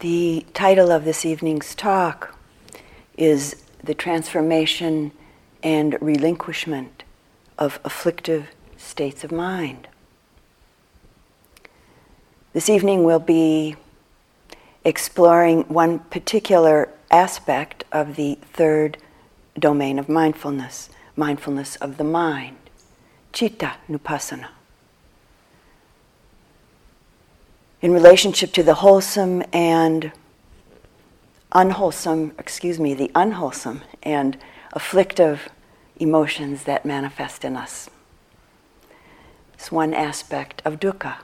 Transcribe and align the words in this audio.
The 0.00 0.46
title 0.54 0.92
of 0.92 1.04
this 1.04 1.26
evening's 1.26 1.74
talk 1.74 2.38
is 3.16 3.64
The 3.82 3.94
Transformation 3.94 5.10
and 5.60 5.98
Relinquishment 6.00 7.02
of 7.58 7.80
Afflictive 7.84 8.46
States 8.76 9.24
of 9.24 9.32
Mind. 9.32 9.88
This 12.52 12.70
evening 12.70 13.02
we'll 13.02 13.18
be 13.18 13.74
exploring 14.84 15.62
one 15.62 15.98
particular 15.98 16.90
aspect 17.10 17.82
of 17.90 18.14
the 18.14 18.38
third 18.52 18.98
domain 19.58 19.98
of 19.98 20.08
mindfulness, 20.08 20.90
mindfulness 21.16 21.74
of 21.74 21.96
the 21.96 22.04
mind, 22.04 22.56
citta 23.32 23.72
nupassana. 23.88 24.50
In 27.80 27.92
relationship 27.92 28.52
to 28.54 28.64
the 28.64 28.74
wholesome 28.74 29.44
and 29.52 30.10
unwholesome, 31.52 32.32
excuse 32.36 32.80
me, 32.80 32.92
the 32.92 33.10
unwholesome 33.14 33.82
and 34.02 34.36
afflictive 34.72 35.48
emotions 35.96 36.64
that 36.64 36.84
manifest 36.84 37.44
in 37.44 37.56
us. 37.56 37.88
It's 39.54 39.70
one 39.70 39.94
aspect 39.94 40.60
of 40.64 40.80
dukkha. 40.80 41.18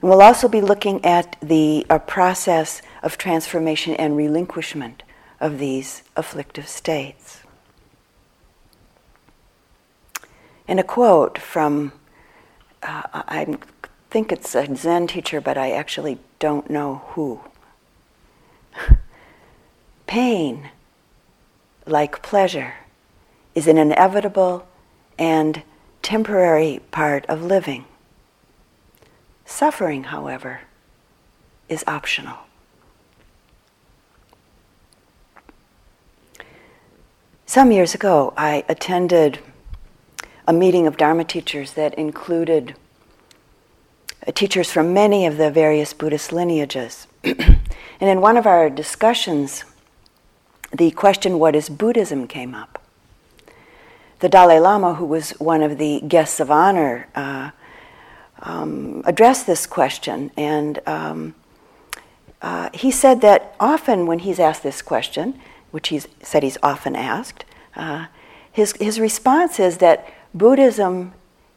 And 0.00 0.10
we'll 0.10 0.22
also 0.22 0.48
be 0.48 0.60
looking 0.60 1.04
at 1.04 1.36
the 1.40 1.86
process 2.08 2.82
of 3.04 3.16
transformation 3.16 3.94
and 3.94 4.16
relinquishment 4.16 5.04
of 5.40 5.60
these 5.60 6.02
afflictive 6.16 6.66
states. 6.66 7.42
And 10.66 10.80
a 10.80 10.84
quote 10.84 11.38
from, 11.38 11.92
uh, 12.82 13.02
I 13.12 13.58
think 14.12 14.30
it's 14.30 14.54
a 14.54 14.76
Zen 14.76 15.06
teacher, 15.06 15.40
but 15.40 15.56
I 15.56 15.70
actually 15.70 16.18
don't 16.38 16.68
know 16.68 16.96
who. 17.12 17.40
Pain, 20.06 20.68
like 21.86 22.20
pleasure, 22.20 22.74
is 23.54 23.66
an 23.66 23.78
inevitable 23.78 24.66
and 25.18 25.62
temporary 26.02 26.82
part 26.90 27.24
of 27.24 27.42
living. 27.42 27.86
Suffering, 29.46 30.04
however, 30.04 30.60
is 31.70 31.82
optional. 31.86 32.40
Some 37.46 37.72
years 37.72 37.94
ago, 37.94 38.34
I 38.36 38.62
attended 38.68 39.38
a 40.46 40.52
meeting 40.52 40.86
of 40.86 40.98
Dharma 40.98 41.24
teachers 41.24 41.72
that 41.72 41.94
included 41.94 42.74
teachers 44.30 44.70
from 44.70 44.94
many 44.94 45.26
of 45.26 45.36
the 45.36 45.50
various 45.50 45.92
Buddhist 45.92 46.32
lineages. 46.32 47.08
and 47.24 47.58
in 48.00 48.20
one 48.20 48.36
of 48.36 48.46
our 48.46 48.70
discussions, 48.70 49.64
the 50.72 50.90
question, 50.92 51.38
What 51.38 51.56
is 51.56 51.68
Buddhism? 51.68 52.28
came 52.28 52.54
up. 52.54 52.80
The 54.20 54.28
Dalai 54.28 54.60
Lama, 54.60 54.94
who 54.94 55.04
was 55.04 55.30
one 55.32 55.62
of 55.62 55.78
the 55.78 56.00
guests 56.06 56.38
of 56.38 56.50
honor, 56.50 57.08
uh, 57.16 57.50
um, 58.42 59.02
addressed 59.04 59.46
this 59.46 59.66
question. 59.66 60.30
And 60.36 60.78
um, 60.86 61.34
uh, 62.40 62.70
he 62.72 62.90
said 62.90 63.20
that 63.22 63.56
often 63.58 64.06
when 64.06 64.20
he's 64.20 64.38
asked 64.38 64.62
this 64.62 64.82
question, 64.82 65.40
which 65.72 65.88
he 65.88 66.00
said 66.22 66.42
he's 66.42 66.58
often 66.62 66.94
asked, 66.94 67.44
uh, 67.74 68.06
his, 68.52 68.74
his 68.74 69.00
response 69.00 69.58
is 69.58 69.78
that 69.78 70.12
Buddhism 70.34 71.14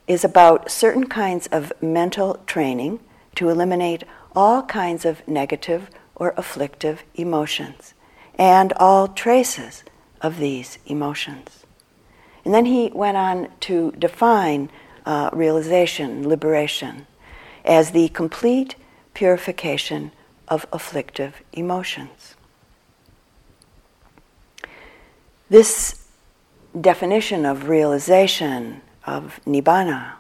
is 0.08 0.24
about 0.24 0.70
certain 0.70 1.08
kinds 1.08 1.48
of 1.48 1.74
mental 1.82 2.36
training 2.46 3.00
to 3.36 3.50
eliminate 3.50 4.04
all 4.36 4.64
kinds 4.64 5.06
of 5.06 5.28
negative 5.28 5.90
or 6.16 6.34
afflictive 6.38 7.04
emotions 7.16 7.94
and 8.38 8.74
all 8.74 9.08
traces 9.08 9.84
of 10.22 10.38
these 10.38 10.78
emotions. 10.86 11.66
And 12.44 12.54
then 12.54 12.66
he 12.66 12.92
went 12.94 13.18
on 13.18 13.50
to 13.62 13.92
define 13.94 14.70
uh, 15.06 15.30
realization, 15.34 16.28
liberation, 16.28 17.08
as 17.64 17.92
the 17.92 18.10
complete 18.10 18.76
purification 19.14 20.12
of 20.48 20.68
afflictive 20.72 21.42
emotions. 21.54 22.36
This 25.50 26.06
definition 26.80 27.46
of 27.46 27.70
realization, 27.70 28.82
of 29.06 29.40
nibbana, 29.46 30.14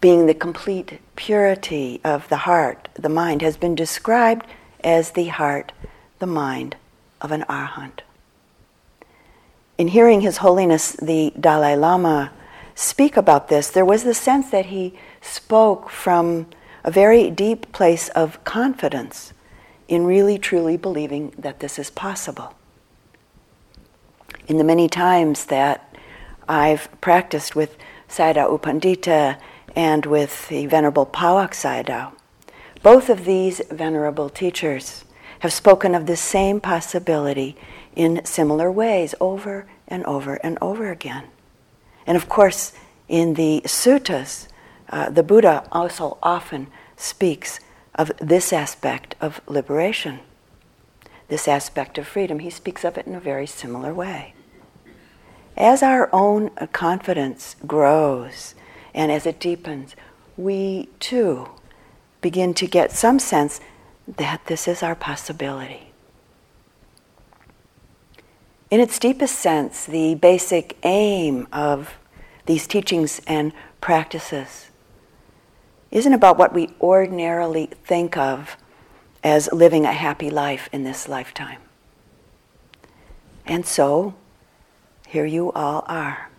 being 0.00 0.26
the 0.26 0.34
complete 0.34 1.00
purity 1.16 2.00
of 2.04 2.28
the 2.28 2.38
heart, 2.38 2.88
the 2.94 3.08
mind, 3.08 3.42
has 3.42 3.56
been 3.56 3.74
described 3.74 4.46
as 4.82 5.12
the 5.12 5.28
heart, 5.28 5.72
the 6.18 6.26
mind 6.26 6.76
of 7.20 7.30
an 7.30 7.44
arhat. 7.48 8.00
In 9.78 9.88
hearing 9.88 10.20
His 10.20 10.38
Holiness 10.38 10.92
the 10.92 11.32
Dalai 11.38 11.76
Lama 11.76 12.32
speak 12.74 13.16
about 13.16 13.48
this, 13.48 13.70
there 13.70 13.84
was 13.84 14.04
the 14.04 14.14
sense 14.14 14.50
that 14.50 14.66
he 14.66 14.94
spoke 15.20 15.88
from 15.88 16.46
a 16.84 16.90
very 16.90 17.30
deep 17.30 17.72
place 17.72 18.08
of 18.10 18.42
confidence 18.44 19.32
in 19.88 20.04
really 20.04 20.38
truly 20.38 20.76
believing 20.76 21.32
that 21.38 21.60
this 21.60 21.78
is 21.78 21.90
possible. 21.90 22.54
In 24.48 24.58
the 24.58 24.64
many 24.64 24.88
times 24.88 25.46
that 25.46 25.91
I've 26.52 26.90
practiced 27.00 27.56
with 27.56 27.78
Sayadaw 28.10 28.50
U 28.50 28.58
Pandita 28.58 29.38
and 29.74 30.04
with 30.04 30.48
the 30.48 30.66
Venerable 30.66 31.06
Pa-Auk 31.06 31.52
Sayadaw, 31.52 32.12
both 32.82 33.08
of 33.08 33.24
these 33.24 33.62
venerable 33.70 34.28
teachers 34.28 35.06
have 35.38 35.50
spoken 35.50 35.94
of 35.94 36.04
the 36.04 36.14
same 36.14 36.60
possibility 36.60 37.56
in 37.96 38.22
similar 38.26 38.70
ways 38.70 39.14
over 39.18 39.64
and 39.88 40.04
over 40.04 40.34
and 40.44 40.58
over 40.60 40.90
again. 40.90 41.24
And 42.06 42.18
of 42.18 42.28
course, 42.28 42.74
in 43.08 43.32
the 43.32 43.62
suttas, 43.64 44.48
uh, 44.90 45.08
the 45.08 45.22
Buddha 45.22 45.66
also 45.72 46.18
often 46.22 46.66
speaks 46.98 47.60
of 47.94 48.12
this 48.18 48.52
aspect 48.52 49.14
of 49.22 49.40
liberation, 49.46 50.20
this 51.28 51.48
aspect 51.48 51.96
of 51.96 52.06
freedom. 52.06 52.40
He 52.40 52.50
speaks 52.50 52.84
of 52.84 52.98
it 52.98 53.06
in 53.06 53.14
a 53.14 53.20
very 53.20 53.46
similar 53.46 53.94
way. 53.94 54.34
As 55.56 55.82
our 55.82 56.08
own 56.12 56.50
confidence 56.72 57.56
grows 57.66 58.54
and 58.94 59.12
as 59.12 59.26
it 59.26 59.38
deepens, 59.38 59.94
we 60.36 60.88
too 60.98 61.48
begin 62.20 62.54
to 62.54 62.66
get 62.66 62.92
some 62.92 63.18
sense 63.18 63.60
that 64.06 64.46
this 64.46 64.66
is 64.66 64.82
our 64.82 64.94
possibility. 64.94 65.92
In 68.70 68.80
its 68.80 68.98
deepest 68.98 69.38
sense, 69.38 69.84
the 69.84 70.14
basic 70.14 70.78
aim 70.82 71.46
of 71.52 71.96
these 72.46 72.66
teachings 72.66 73.20
and 73.26 73.52
practices 73.80 74.70
isn't 75.90 76.14
about 76.14 76.38
what 76.38 76.54
we 76.54 76.70
ordinarily 76.80 77.66
think 77.84 78.16
of 78.16 78.56
as 79.22 79.52
living 79.52 79.84
a 79.84 79.92
happy 79.92 80.30
life 80.30 80.68
in 80.72 80.84
this 80.84 81.06
lifetime. 81.06 81.60
And 83.44 83.66
so, 83.66 84.14
here 85.12 85.26
you 85.26 85.52
all 85.52 85.84
are, 85.88 86.30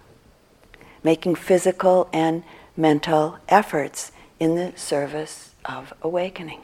making 1.04 1.36
physical 1.36 2.10
and 2.12 2.44
mental 2.76 3.38
efforts 3.48 4.12
in 4.40 4.56
the 4.56 4.74
service 4.76 5.54
of 5.64 5.94
awakening, 6.02 6.60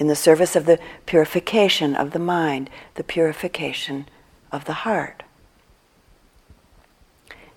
in 0.00 0.06
the 0.06 0.16
service 0.16 0.56
of 0.56 0.64
the 0.64 0.78
purification 1.04 1.94
of 1.94 2.12
the 2.12 2.18
mind, 2.18 2.70
the 2.94 3.04
purification 3.04 4.06
of 4.50 4.64
the 4.64 4.72
heart. 4.72 5.22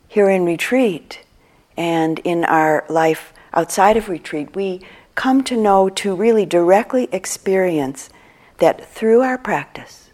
Here 0.06 0.30
in 0.30 0.44
retreat 0.44 1.22
and 1.78 2.20
in 2.26 2.44
our 2.44 2.84
life 2.90 3.32
outside 3.54 3.96
of 3.96 4.10
retreat, 4.10 4.54
we 4.54 4.82
come 5.16 5.46
to 5.46 5.56
know, 5.56 5.88
to 5.88 6.14
really 6.14 6.46
directly 6.46 7.08
experience 7.14 8.10
that 8.58 8.86
through 8.86 9.22
our 9.22 9.38
practice, 9.38 10.10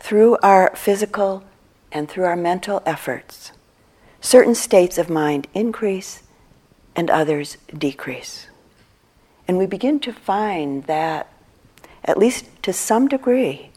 through 0.00 0.38
our 0.42 0.74
physical 0.74 1.44
and 1.92 2.08
through 2.08 2.24
our 2.24 2.36
mental 2.36 2.82
efforts, 2.84 3.52
certain 4.20 4.54
states 4.54 4.98
of 4.98 5.08
mind 5.08 5.46
increase 5.54 6.22
and 6.96 7.10
others 7.10 7.56
decrease. 7.76 8.48
And 9.46 9.58
we 9.58 9.66
begin 9.66 10.00
to 10.00 10.12
find 10.12 10.84
that, 10.84 11.28
at 12.04 12.18
least 12.18 12.46
to 12.62 12.72
some 12.72 13.06
degree, 13.08 13.72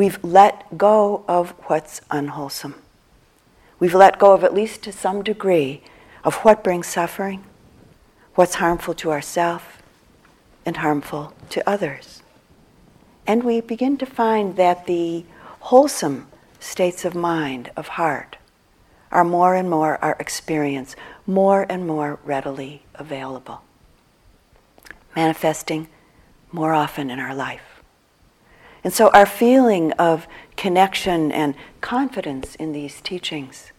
We've 0.00 0.24
let 0.24 0.78
go 0.78 1.26
of 1.28 1.50
what's 1.66 2.00
unwholesome. 2.10 2.74
We've 3.78 3.94
let 3.94 4.18
go 4.18 4.32
of, 4.32 4.42
at 4.42 4.54
least 4.54 4.82
to 4.84 4.92
some 4.92 5.22
degree, 5.22 5.82
of 6.24 6.36
what 6.36 6.64
brings 6.64 6.86
suffering, 6.86 7.44
what's 8.34 8.54
harmful 8.54 8.94
to 8.94 9.10
ourselves, 9.10 9.66
and 10.64 10.78
harmful 10.78 11.34
to 11.50 11.68
others. 11.68 12.22
And 13.26 13.44
we 13.44 13.60
begin 13.60 13.98
to 13.98 14.06
find 14.06 14.56
that 14.56 14.86
the 14.86 15.26
wholesome 15.68 16.28
states 16.60 17.04
of 17.04 17.14
mind, 17.14 17.70
of 17.76 17.88
heart, 17.88 18.36
are 19.10 19.24
more 19.24 19.56
and 19.56 19.68
more 19.68 20.02
our 20.04 20.16
experience, 20.20 20.94
more 21.26 21.66
and 21.68 21.86
more 21.86 22.20
readily 22.24 22.82
available, 22.94 23.62
manifesting 25.16 25.88
more 26.52 26.72
often 26.72 27.10
in 27.10 27.18
our 27.18 27.34
life. 27.34 27.82
And 28.84 28.92
so 28.92 29.10
our 29.10 29.26
feeling 29.26 29.92
of 29.92 30.26
connection 30.56 31.32
and 31.32 31.54
confidence 31.80 32.54
in 32.54 32.72
these 32.72 33.00
teachings 33.00 33.72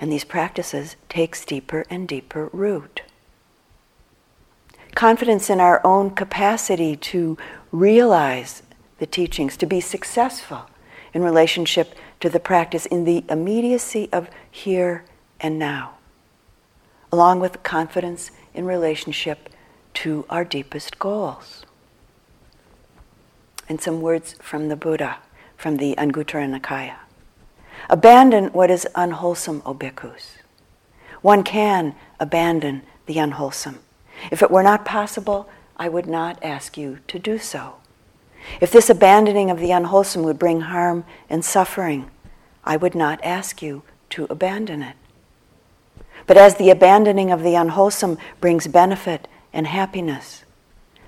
and 0.00 0.12
these 0.12 0.24
practices 0.24 0.96
takes 1.08 1.44
deeper 1.44 1.84
and 1.90 2.06
deeper 2.06 2.48
root. 2.52 3.02
Confidence 4.94 5.50
in 5.50 5.60
our 5.60 5.84
own 5.84 6.10
capacity 6.10 6.96
to 6.96 7.36
realize 7.72 8.62
the 8.98 9.06
teachings, 9.06 9.56
to 9.56 9.66
be 9.66 9.80
successful 9.80 10.68
in 11.14 11.22
relationship 11.22 11.94
to 12.20 12.28
the 12.28 12.40
practice 12.40 12.86
in 12.86 13.04
the 13.04 13.24
immediacy 13.28 14.08
of 14.12 14.28
here 14.50 15.04
and 15.40 15.58
now, 15.58 15.94
along 17.12 17.40
with 17.40 17.62
confidence 17.62 18.30
in 18.54 18.64
relationship 18.64 19.48
to 19.94 20.24
our 20.28 20.44
deepest 20.44 20.98
goals. 20.98 21.64
And 23.68 23.80
some 23.80 24.00
words 24.00 24.34
from 24.40 24.68
the 24.68 24.76
Buddha, 24.76 25.18
from 25.56 25.76
the 25.76 25.94
Anguttara 25.96 26.48
Nikaya. 26.48 26.96
Abandon 27.90 28.46
what 28.48 28.70
is 28.70 28.86
unwholesome, 28.94 29.62
O 29.64 29.74
bhikkhus. 29.74 30.38
One 31.22 31.42
can 31.42 31.94
abandon 32.20 32.82
the 33.06 33.18
unwholesome. 33.18 33.80
If 34.30 34.42
it 34.42 34.50
were 34.50 34.62
not 34.62 34.84
possible, 34.84 35.48
I 35.76 35.88
would 35.88 36.06
not 36.06 36.42
ask 36.42 36.76
you 36.76 36.98
to 37.08 37.18
do 37.18 37.38
so. 37.38 37.76
If 38.60 38.70
this 38.70 38.90
abandoning 38.90 39.50
of 39.50 39.60
the 39.60 39.72
unwholesome 39.72 40.22
would 40.22 40.38
bring 40.38 40.62
harm 40.62 41.04
and 41.28 41.44
suffering, 41.44 42.10
I 42.64 42.76
would 42.76 42.94
not 42.94 43.20
ask 43.22 43.62
you 43.62 43.82
to 44.10 44.26
abandon 44.30 44.82
it. 44.82 44.96
But 46.26 46.36
as 46.36 46.56
the 46.56 46.70
abandoning 46.70 47.30
of 47.30 47.42
the 47.42 47.54
unwholesome 47.54 48.18
brings 48.40 48.66
benefit 48.66 49.28
and 49.52 49.66
happiness, 49.66 50.44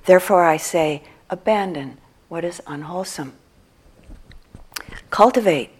therefore 0.06 0.44
I 0.44 0.56
say, 0.56 1.03
abandon 1.29 1.99
what 2.29 2.44
is 2.44 2.62
unwholesome. 2.67 3.35
Cultivate 5.11 5.71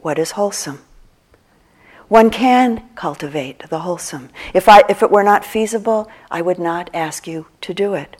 what 0.00 0.18
is 0.18 0.32
wholesome. 0.32 0.80
One 2.08 2.30
can 2.30 2.88
cultivate 2.96 3.68
the 3.68 3.80
wholesome. 3.80 4.30
If, 4.52 4.68
I, 4.68 4.82
if 4.88 5.02
it 5.02 5.12
were 5.12 5.22
not 5.22 5.44
feasible, 5.44 6.10
I 6.30 6.42
would 6.42 6.58
not 6.58 6.90
ask 6.92 7.28
you 7.28 7.46
to 7.60 7.72
do 7.72 7.94
it. 7.94 8.16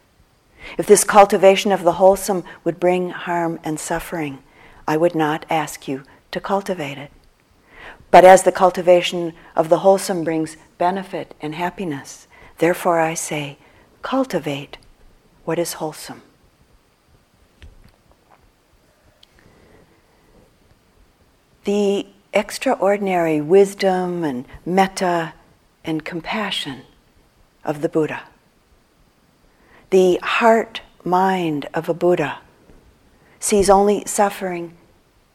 If 0.78 0.86
this 0.86 1.04
cultivation 1.04 1.72
of 1.72 1.82
the 1.82 1.92
wholesome 1.92 2.44
would 2.64 2.80
bring 2.80 3.10
harm 3.10 3.58
and 3.64 3.78
suffering, 3.78 4.38
I 4.86 4.96
would 4.96 5.14
not 5.14 5.46
ask 5.50 5.88
you 5.88 6.02
to 6.30 6.40
cultivate 6.40 6.98
it. 6.98 7.10
But 8.10 8.24
as 8.24 8.42
the 8.42 8.52
cultivation 8.52 9.34
of 9.54 9.68
the 9.68 9.78
wholesome 9.78 10.24
brings 10.24 10.56
benefit 10.78 11.34
and 11.40 11.54
happiness, 11.54 12.26
therefore 12.58 12.98
I 12.98 13.14
say, 13.14 13.58
cultivate 14.02 14.78
what 15.44 15.58
is 15.58 15.74
wholesome. 15.74 16.22
The 21.64 22.06
extraordinary 22.32 23.40
wisdom 23.40 24.24
and 24.24 24.46
metta 24.64 25.34
and 25.84 26.04
compassion 26.04 26.82
of 27.64 27.82
the 27.82 27.88
Buddha 27.88 28.22
the 29.90 30.18
heart 30.22 30.82
mind 31.04 31.68
of 31.74 31.88
a 31.88 31.94
Buddha 31.94 32.38
sees 33.38 33.68
only 33.68 34.04
suffering 34.06 34.76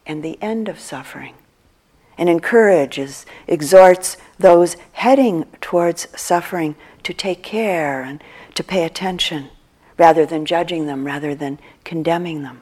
and 0.06 0.24
the 0.24 0.42
end 0.42 0.69
of 0.69 0.80
suffering 0.80 1.36
and 2.18 2.30
encourages, 2.30 3.25
exhorts 3.48 4.16
those 4.40 4.78
heading 4.94 5.46
towards 5.60 6.07
suffering 6.16 6.75
to 7.04 7.13
take 7.13 7.44
care 7.44 8.02
and 8.02 8.24
to 8.54 8.63
pay 8.63 8.86
attention 8.86 9.50
rather 9.98 10.25
than 10.25 10.46
judging 10.46 10.86
them, 10.86 11.06
rather 11.06 11.36
than 11.36 11.60
condemning 11.84 12.44
them. 12.44 12.62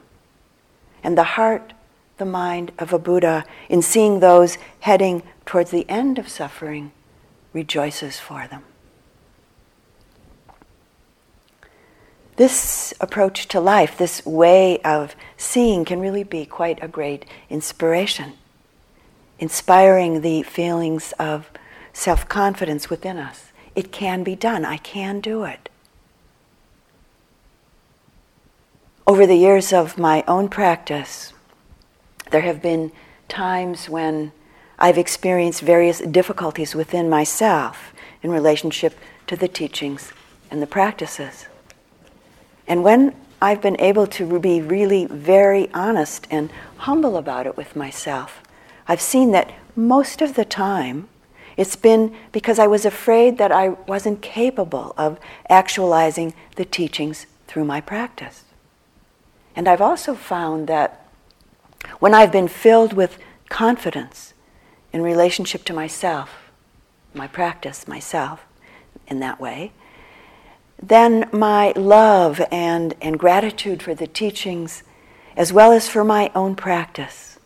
And 1.03 1.17
the 1.17 1.23
heart, 1.23 1.73
the 2.17 2.25
mind 2.25 2.71
of 2.79 2.93
a 2.93 2.99
Buddha, 2.99 3.45
in 3.69 3.81
seeing 3.81 4.19
those 4.19 4.57
heading 4.81 5.23
towards 5.45 5.71
the 5.71 5.87
end 5.89 6.17
of 6.17 6.29
suffering, 6.29 6.91
rejoices 7.53 8.19
for 8.19 8.47
them. 8.47 8.63
This 12.35 12.93
approach 12.99 13.47
to 13.49 13.59
life, 13.59 13.97
this 13.97 14.25
way 14.25 14.79
of 14.79 15.15
seeing, 15.37 15.85
can 15.85 15.99
really 15.99 16.23
be 16.23 16.45
quite 16.45 16.81
a 16.81 16.87
great 16.87 17.25
inspiration, 17.49 18.33
inspiring 19.39 20.21
the 20.21 20.43
feelings 20.43 21.13
of 21.19 21.49
self 21.93 22.27
confidence 22.27 22.89
within 22.89 23.17
us. 23.17 23.51
It 23.75 23.91
can 23.91 24.23
be 24.23 24.35
done, 24.35 24.65
I 24.65 24.77
can 24.77 25.19
do 25.19 25.43
it. 25.43 25.69
Over 29.05 29.27
the 29.27 29.35
years 29.35 29.73
of 29.73 29.97
my 29.97 30.23
own 30.27 30.47
practice, 30.47 31.33
there 32.31 32.41
have 32.41 32.61
been 32.61 32.91
times 33.27 33.89
when 33.89 34.31
I've 34.79 34.97
experienced 34.97 35.61
various 35.61 35.99
difficulties 35.99 36.73
within 36.73 37.09
myself 37.09 37.93
in 38.21 38.31
relationship 38.31 38.97
to 39.27 39.35
the 39.35 39.47
teachings 39.47 40.13
and 40.49 40.61
the 40.61 40.67
practices. 40.67 41.47
And 42.67 42.83
when 42.83 43.15
I've 43.41 43.61
been 43.61 43.79
able 43.79 44.07
to 44.07 44.39
be 44.39 44.61
really 44.61 45.05
very 45.05 45.71
honest 45.73 46.27
and 46.31 46.49
humble 46.77 47.17
about 47.17 47.45
it 47.45 47.57
with 47.57 47.75
myself, 47.75 48.41
I've 48.87 49.01
seen 49.01 49.31
that 49.31 49.53
most 49.75 50.21
of 50.21 50.35
the 50.35 50.45
time 50.45 51.09
it's 51.57 51.75
been 51.75 52.15
because 52.31 52.57
I 52.57 52.67
was 52.67 52.85
afraid 52.85 53.37
that 53.37 53.51
I 53.51 53.69
wasn't 53.69 54.21
capable 54.21 54.93
of 54.97 55.19
actualizing 55.49 56.33
the 56.55 56.65
teachings 56.65 57.27
through 57.47 57.65
my 57.65 57.81
practice. 57.81 58.43
And 59.55 59.67
I've 59.67 59.81
also 59.81 60.15
found 60.15 60.67
that 60.67 61.07
when 61.99 62.13
I've 62.13 62.31
been 62.31 62.47
filled 62.47 62.93
with 62.93 63.19
confidence 63.49 64.33
in 64.91 65.01
relationship 65.01 65.63
to 65.65 65.73
myself, 65.73 66.49
my 67.13 67.27
practice, 67.27 67.87
myself, 67.87 68.45
in 69.07 69.19
that 69.19 69.39
way, 69.39 69.71
then 70.87 71.29
my 71.31 71.71
love 71.77 72.41
and, 72.51 72.93
and 73.01 73.17
gratitude 73.17 73.81
for 73.81 73.95
the 73.95 74.07
teachings, 74.07 74.83
as 75.37 75.53
well 75.53 75.71
as 75.71 75.87
for 75.87 76.03
my 76.03 76.29
own 76.35 76.55
practice, 76.55 77.39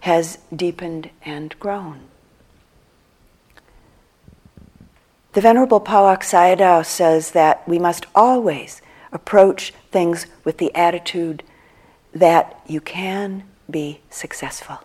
has 0.00 0.38
deepened 0.54 1.08
and 1.24 1.58
grown. 1.58 2.00
The 5.32 5.40
Venerable 5.40 5.80
Pa-Auk 5.80 6.22
Sayadaw 6.22 6.84
says 6.84 7.30
that 7.30 7.66
we 7.66 7.78
must 7.78 8.06
always 8.14 8.82
approach 9.12 9.72
things 9.90 10.26
with 10.44 10.58
the 10.58 10.74
attitude 10.74 11.42
that 12.12 12.60
you 12.66 12.80
can 12.80 13.44
be 13.70 14.00
successful. 14.10 14.80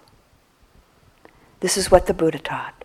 This 1.60 1.78
is 1.78 1.92
what 1.92 2.06
the 2.06 2.14
Buddha 2.14 2.40
taught. 2.40 2.83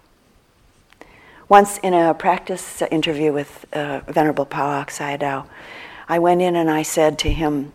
Once 1.49 1.79
in 1.79 1.95
a 1.95 2.13
practice 2.13 2.83
interview 2.91 3.33
with 3.33 3.65
uh, 3.73 4.01
Venerable 4.07 4.45
Pa-Auk 4.45 4.91
Sayadaw, 4.91 5.47
I 6.07 6.19
went 6.19 6.43
in 6.43 6.55
and 6.55 6.71
I 6.71 6.83
said 6.83 7.19
to 7.21 7.31
him, 7.31 7.73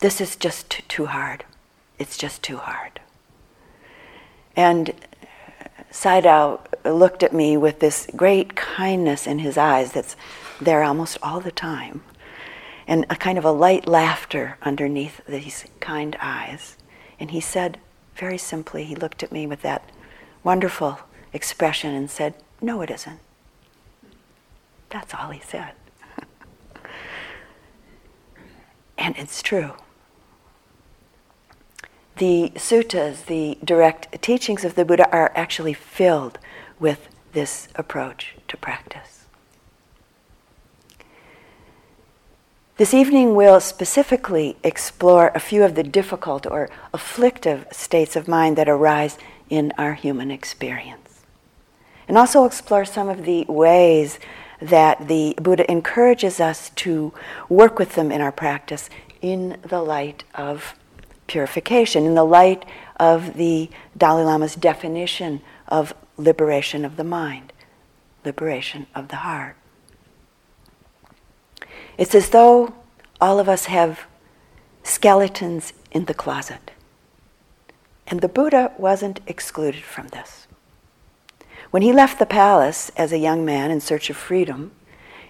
This 0.00 0.20
is 0.20 0.34
just 0.34 0.88
too 0.88 1.06
hard. 1.06 1.44
It's 2.00 2.18
just 2.18 2.42
too 2.42 2.56
hard. 2.56 2.98
And 4.56 4.92
Sayadaw 5.92 6.58
looked 6.84 7.22
at 7.22 7.32
me 7.32 7.56
with 7.56 7.78
this 7.78 8.08
great 8.16 8.56
kindness 8.56 9.28
in 9.28 9.38
his 9.38 9.56
eyes 9.56 9.92
that's 9.92 10.16
there 10.60 10.82
almost 10.82 11.18
all 11.22 11.38
the 11.38 11.52
time, 11.52 12.02
and 12.88 13.06
a 13.08 13.14
kind 13.14 13.38
of 13.38 13.44
a 13.44 13.52
light 13.52 13.86
laughter 13.86 14.58
underneath 14.62 15.24
these 15.28 15.64
kind 15.78 16.16
eyes. 16.20 16.76
And 17.20 17.30
he 17.30 17.40
said, 17.40 17.78
very 18.16 18.38
simply, 18.38 18.82
he 18.82 18.96
looked 18.96 19.22
at 19.22 19.30
me 19.30 19.46
with 19.46 19.62
that 19.62 19.88
wonderful 20.42 20.98
expression 21.32 21.94
and 21.94 22.10
said, 22.10 22.34
No, 22.60 22.80
it 22.82 22.90
isn't. 22.90 23.20
That's 24.90 25.14
all 25.14 25.30
he 25.30 25.40
said. 25.40 25.72
and 28.98 29.16
it's 29.16 29.42
true. 29.42 29.72
The 32.16 32.52
suttas, 32.54 33.26
the 33.26 33.58
direct 33.62 34.22
teachings 34.22 34.64
of 34.64 34.74
the 34.74 34.84
Buddha, 34.84 35.10
are 35.10 35.32
actually 35.34 35.74
filled 35.74 36.38
with 36.80 37.08
this 37.32 37.68
approach 37.74 38.34
to 38.48 38.56
practice. 38.56 39.26
This 42.78 42.94
evening, 42.94 43.34
we'll 43.34 43.60
specifically 43.60 44.56
explore 44.62 45.30
a 45.34 45.40
few 45.40 45.62
of 45.62 45.74
the 45.74 45.82
difficult 45.82 46.46
or 46.46 46.68
afflictive 46.92 47.66
states 47.70 48.16
of 48.16 48.28
mind 48.28 48.56
that 48.56 48.68
arise 48.68 49.18
in 49.48 49.72
our 49.78 49.94
human 49.94 50.30
experience 50.30 51.05
and 52.08 52.16
also 52.16 52.44
explore 52.44 52.84
some 52.84 53.08
of 53.08 53.24
the 53.24 53.44
ways 53.48 54.18
that 54.60 55.08
the 55.08 55.34
Buddha 55.40 55.70
encourages 55.70 56.40
us 56.40 56.70
to 56.76 57.12
work 57.48 57.78
with 57.78 57.94
them 57.94 58.10
in 58.10 58.20
our 58.20 58.32
practice 58.32 58.88
in 59.20 59.58
the 59.62 59.82
light 59.82 60.24
of 60.34 60.74
purification, 61.26 62.04
in 62.04 62.14
the 62.14 62.24
light 62.24 62.64
of 62.98 63.34
the 63.36 63.68
Dalai 63.96 64.24
Lama's 64.24 64.54
definition 64.54 65.42
of 65.68 65.94
liberation 66.16 66.84
of 66.84 66.96
the 66.96 67.04
mind, 67.04 67.52
liberation 68.24 68.86
of 68.94 69.08
the 69.08 69.16
heart. 69.16 69.56
It's 71.98 72.14
as 72.14 72.30
though 72.30 72.74
all 73.20 73.38
of 73.38 73.48
us 73.48 73.66
have 73.66 74.06
skeletons 74.82 75.72
in 75.90 76.04
the 76.04 76.14
closet. 76.14 76.70
And 78.06 78.20
the 78.20 78.28
Buddha 78.28 78.72
wasn't 78.78 79.20
excluded 79.26 79.82
from 79.82 80.08
this. 80.08 80.45
When 81.76 81.82
he 81.82 81.92
left 81.92 82.18
the 82.18 82.24
palace 82.24 82.90
as 82.96 83.12
a 83.12 83.18
young 83.18 83.44
man 83.44 83.70
in 83.70 83.82
search 83.82 84.08
of 84.08 84.16
freedom, 84.16 84.72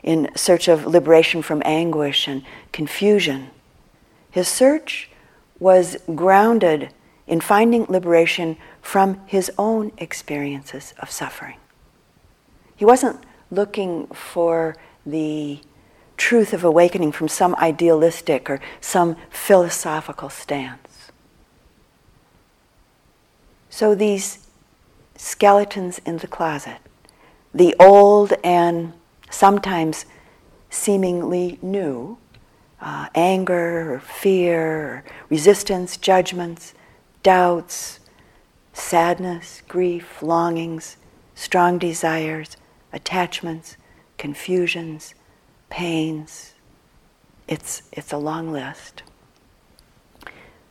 in 0.05 0.31
search 0.37 0.69
of 0.69 0.87
liberation 0.87 1.43
from 1.43 1.61
anguish 1.65 2.29
and 2.29 2.45
confusion, 2.71 3.51
his 4.31 4.47
search 4.47 5.11
was 5.59 5.97
grounded 6.15 6.95
in 7.27 7.41
finding 7.41 7.85
liberation 7.89 8.59
from 8.81 9.21
his 9.27 9.51
own 9.59 9.91
experiences 9.99 10.95
of 11.01 11.11
suffering. 11.11 11.57
He 12.77 12.85
wasn't 12.85 13.25
looking 13.51 14.07
for 14.15 14.77
the 15.05 15.59
truth 16.17 16.53
of 16.53 16.63
awakening 16.63 17.11
from 17.11 17.27
some 17.27 17.57
idealistic 17.57 18.49
or 18.49 18.61
some 18.81 19.17
philosophical 19.31 20.29
stance. 20.29 21.11
So 23.69 23.97
these 23.97 24.46
skeletons 25.17 26.01
in 26.05 26.19
the 26.19 26.27
closet, 26.27 26.79
the 27.55 27.75
old 27.79 28.35
and 28.45 28.93
sometimes 29.31 30.07
seemingly 30.71 31.59
new, 31.63 32.19
uh, 32.81 33.09
anger 33.15 33.95
or 33.95 34.01
fear, 34.01 34.63
or 34.63 35.05
resistance, 35.29 35.97
judgments, 35.97 36.75
doubts, 37.23 38.01
sadness, 38.73 39.63
grief, 39.69 40.23
longings, 40.23 40.97
strong 41.35 41.79
desires, 41.79 42.57
attachments, 42.93 43.77
confusions, 44.19 45.15
pains. 45.71 46.55
It's, 47.49 47.83
it's 47.93 48.13
a 48.13 48.19
long 48.19 48.53
list. 48.53 49.03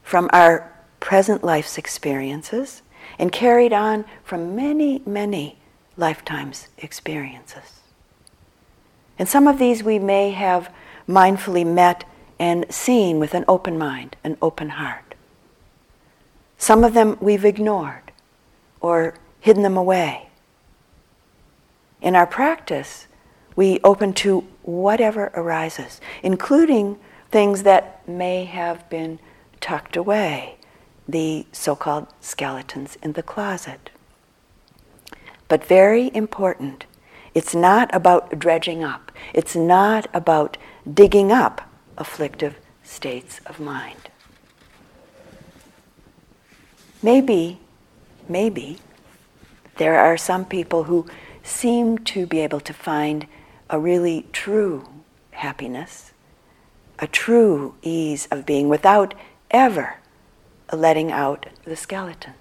From 0.04 0.30
our 0.34 0.72
present 1.00 1.44
life's 1.44 1.78
experiences 1.78 2.82
and 3.20 3.32
carried 3.32 3.74
on 3.74 4.06
from 4.24 4.56
many, 4.56 5.02
many 5.06 5.58
lifetimes' 5.98 6.68
experiences. 6.78 7.82
And 9.18 9.30
some 9.30 9.48
of 9.48 9.60
these 9.60 9.84
we 9.84 10.00
may 10.00 10.32
have 10.32 10.74
mindfully 11.08 11.66
met 11.66 12.04
and 12.40 12.66
seen 12.70 13.20
with 13.20 13.34
an 13.34 13.46
open 13.48 13.78
mind, 13.78 14.18
an 14.24 14.38
open 14.42 14.70
heart. 14.70 15.16
Some 16.58 16.84
of 16.84 16.94
them 16.94 17.18
we've 17.22 17.46
ignored 17.46 18.12
or 18.82 19.16
hidden 19.40 19.64
them 19.64 19.78
away. 19.78 20.30
In 22.02 22.16
our 22.16 22.28
practice, 22.28 23.08
we 23.56 23.80
open 23.84 24.14
to 24.14 24.46
whatever 24.64 25.32
arises, 25.36 26.02
including 26.22 27.00
things 27.32 27.64
that 27.64 28.08
may 28.08 28.46
have 28.46 28.90
been 28.90 29.20
tucked 29.62 29.96
away, 29.96 30.58
the 31.08 31.46
so 31.52 31.76
called 31.76 32.08
skeletons 32.20 32.98
in 33.02 33.14
the 33.14 33.24
closet. 33.24 33.90
But 35.48 35.64
very 35.64 36.10
important, 36.14 36.86
it's 37.34 37.54
not 37.54 37.94
about 37.94 38.40
dredging 38.40 38.84
up, 38.84 39.12
it's 39.34 39.56
not 39.56 40.08
about 40.14 40.58
digging 40.92 41.32
up 41.32 41.70
afflictive 41.98 42.56
states 42.84 43.40
of 43.46 43.60
mind. 43.60 44.10
Maybe, 47.04 47.60
maybe, 48.28 48.78
there 49.78 50.00
are 50.00 50.18
some 50.18 50.46
people 50.46 50.86
who 50.86 51.06
seem 51.44 52.00
to 52.00 52.26
be 52.26 52.40
able 52.40 52.62
to 52.62 52.74
find 52.74 53.28
a 53.70 53.80
really 53.80 54.26
true 54.32 54.88
happiness, 55.32 56.12
a 56.98 57.06
true 57.06 57.76
ease 57.82 58.28
of 58.32 58.46
being 58.46 58.70
without 58.70 59.14
ever 59.52 59.98
letting 60.74 61.12
out 61.12 61.48
the 61.64 61.76
skeletons. 61.76 62.36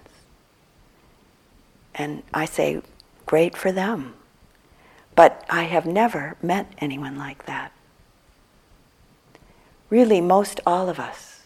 And 1.93 2.23
I 2.33 2.45
say, 2.45 2.81
great 3.25 3.55
for 3.55 3.71
them. 3.71 4.15
But 5.15 5.45
I 5.49 5.63
have 5.63 5.85
never 5.85 6.35
met 6.41 6.73
anyone 6.77 7.17
like 7.17 7.45
that. 7.45 7.71
Really, 9.89 10.19
most 10.19 10.59
all 10.65 10.89
of 10.89 10.99
us 10.99 11.43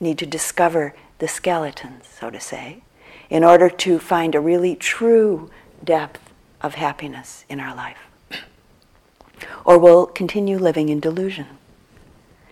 need 0.00 0.18
to 0.18 0.26
discover 0.26 0.94
the 1.18 1.28
skeletons, 1.28 2.08
so 2.08 2.30
to 2.30 2.40
say, 2.40 2.82
in 3.30 3.44
order 3.44 3.70
to 3.70 3.98
find 3.98 4.34
a 4.34 4.40
really 4.40 4.74
true 4.74 5.50
depth 5.84 6.32
of 6.60 6.74
happiness 6.74 7.44
in 7.48 7.60
our 7.60 7.74
life 7.74 7.98
or 9.64 9.78
we'll 9.78 10.06
continue 10.06 10.58
living 10.58 10.88
in 10.88 11.00
delusion, 11.00 11.46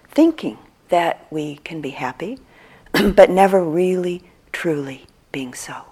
thinking 0.08 0.58
that 0.88 1.26
we 1.30 1.56
can 1.56 1.80
be 1.80 1.90
happy, 1.90 2.38
but 3.14 3.30
never 3.30 3.62
really, 3.64 4.22
truly 4.52 5.06
being 5.32 5.54
so. 5.54 5.84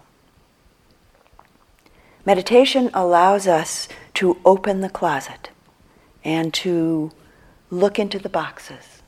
Meditation 2.24 2.90
allows 2.92 3.46
us 3.46 3.88
to 4.14 4.38
open 4.44 4.80
the 4.80 4.90
closet 4.90 5.50
and 6.24 6.52
to 6.52 7.10
look 7.70 7.98
into 7.98 8.18
the 8.18 8.28
boxes, 8.28 9.02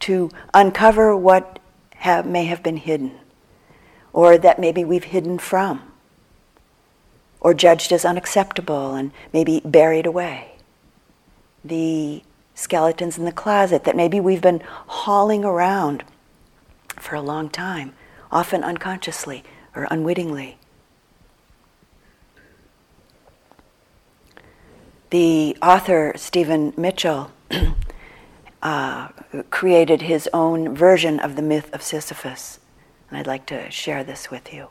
to 0.00 0.30
uncover 0.52 1.16
what 1.16 1.58
have, 1.96 2.26
may 2.26 2.44
have 2.44 2.62
been 2.62 2.76
hidden, 2.76 3.12
or 4.12 4.36
that 4.36 4.58
maybe 4.58 4.84
we've 4.84 5.04
hidden 5.04 5.38
from, 5.38 5.92
or 7.40 7.54
judged 7.54 7.92
as 7.92 8.04
unacceptable 8.04 8.94
and 8.94 9.12
maybe 9.32 9.60
buried 9.64 10.06
away 10.06 10.56
the 11.68 12.22
skeletons 12.54 13.18
in 13.18 13.24
the 13.24 13.32
closet 13.32 13.84
that 13.84 13.96
maybe 13.96 14.20
we've 14.20 14.40
been 14.40 14.62
hauling 14.86 15.44
around 15.44 16.04
for 16.98 17.14
a 17.14 17.20
long 17.20 17.48
time, 17.48 17.94
often 18.30 18.64
unconsciously 18.64 19.44
or 19.74 19.86
unwittingly. 19.90 20.58
The 25.10 25.56
author, 25.62 26.12
Stephen 26.16 26.72
Mitchell, 26.76 27.30
uh, 28.62 29.08
created 29.50 30.02
his 30.02 30.28
own 30.32 30.74
version 30.74 31.20
of 31.20 31.36
the 31.36 31.42
myth 31.42 31.72
of 31.72 31.82
Sisyphus, 31.82 32.58
and 33.08 33.18
I'd 33.18 33.26
like 33.26 33.46
to 33.46 33.70
share 33.70 34.02
this 34.02 34.30
with 34.30 34.52
you. 34.52 34.68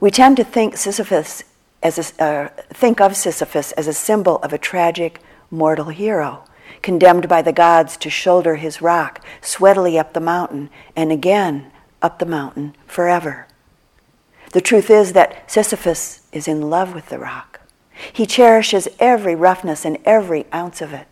We 0.00 0.12
tend 0.12 0.36
to 0.36 0.44
think 0.44 0.76
Sisyphus 0.76 1.42
as 1.82 2.14
a, 2.18 2.22
uh, 2.22 2.48
think 2.72 3.00
of 3.00 3.16
Sisyphus 3.16 3.72
as 3.72 3.88
a 3.88 3.92
symbol 3.92 4.36
of 4.38 4.52
a 4.52 4.58
tragic, 4.58 5.20
mortal 5.50 5.88
hero, 5.88 6.44
condemned 6.82 7.28
by 7.28 7.42
the 7.42 7.52
gods 7.52 7.96
to 7.98 8.10
shoulder 8.10 8.56
his 8.56 8.82
rock 8.82 9.24
sweatily 9.40 9.98
up 9.98 10.12
the 10.12 10.20
mountain 10.20 10.70
and 10.96 11.12
again 11.12 11.70
up 12.02 12.18
the 12.18 12.26
mountain 12.26 12.74
forever. 12.86 13.46
The 14.52 14.60
truth 14.60 14.90
is 14.90 15.12
that 15.12 15.50
Sisyphus 15.50 16.26
is 16.32 16.48
in 16.48 16.70
love 16.70 16.94
with 16.94 17.08
the 17.08 17.18
rock. 17.18 17.60
He 18.12 18.26
cherishes 18.26 18.88
every 18.98 19.34
roughness 19.34 19.84
and 19.84 19.98
every 20.04 20.46
ounce 20.54 20.80
of 20.80 20.92
it. 20.92 21.06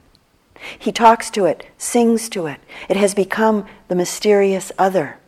He 0.79 0.93
talks 0.93 1.31
to 1.31 1.45
it, 1.45 1.67
sings 1.77 2.29
to 2.31 2.47
it. 2.47 2.61
It 2.89 2.97
has 2.97 3.15
become 3.15 3.67
the 3.89 3.95
mysterious 3.95 4.73
other. 4.79 5.19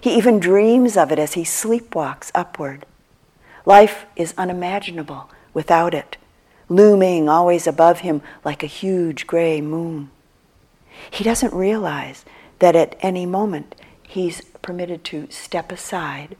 He 0.00 0.16
even 0.16 0.40
dreams 0.40 0.96
of 0.96 1.12
it 1.12 1.18
as 1.18 1.34
he 1.34 1.44
sleepwalks 1.44 2.30
upward. 2.34 2.86
Life 3.66 4.06
is 4.16 4.34
unimaginable 4.36 5.30
without 5.52 5.94
it, 5.94 6.16
looming 6.68 7.28
always 7.28 7.66
above 7.66 8.00
him 8.00 8.22
like 8.44 8.62
a 8.62 8.66
huge 8.66 9.26
gray 9.26 9.60
moon. 9.60 10.10
He 11.10 11.24
doesn't 11.24 11.52
realize 11.52 12.24
that 12.58 12.76
at 12.76 12.96
any 13.00 13.26
moment 13.26 13.74
he's 14.02 14.42
permitted 14.62 15.04
to 15.04 15.28
step 15.30 15.70
aside, 15.72 16.36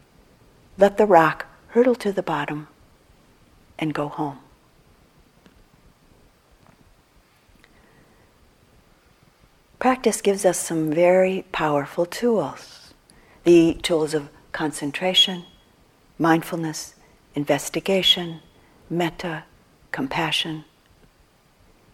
let 0.78 0.96
the 0.96 1.06
rock 1.06 1.46
hurtle 1.68 1.94
to 1.96 2.12
the 2.12 2.22
bottom, 2.22 2.68
and 3.78 3.92
go 3.92 4.08
home. 4.08 4.38
Practice 9.78 10.22
gives 10.22 10.46
us 10.46 10.58
some 10.58 10.90
very 10.92 11.44
powerful 11.52 12.06
tools 12.06 12.80
the 13.44 13.74
tools 13.82 14.14
of 14.14 14.30
concentration, 14.52 15.44
mindfulness, 16.18 16.94
investigation, 17.34 18.40
metta, 18.88 19.44
compassion, 19.94 20.64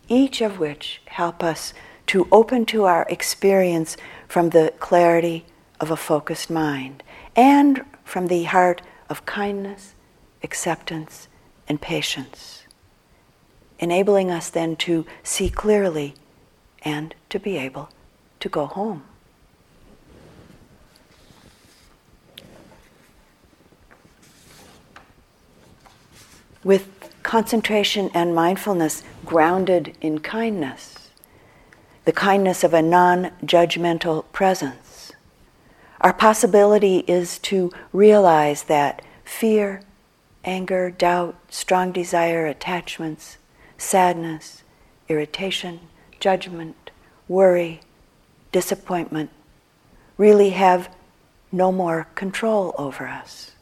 each 0.09 0.41
of 0.41 0.59
which 0.59 1.03
help 1.05 1.45
us 1.45 1.75
to 2.07 2.27
open 2.33 2.65
to 2.65 2.85
our 2.85 3.07
experience 3.11 3.95
from 4.27 4.49
the 4.49 4.73
clarity 4.81 5.45
of 5.79 5.91
a 5.91 5.97
focused 5.97 6.49
mind 6.49 7.03
and 7.37 7.85
from 8.03 8.29
the 8.29 8.45
heart 8.45 8.81
of 9.11 9.27
kindness, 9.27 9.95
acceptance, 10.43 11.29
and 11.69 11.79
patience, 11.83 12.65
enabling 13.79 14.31
us 14.31 14.49
then 14.49 14.75
to 14.77 15.05
see 15.23 15.51
clearly 15.51 16.15
and 16.81 17.15
to 17.29 17.39
be 17.39 17.59
able 17.59 17.91
to 18.41 18.49
go 18.49 18.65
home. 18.65 19.03
with 26.63 27.00
concentration 27.31 28.11
and 28.13 28.35
mindfulness 28.35 29.05
grounded 29.25 29.97
in 30.01 30.19
kindness, 30.19 31.11
the 32.05 32.11
kindness 32.13 32.65
of 32.65 32.75
a 32.75 32.83
non 32.83 33.31
judgmental 33.45 34.25
presence. 34.33 35.13
Our 36.01 36.13
possibility 36.13 37.05
is 37.07 37.39
to 37.51 37.71
realize 37.93 38.65
that 38.65 39.03
fear, 39.25 39.81
anger, 40.45 40.91
doubt, 40.91 41.37
strong 41.49 41.93
desire, 41.93 42.47
attachments, 42.47 43.39
sadness, 43.79 44.65
irritation, 45.09 45.79
judgment, 46.19 46.91
worry, 47.29 47.81
disappointment 48.51 49.31
really 50.19 50.51
have 50.51 50.93
no 51.53 51.71
more 51.71 52.09
control 52.17 52.75
over 52.77 53.07
us. 53.07 53.53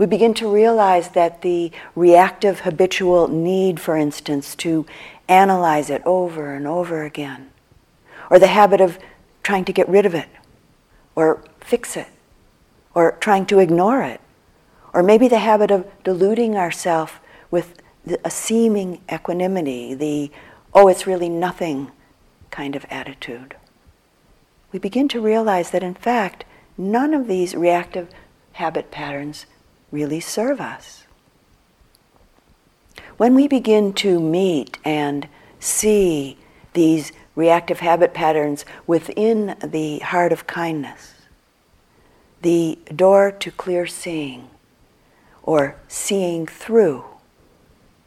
We 0.00 0.06
begin 0.06 0.32
to 0.34 0.50
realize 0.50 1.10
that 1.10 1.42
the 1.42 1.72
reactive 1.94 2.60
habitual 2.60 3.28
need, 3.28 3.78
for 3.78 3.98
instance, 3.98 4.54
to 4.54 4.86
analyze 5.28 5.90
it 5.90 6.00
over 6.06 6.54
and 6.54 6.66
over 6.66 7.04
again, 7.04 7.50
or 8.30 8.38
the 8.38 8.46
habit 8.46 8.80
of 8.80 8.98
trying 9.42 9.66
to 9.66 9.74
get 9.74 9.86
rid 9.90 10.06
of 10.06 10.14
it, 10.14 10.30
or 11.14 11.44
fix 11.60 11.98
it, 11.98 12.06
or 12.94 13.12
trying 13.20 13.44
to 13.44 13.58
ignore 13.58 14.02
it, 14.02 14.22
or 14.94 15.02
maybe 15.02 15.28
the 15.28 15.40
habit 15.40 15.70
of 15.70 15.86
deluding 16.02 16.56
ourselves 16.56 17.12
with 17.50 17.82
a 18.24 18.30
seeming 18.30 19.02
equanimity, 19.12 19.92
the, 19.92 20.30
oh, 20.72 20.88
it's 20.88 21.06
really 21.06 21.28
nothing 21.28 21.92
kind 22.50 22.74
of 22.74 22.86
attitude. 22.88 23.54
We 24.72 24.78
begin 24.78 25.08
to 25.08 25.20
realize 25.20 25.72
that, 25.72 25.82
in 25.82 25.92
fact, 25.92 26.46
none 26.78 27.12
of 27.12 27.28
these 27.28 27.54
reactive 27.54 28.08
habit 28.52 28.90
patterns 28.90 29.44
really 29.90 30.20
serve 30.20 30.60
us. 30.60 31.04
When 33.16 33.34
we 33.34 33.48
begin 33.48 33.92
to 33.94 34.18
meet 34.18 34.78
and 34.84 35.28
see 35.58 36.38
these 36.72 37.12
reactive 37.34 37.80
habit 37.80 38.14
patterns 38.14 38.64
within 38.86 39.56
the 39.62 39.98
heart 39.98 40.32
of 40.32 40.46
kindness, 40.46 41.14
the 42.42 42.78
door 42.94 43.30
to 43.30 43.50
clear 43.50 43.86
seeing 43.86 44.48
or 45.42 45.76
seeing 45.88 46.46
through 46.46 47.04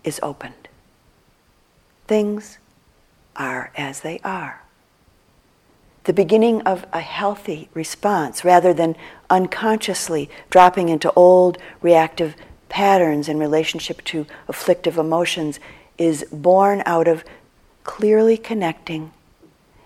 is 0.04 0.20
opened. 0.24 0.68
Things 2.08 2.58
are 3.36 3.72
as 3.76 4.02
they 4.02 4.20
are. 4.24 4.64
The 6.06 6.14
beginning 6.14 6.62
of 6.64 6.86
a 6.92 7.00
healthy 7.00 7.70
response 7.74 8.44
rather 8.44 8.74
than 8.74 8.96
unconsciously 9.34 10.30
dropping 10.52 10.90
into 10.90 11.12
old 11.14 11.58
reactive 11.82 12.36
patterns 12.70 13.28
in 13.28 13.40
relationship 13.40 14.04
to 14.04 14.28
afflictive 14.48 14.98
emotions 14.98 15.60
is 15.98 16.24
born 16.32 16.84
out 16.86 17.08
of 17.08 17.24
clearly 17.84 18.38
connecting 18.38 19.12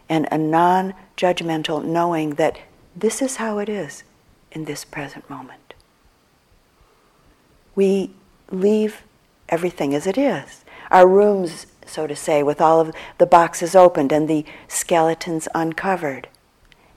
and 0.10 0.28
a 0.32 0.38
non 0.38 0.94
judgmental 1.16 1.84
knowing 1.84 2.32
that 2.32 2.60
this 2.96 3.22
is 3.22 3.38
how 3.38 3.58
it 3.60 3.70
is 3.70 4.04
in 4.52 4.66
this 4.66 4.84
present 4.84 5.30
moment. 5.30 5.74
We 7.74 8.12
leave 8.52 9.04
everything 9.48 9.94
as 9.94 10.06
it 10.06 10.18
is. 10.18 10.66
Our 10.92 11.08
rooms, 11.08 11.68
so 11.86 12.06
to 12.06 12.16
say, 12.16 12.44
with 12.44 12.60
all 12.60 12.82
of 12.82 12.94
the 13.18 13.26
boxes 13.26 13.76
opened 13.76 14.12
and 14.12 14.28
the 14.28 14.46
skeletons 14.68 15.48
uncovered. 15.56 16.28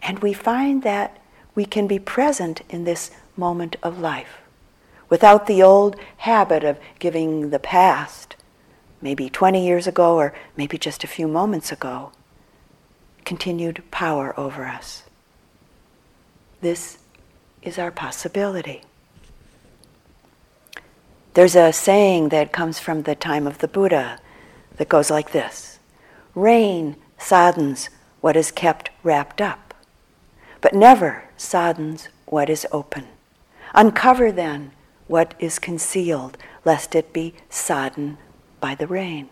And 0.03 0.19
we 0.21 0.33
find 0.33 0.83
that 0.83 1.20
we 1.55 1.65
can 1.65 1.87
be 1.87 1.99
present 1.99 2.63
in 2.69 2.85
this 2.85 3.11
moment 3.37 3.77
of 3.83 4.01
life 4.01 4.41
without 5.09 5.47
the 5.47 5.63
old 5.63 5.97
habit 6.19 6.65
of 6.65 6.79
giving 6.99 7.51
the 7.51 7.59
past, 7.59 8.37
maybe 9.03 9.29
20 9.29 9.65
years 9.65 9.87
ago 9.87 10.17
or 10.17 10.33
maybe 10.57 10.79
just 10.79 11.05
a 11.05 11.09
few 11.09 11.27
moments 11.27 11.73
ago, 11.73 12.13
continued 13.25 13.83
power 13.91 14.39
over 14.39 14.67
us. 14.67 15.03
This 16.61 16.99
is 17.63 17.79
our 17.79 17.91
possibility. 17.91 18.83
There's 21.35 21.57
a 21.57 21.73
saying 21.73 22.31
that 22.31 22.53
comes 22.53 22.79
from 22.79 23.03
the 23.03 23.15
time 23.15 23.47
of 23.47 23.59
the 23.59 23.69
Buddha 23.69 24.21
that 24.77 24.89
goes 24.89 25.11
like 25.11 25.33
this 25.33 25.79
Rain 26.35 26.97
soddens 27.19 27.89
what 28.21 28.37
is 28.37 28.51
kept 28.51 28.91
wrapped 29.03 29.41
up, 29.41 29.70
but 30.61 30.75
never 30.75 31.25
soddens 31.37 32.09
what 32.27 32.51
is 32.51 32.67
open. 32.73 33.07
Uncover 33.75 34.33
then 34.33 34.73
what 35.07 35.35
is 35.39 35.59
concealed, 35.59 36.37
lest 36.65 36.95
it 36.95 37.13
be 37.13 37.35
sodden 37.49 38.19
by 38.61 38.75
the 38.75 38.87
rain. 38.87 39.29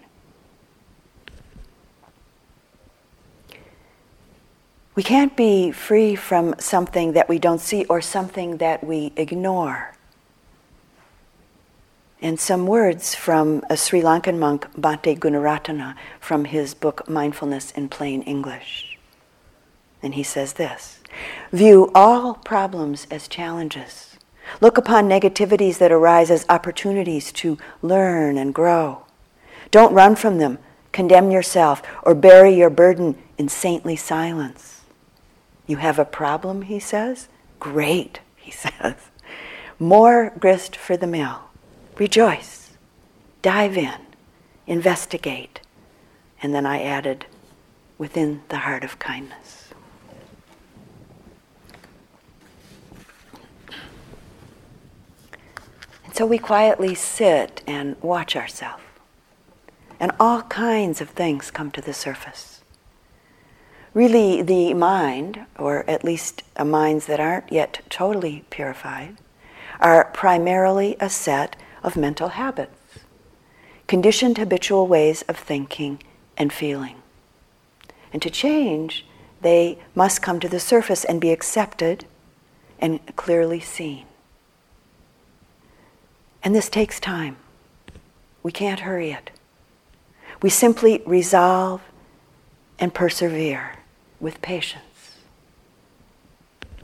We 4.94 5.04
can't 5.04 5.36
be 5.36 5.70
free 5.70 6.16
from 6.16 6.56
something 6.58 7.12
that 7.12 7.28
we 7.28 7.38
don't 7.38 7.60
see 7.60 7.84
or 7.84 8.00
something 8.00 8.56
that 8.56 8.82
we 8.82 9.12
ignore. 9.16 9.94
And 12.20 12.40
some 12.40 12.66
words 12.66 13.14
from 13.14 13.62
a 13.70 13.76
Sri 13.76 14.02
Lankan 14.02 14.40
monk, 14.40 14.66
Bhante 14.74 15.16
Gunaratana, 15.16 15.94
from 16.18 16.46
his 16.46 16.74
book 16.74 17.08
Mindfulness 17.08 17.70
in 17.70 17.88
Plain 17.88 18.22
English. 18.22 18.98
And 20.02 20.14
he 20.14 20.24
says 20.24 20.54
this 20.54 20.97
View 21.52 21.90
all 21.94 22.34
problems 22.34 23.06
as 23.10 23.28
challenges. 23.28 24.16
Look 24.60 24.78
upon 24.78 25.08
negativities 25.08 25.78
that 25.78 25.92
arise 25.92 26.30
as 26.30 26.46
opportunities 26.48 27.32
to 27.32 27.58
learn 27.82 28.38
and 28.38 28.54
grow. 28.54 29.04
Don't 29.70 29.94
run 29.94 30.16
from 30.16 30.38
them, 30.38 30.58
condemn 30.92 31.30
yourself, 31.30 31.82
or 32.02 32.14
bury 32.14 32.54
your 32.54 32.70
burden 32.70 33.16
in 33.36 33.48
saintly 33.48 33.96
silence. 33.96 34.82
You 35.66 35.76
have 35.76 35.98
a 35.98 36.04
problem, 36.04 36.62
he 36.62 36.80
says? 36.80 37.28
Great, 37.60 38.20
he 38.36 38.50
says. 38.50 38.94
More 39.78 40.32
grist 40.38 40.74
for 40.74 40.96
the 40.96 41.06
mill. 41.06 41.42
Rejoice. 41.96 42.72
Dive 43.42 43.76
in. 43.76 44.00
Investigate. 44.66 45.60
And 46.42 46.54
then 46.54 46.66
I 46.66 46.82
added, 46.82 47.26
within 47.96 48.42
the 48.48 48.58
heart 48.58 48.84
of 48.84 48.98
kindness. 48.98 49.70
And 56.04 56.07
so 56.18 56.26
we 56.26 56.36
quietly 56.36 56.96
sit 56.96 57.62
and 57.64 57.94
watch 58.02 58.34
ourselves. 58.34 58.82
And 60.00 60.10
all 60.18 60.42
kinds 60.42 61.00
of 61.00 61.10
things 61.10 61.52
come 61.52 61.70
to 61.70 61.80
the 61.80 61.92
surface. 61.92 62.60
Really, 63.94 64.42
the 64.42 64.74
mind, 64.74 65.46
or 65.56 65.88
at 65.88 66.02
least 66.02 66.42
uh, 66.56 66.64
minds 66.64 67.06
that 67.06 67.20
aren't 67.20 67.52
yet 67.52 67.82
totally 67.88 68.44
purified, 68.50 69.18
are 69.78 70.06
primarily 70.06 70.96
a 70.98 71.08
set 71.08 71.54
of 71.84 71.96
mental 71.96 72.30
habits, 72.30 72.98
conditioned 73.86 74.38
habitual 74.38 74.88
ways 74.88 75.22
of 75.28 75.36
thinking 75.36 76.02
and 76.36 76.52
feeling. 76.52 76.96
And 78.12 78.20
to 78.22 78.30
change, 78.30 79.06
they 79.40 79.78
must 79.94 80.20
come 80.20 80.40
to 80.40 80.48
the 80.48 80.58
surface 80.58 81.04
and 81.04 81.20
be 81.20 81.30
accepted 81.30 82.06
and 82.80 82.98
clearly 83.14 83.60
seen. 83.60 84.07
And 86.42 86.54
this 86.54 86.68
takes 86.68 87.00
time. 87.00 87.36
We 88.42 88.52
can't 88.52 88.80
hurry 88.80 89.10
it. 89.10 89.30
We 90.40 90.50
simply 90.50 91.02
resolve 91.04 91.82
and 92.78 92.94
persevere 92.94 93.76
with 94.20 94.40
patience. 94.40 95.16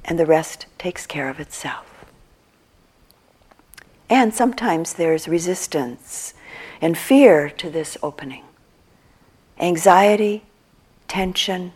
And 0.05 0.19
the 0.19 0.27
rest 0.27 0.67
takes 0.79 1.07
care 1.07 1.29
of 1.29 1.41
itself. 1.41 2.05
And 4.11 4.35
sometimes 4.35 4.95
there's 4.95 5.29
resistance 5.29 6.35
and 6.81 6.99
fear 6.99 7.49
to 7.49 7.71
this 7.71 7.97
opening. 8.03 8.45
Anxiety, 9.59 10.43
tension, 11.09 11.73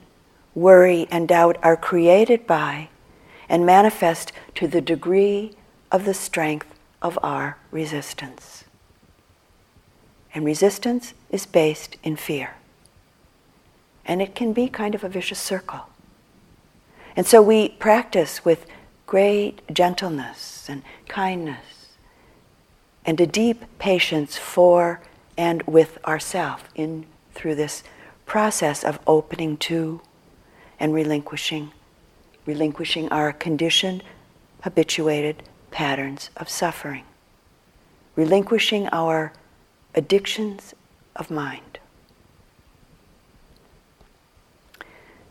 worry, 0.54 1.06
and 1.10 1.28
doubt 1.28 1.56
are 1.62 1.76
created 1.76 2.46
by 2.46 2.88
and 3.48 3.64
manifest 3.64 4.32
to 4.56 4.66
the 4.66 4.80
degree 4.80 5.52
of 5.90 6.04
the 6.04 6.12
strength 6.12 6.77
of 7.02 7.18
our 7.22 7.58
resistance. 7.70 8.64
And 10.34 10.44
resistance 10.44 11.14
is 11.30 11.46
based 11.46 11.96
in 12.02 12.16
fear. 12.16 12.54
And 14.04 14.22
it 14.22 14.34
can 14.34 14.52
be 14.52 14.68
kind 14.68 14.94
of 14.94 15.04
a 15.04 15.08
vicious 15.08 15.38
circle. 15.38 15.86
And 17.16 17.26
so 17.26 17.42
we 17.42 17.70
practice 17.70 18.44
with 18.44 18.66
great 19.06 19.62
gentleness 19.72 20.66
and 20.68 20.82
kindness 21.08 21.96
and 23.04 23.20
a 23.20 23.26
deep 23.26 23.64
patience 23.78 24.36
for 24.36 25.00
and 25.36 25.62
with 25.62 25.98
ourself 26.04 26.68
in 26.74 27.06
through 27.32 27.54
this 27.54 27.82
process 28.26 28.84
of 28.84 29.00
opening 29.06 29.56
to 29.56 30.00
and 30.78 30.92
relinquishing, 30.92 31.72
relinquishing 32.44 33.08
our 33.08 33.32
conditioned, 33.32 34.02
habituated 34.62 35.42
patterns 35.70 36.30
of 36.36 36.48
suffering, 36.48 37.04
relinquishing 38.16 38.88
our 38.88 39.32
addictions 39.94 40.74
of 41.16 41.30
mind. 41.30 41.78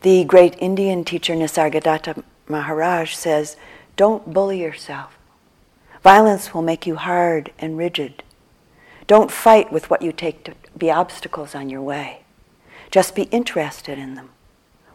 The 0.02 0.24
great 0.26 0.56
Indian 0.60 1.04
teacher 1.04 1.34
Nisargadatta 1.34 2.24
Maharaj 2.48 3.16
says, 3.16 3.58
Don't 3.96 4.34
bully 4.34 4.62
yourself. 4.62 5.18
Violence 6.04 6.54
will 6.54 6.62
make 6.62 6.86
you 6.86 6.96
hard 6.96 7.52
and 7.60 7.78
rigid. 7.78 8.24
Don't 9.08 9.32
fight 9.32 9.72
with 9.72 9.90
what 9.90 10.02
you 10.02 10.12
take 10.12 10.44
to 10.44 10.54
be 10.78 10.92
obstacles 10.92 11.56
on 11.56 11.70
your 11.70 11.82
way. 11.82 12.22
Just 12.92 13.16
be 13.16 13.24
interested 13.24 13.98
in 13.98 14.16
them. 14.16 14.30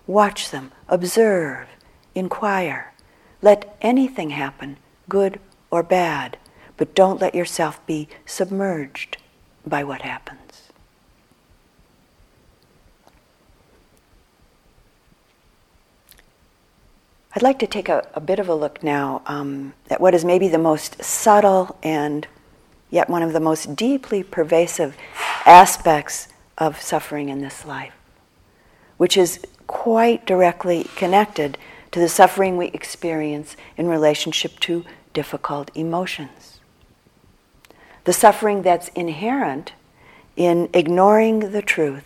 Watch 0.06 0.50
them, 0.50 0.72
observe, 0.88 1.68
inquire. 2.14 2.92
Let 3.40 3.76
anything 3.80 4.30
happen, 4.30 4.76
good 5.12 5.38
or 5.70 5.82
bad, 5.82 6.38
but 6.78 6.94
don't 6.94 7.20
let 7.20 7.34
yourself 7.34 7.84
be 7.86 8.08
submerged 8.24 9.18
by 9.66 9.84
what 9.84 10.00
happens. 10.00 10.70
I'd 17.36 17.42
like 17.42 17.58
to 17.58 17.66
take 17.66 17.90
a, 17.90 18.08
a 18.14 18.20
bit 18.20 18.38
of 18.38 18.48
a 18.48 18.54
look 18.54 18.82
now 18.82 19.20
um, 19.26 19.74
at 19.90 20.00
what 20.00 20.14
is 20.14 20.24
maybe 20.24 20.48
the 20.48 20.56
most 20.56 21.04
subtle 21.04 21.76
and 21.82 22.26
yet 22.88 23.10
one 23.10 23.22
of 23.22 23.34
the 23.34 23.40
most 23.40 23.76
deeply 23.76 24.22
pervasive 24.22 24.96
aspects 25.44 26.28
of 26.56 26.80
suffering 26.80 27.28
in 27.28 27.42
this 27.42 27.66
life, 27.66 27.92
which 28.96 29.18
is 29.18 29.44
quite 29.66 30.24
directly 30.24 30.84
connected 30.96 31.58
to 31.90 32.00
the 32.00 32.08
suffering 32.08 32.56
we 32.56 32.68
experience 32.68 33.58
in 33.76 33.86
relationship 33.88 34.58
to 34.60 34.86
difficult 35.12 35.70
emotions. 35.74 36.60
The 38.04 38.12
suffering 38.12 38.62
that's 38.62 38.88
inherent 38.88 39.72
in 40.36 40.68
ignoring 40.72 41.52
the 41.52 41.62
truth 41.62 42.04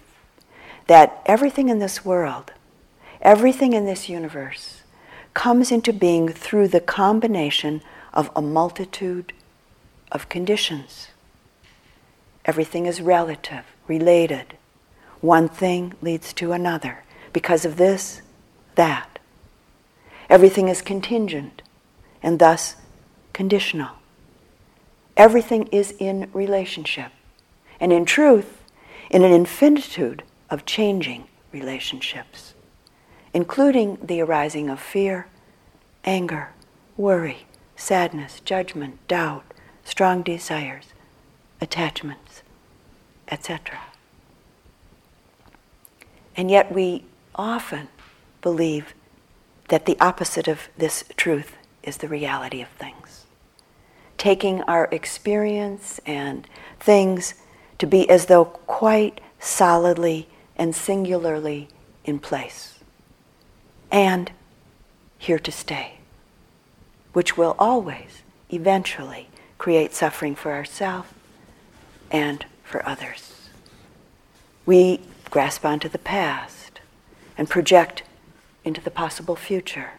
that 0.87 1.23
everything 1.27 1.69
in 1.69 1.79
this 1.79 2.05
world, 2.05 2.53
everything 3.21 3.73
in 3.73 3.87
this 3.87 4.09
universe, 4.09 4.83
comes 5.35 5.71
into 5.71 5.93
being 5.93 6.29
through 6.29 6.69
the 6.69 6.81
combination 6.81 7.83
of 8.13 8.31
a 8.35 8.43
multitude 8.43 9.33
of 10.11 10.29
conditions. 10.29 11.09
Everything 12.45 12.87
is 12.87 13.01
relative, 13.01 13.65
related. 13.89 14.57
One 15.21 15.49
thing 15.49 15.95
leads 16.01 16.33
to 16.35 16.53
another. 16.53 17.05
Because 17.33 17.65
of 17.65 17.77
this, 17.77 18.23
that. 18.77 19.19
Everything 20.31 20.69
is 20.69 20.81
contingent 20.81 21.63
and 22.23 22.39
thus 22.39 22.77
conditional. 23.37 23.97
Everything 25.17 25.69
is 25.69 25.95
in 25.99 26.29
relationship. 26.33 27.13
And 27.79 27.93
in 27.93 28.05
truth, 28.05 28.63
in 29.11 29.23
an 29.23 29.33
infinitude 29.33 30.23
of 30.51 30.67
changing 30.67 31.29
relationships 31.53 32.55
including 33.37 33.99
the 34.03 34.19
arising 34.19 34.71
of 34.71 34.81
fear, 34.81 35.27
anger, 36.07 36.49
worry, 36.97 37.45
sadness, 37.77 38.41
judgment, 38.41 38.97
doubt, 39.09 39.45
strong 39.85 40.23
desires, 40.23 40.95
attachments, 41.61 42.43
etc. 43.29 43.79
And 46.35 46.51
yet 46.51 46.73
we 46.73 47.05
often 47.35 47.89
believe 48.41 48.95
that 49.69 49.85
the 49.85 49.99
opposite 50.01 50.49
of 50.49 50.71
this 50.79 51.05
truth 51.19 51.57
is 51.83 51.99
the 51.99 52.09
reality 52.09 52.63
of 52.63 52.69
things. 52.79 53.06
Taking 54.19 54.63
our 54.63 54.89
experience 54.91 56.01
and 56.07 56.47
things 56.81 57.35
to 57.79 57.87
be 57.87 58.09
as 58.09 58.27
though 58.27 58.45
quite 58.45 59.21
solidly 59.39 60.29
and 60.57 60.75
singularly 60.75 61.69
in 62.05 62.19
place 62.19 62.77
and 63.91 64.31
here 65.19 65.39
to 65.39 65.53
stay, 65.53 65.99
which 67.13 67.37
will 67.37 67.57
always, 67.59 68.23
eventually, 68.51 69.29
create 69.59 69.95
suffering 69.95 70.35
for 70.35 70.53
ourselves 70.53 71.09
and 72.11 72.45
for 72.63 72.87
others. 72.87 73.49
We 74.65 75.01
grasp 75.31 75.65
onto 75.65 75.89
the 75.89 75.99
past 75.99 76.81
and 77.39 77.49
project 77.49 78.03
into 78.65 78.81
the 78.81 78.91
possible 78.91 79.37
future, 79.37 79.93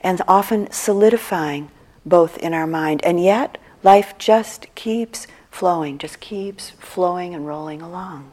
and 0.00 0.22
often 0.26 0.70
solidifying 0.70 1.70
both 2.08 2.38
in 2.38 2.54
our 2.54 2.66
mind, 2.66 3.04
and 3.04 3.22
yet 3.22 3.58
life 3.82 4.14
just 4.18 4.74
keeps 4.74 5.26
flowing, 5.50 5.98
just 5.98 6.20
keeps 6.20 6.70
flowing 6.70 7.34
and 7.34 7.46
rolling 7.46 7.82
along. 7.82 8.30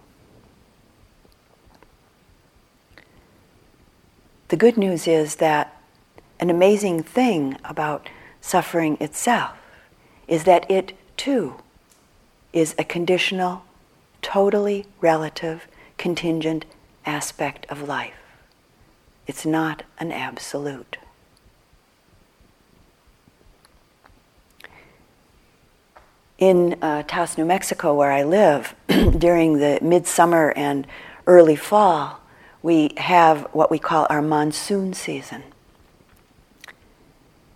The 4.50 4.58
good 4.58 4.78
news 4.78 5.08
is 5.08 5.36
that 5.38 5.76
an 6.40 6.50
amazing 6.50 7.04
thing 7.04 7.58
about 7.64 8.10
suffering 8.42 8.98
itself 9.00 9.58
is 10.28 10.44
that 10.44 10.70
it 10.70 10.94
too 11.18 11.56
is 12.54 12.76
a 12.78 12.84
conditional, 12.84 13.64
totally 14.22 14.86
relative, 15.02 15.68
contingent 15.98 16.66
aspect 17.06 17.66
of 17.70 17.88
life. 17.88 18.14
It's 19.28 19.46
not 19.46 19.84
an 19.98 20.12
absolute. 20.12 20.98
In 26.38 26.78
uh, 26.82 27.04
Taos, 27.04 27.38
New 27.38 27.46
Mexico, 27.46 27.94
where 27.94 28.12
I 28.12 28.24
live, 28.24 28.76
during 28.88 29.60
the 29.60 29.80
midsummer 29.82 30.52
and 30.56 30.86
early 31.26 31.56
fall, 31.56 32.20
we 32.62 32.92
have 32.98 33.44
what 33.54 33.72
we 33.72 33.80
call 33.80 34.06
our 34.10 34.22
monsoon 34.22 34.94
season. 34.94 35.44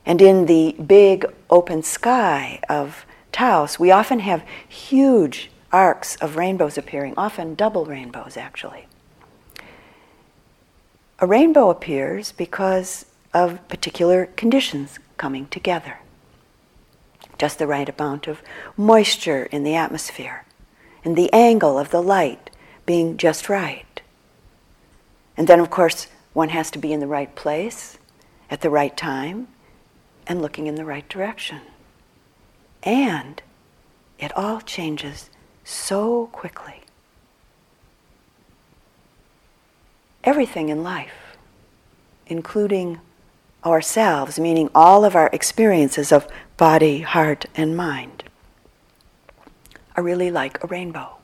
And 0.05 0.21
in 0.21 0.45
the 0.45 0.75
big 0.85 1.25
open 1.49 1.83
sky 1.83 2.61
of 2.69 3.05
Taos, 3.33 3.79
we 3.79 3.91
often 3.91 4.19
have 4.19 4.45
huge 4.67 5.51
arcs 5.73 6.15
of 6.15 6.37
rainbows 6.37 6.77
appearing, 6.77 7.13
often 7.17 7.55
double 7.55 7.85
rainbows 7.85 8.37
actually. 8.37 8.87
A 11.19 11.27
rainbow 11.27 11.69
appears 11.69 12.31
because 12.31 13.05
of 13.33 13.67
particular 13.67 14.27
conditions 14.37 14.99
coming 15.17 15.47
together. 15.47 15.97
Just 17.39 17.57
the 17.57 17.65
right 17.65 17.89
amount 17.89 18.27
of 18.27 18.43
moisture 18.77 19.45
in 19.45 19.63
the 19.63 19.73
atmosphere, 19.73 20.45
and 21.03 21.15
the 21.15 21.33
angle 21.33 21.79
of 21.79 21.89
the 21.89 22.03
light 22.03 22.51
being 22.85 23.17
just 23.17 23.49
right. 23.49 24.01
And 25.35 25.47
then, 25.47 25.59
of 25.59 25.69
course, 25.69 26.07
one 26.33 26.49
has 26.49 26.69
to 26.71 26.77
be 26.77 26.93
in 26.93 26.99
the 26.99 27.07
right 27.07 27.33
place 27.33 27.97
at 28.51 28.61
the 28.61 28.69
right 28.69 28.95
time 28.95 29.47
and 30.27 30.41
looking 30.41 30.67
in 30.67 30.75
the 30.75 30.85
right 30.85 31.07
direction. 31.07 31.61
And 32.83 33.41
it 34.19 34.35
all 34.37 34.59
changes 34.61 35.29
so 35.63 36.27
quickly. 36.27 36.81
Everything 40.23 40.67
in 40.67 40.83
life, 40.83 41.37
including 42.27 42.99
ourselves, 43.65 44.39
meaning 44.39 44.69
all 44.75 45.05
of 45.05 45.15
our 45.15 45.29
experiences 45.31 46.11
of 46.11 46.27
body, 46.59 46.99
heart, 46.99 47.45
and 47.55 47.75
mind, 47.75 48.25
are 49.95 50.03
really 50.03 50.29
like 50.29 50.61
a 50.61 50.67
rainbow. 50.67 51.15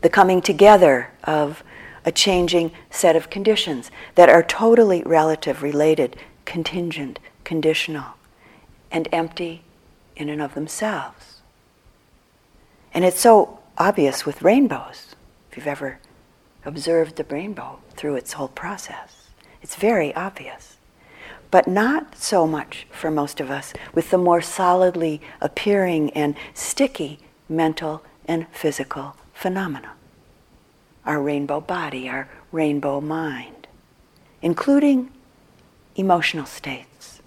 The 0.00 0.08
coming 0.08 0.40
together 0.40 1.10
of 1.24 1.62
a 2.06 2.10
changing 2.10 2.72
set 2.88 3.14
of 3.14 3.28
conditions 3.28 3.90
that 4.14 4.30
are 4.30 4.42
totally 4.42 5.02
relative, 5.02 5.62
related, 5.62 6.16
contingent, 6.46 7.18
conditional, 7.44 8.14
and 8.90 9.08
empty 9.12 9.62
in 10.16 10.30
and 10.30 10.40
of 10.40 10.54
themselves. 10.54 11.42
And 12.94 13.04
it's 13.04 13.20
so 13.20 13.58
obvious 13.76 14.24
with 14.24 14.40
rainbows, 14.40 15.14
if 15.50 15.58
you've 15.58 15.66
ever 15.66 15.98
observed 16.64 17.16
the 17.16 17.24
rainbow 17.24 17.80
through 17.90 18.16
its 18.16 18.32
whole 18.32 18.48
process. 18.48 19.28
It's 19.60 19.76
very 19.76 20.14
obvious. 20.14 20.78
But 21.54 21.68
not 21.68 22.18
so 22.18 22.48
much 22.48 22.84
for 22.90 23.12
most 23.12 23.38
of 23.40 23.48
us 23.48 23.72
with 23.94 24.10
the 24.10 24.18
more 24.18 24.42
solidly 24.42 25.20
appearing 25.40 26.10
and 26.10 26.34
sticky 26.52 27.20
mental 27.48 28.02
and 28.26 28.48
physical 28.50 29.14
phenomena 29.32 29.92
our 31.06 31.22
rainbow 31.22 31.60
body, 31.60 32.08
our 32.08 32.28
rainbow 32.50 33.00
mind, 33.00 33.68
including 34.42 35.12
emotional 35.94 36.44
states, 36.44 37.22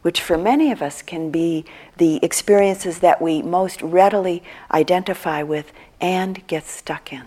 which 0.00 0.22
for 0.22 0.38
many 0.38 0.72
of 0.72 0.80
us 0.80 1.02
can 1.02 1.30
be 1.30 1.66
the 1.98 2.18
experiences 2.22 3.00
that 3.00 3.20
we 3.20 3.42
most 3.42 3.82
readily 3.82 4.42
identify 4.72 5.42
with 5.42 5.70
and 6.00 6.46
get 6.46 6.64
stuck 6.64 7.12
in. 7.12 7.26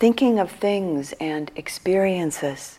Thinking 0.00 0.38
of 0.38 0.50
things 0.50 1.12
and 1.20 1.50
experiences, 1.56 2.78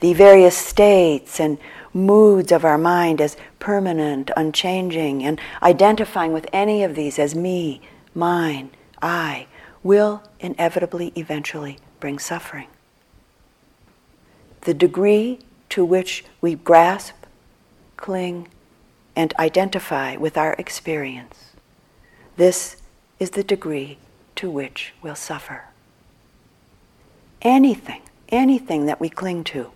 the 0.00 0.14
various 0.14 0.56
states 0.56 1.38
and 1.38 1.58
moods 1.92 2.50
of 2.50 2.64
our 2.64 2.78
mind 2.78 3.20
as 3.20 3.36
permanent, 3.58 4.30
unchanging, 4.38 5.22
and 5.22 5.38
identifying 5.62 6.32
with 6.32 6.46
any 6.50 6.82
of 6.82 6.94
these 6.94 7.18
as 7.18 7.34
me, 7.34 7.82
mine, 8.14 8.70
I, 9.02 9.48
will 9.82 10.22
inevitably 10.40 11.12
eventually 11.14 11.76
bring 12.00 12.18
suffering. 12.18 12.68
The 14.62 14.72
degree 14.72 15.40
to 15.68 15.84
which 15.84 16.24
we 16.40 16.54
grasp, 16.54 17.16
cling, 17.98 18.48
and 19.14 19.34
identify 19.38 20.16
with 20.16 20.38
our 20.38 20.54
experience, 20.54 21.52
this 22.38 22.78
is 23.20 23.32
the 23.32 23.44
degree 23.44 23.98
to 24.36 24.48
which 24.48 24.94
we'll 25.02 25.14
suffer. 25.14 25.64
Anything, 27.42 28.02
anything 28.28 28.86
that 28.86 29.00
we 29.00 29.08
cling 29.08 29.44
to, 29.44 29.72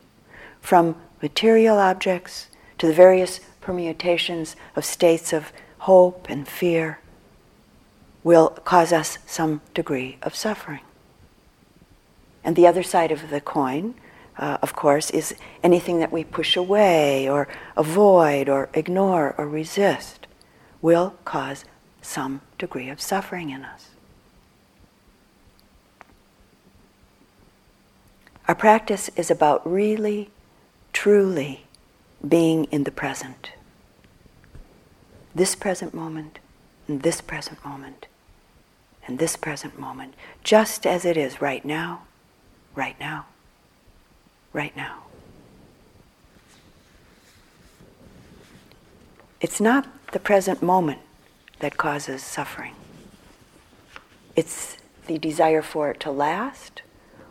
from 0.61 0.97
material 1.21 1.79
objects 1.79 2.49
to 2.79 2.87
the 2.87 2.93
various 2.93 3.41
permutations 3.61 4.55
of 4.77 4.85
states 4.85 5.33
of 5.33 5.53
hope 5.79 6.29
and 6.31 6.47
fear, 6.47 7.01
will 8.23 8.51
cause 8.65 8.93
us 8.93 9.19
some 9.27 9.61
degree 9.75 10.19
of 10.23 10.35
suffering. 10.35 10.81
And 12.45 12.55
the 12.55 12.67
other 12.67 12.85
side 12.85 13.11
of 13.11 13.31
the 13.31 13.41
coin, 13.41 13.95
uh, 14.39 14.59
of 14.63 14.77
course, 14.77 15.11
is 15.11 15.35
anything 15.63 15.99
that 15.99 16.13
we 16.13 16.23
push 16.23 16.57
away 16.57 17.29
or 17.29 17.49
avoid 17.77 18.49
or 18.49 18.69
ignore 18.75 19.35
or 19.37 19.49
resist 19.49 20.29
will 20.81 21.15
cause 21.25 21.65
some 22.03 22.41
degree 22.59 22.89
of 22.89 23.01
suffering 23.01 23.51
in 23.51 23.65
us. 23.65 23.86
Our 28.49 28.55
practice 28.55 29.11
is 29.17 29.31
about 29.31 29.69
really, 29.71 30.31
truly 30.93 31.65
being 32.27 32.65
in 32.67 32.85
the 32.85 32.93
present. 32.93 33.51
This 35.35 35.57
present 35.57 35.93
moment, 35.93 36.39
and 36.87 37.03
this 37.03 37.21
present 37.21 37.65
moment, 37.65 38.07
and 39.07 39.19
this 39.19 39.37
present 39.37 39.79
moment, 39.79 40.15
just 40.45 40.87
as 40.87 41.05
it 41.05 41.17
is 41.17 41.41
right 41.41 41.65
now, 41.65 42.03
right 42.77 42.99
now, 43.01 43.27
right 44.53 44.77
now. 44.77 45.03
It's 49.41 49.61
not 49.61 49.89
the 50.13 50.21
present 50.21 50.63
moment 50.63 51.01
that 51.59 51.77
causes 51.77 52.23
suffering. 52.23 52.75
It's 54.37 54.77
the 55.07 55.19
desire 55.19 55.63
for 55.63 55.91
it 55.91 56.01
to 56.01 56.11
last 56.13 56.83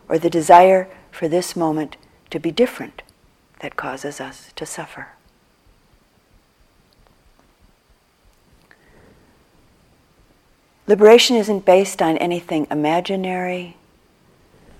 or 0.08 0.18
the 0.18 0.30
desire 0.30 0.88
for 1.16 1.28
this 1.28 1.56
moment 1.56 1.96
to 2.28 2.38
be 2.38 2.50
different 2.50 3.00
that 3.60 3.74
causes 3.74 4.20
us 4.20 4.52
to 4.54 4.66
suffer. 4.66 5.08
Liberation 10.86 11.34
isn't 11.34 11.64
based 11.64 12.02
on 12.02 12.18
anything 12.18 12.66
imaginary, 12.70 13.78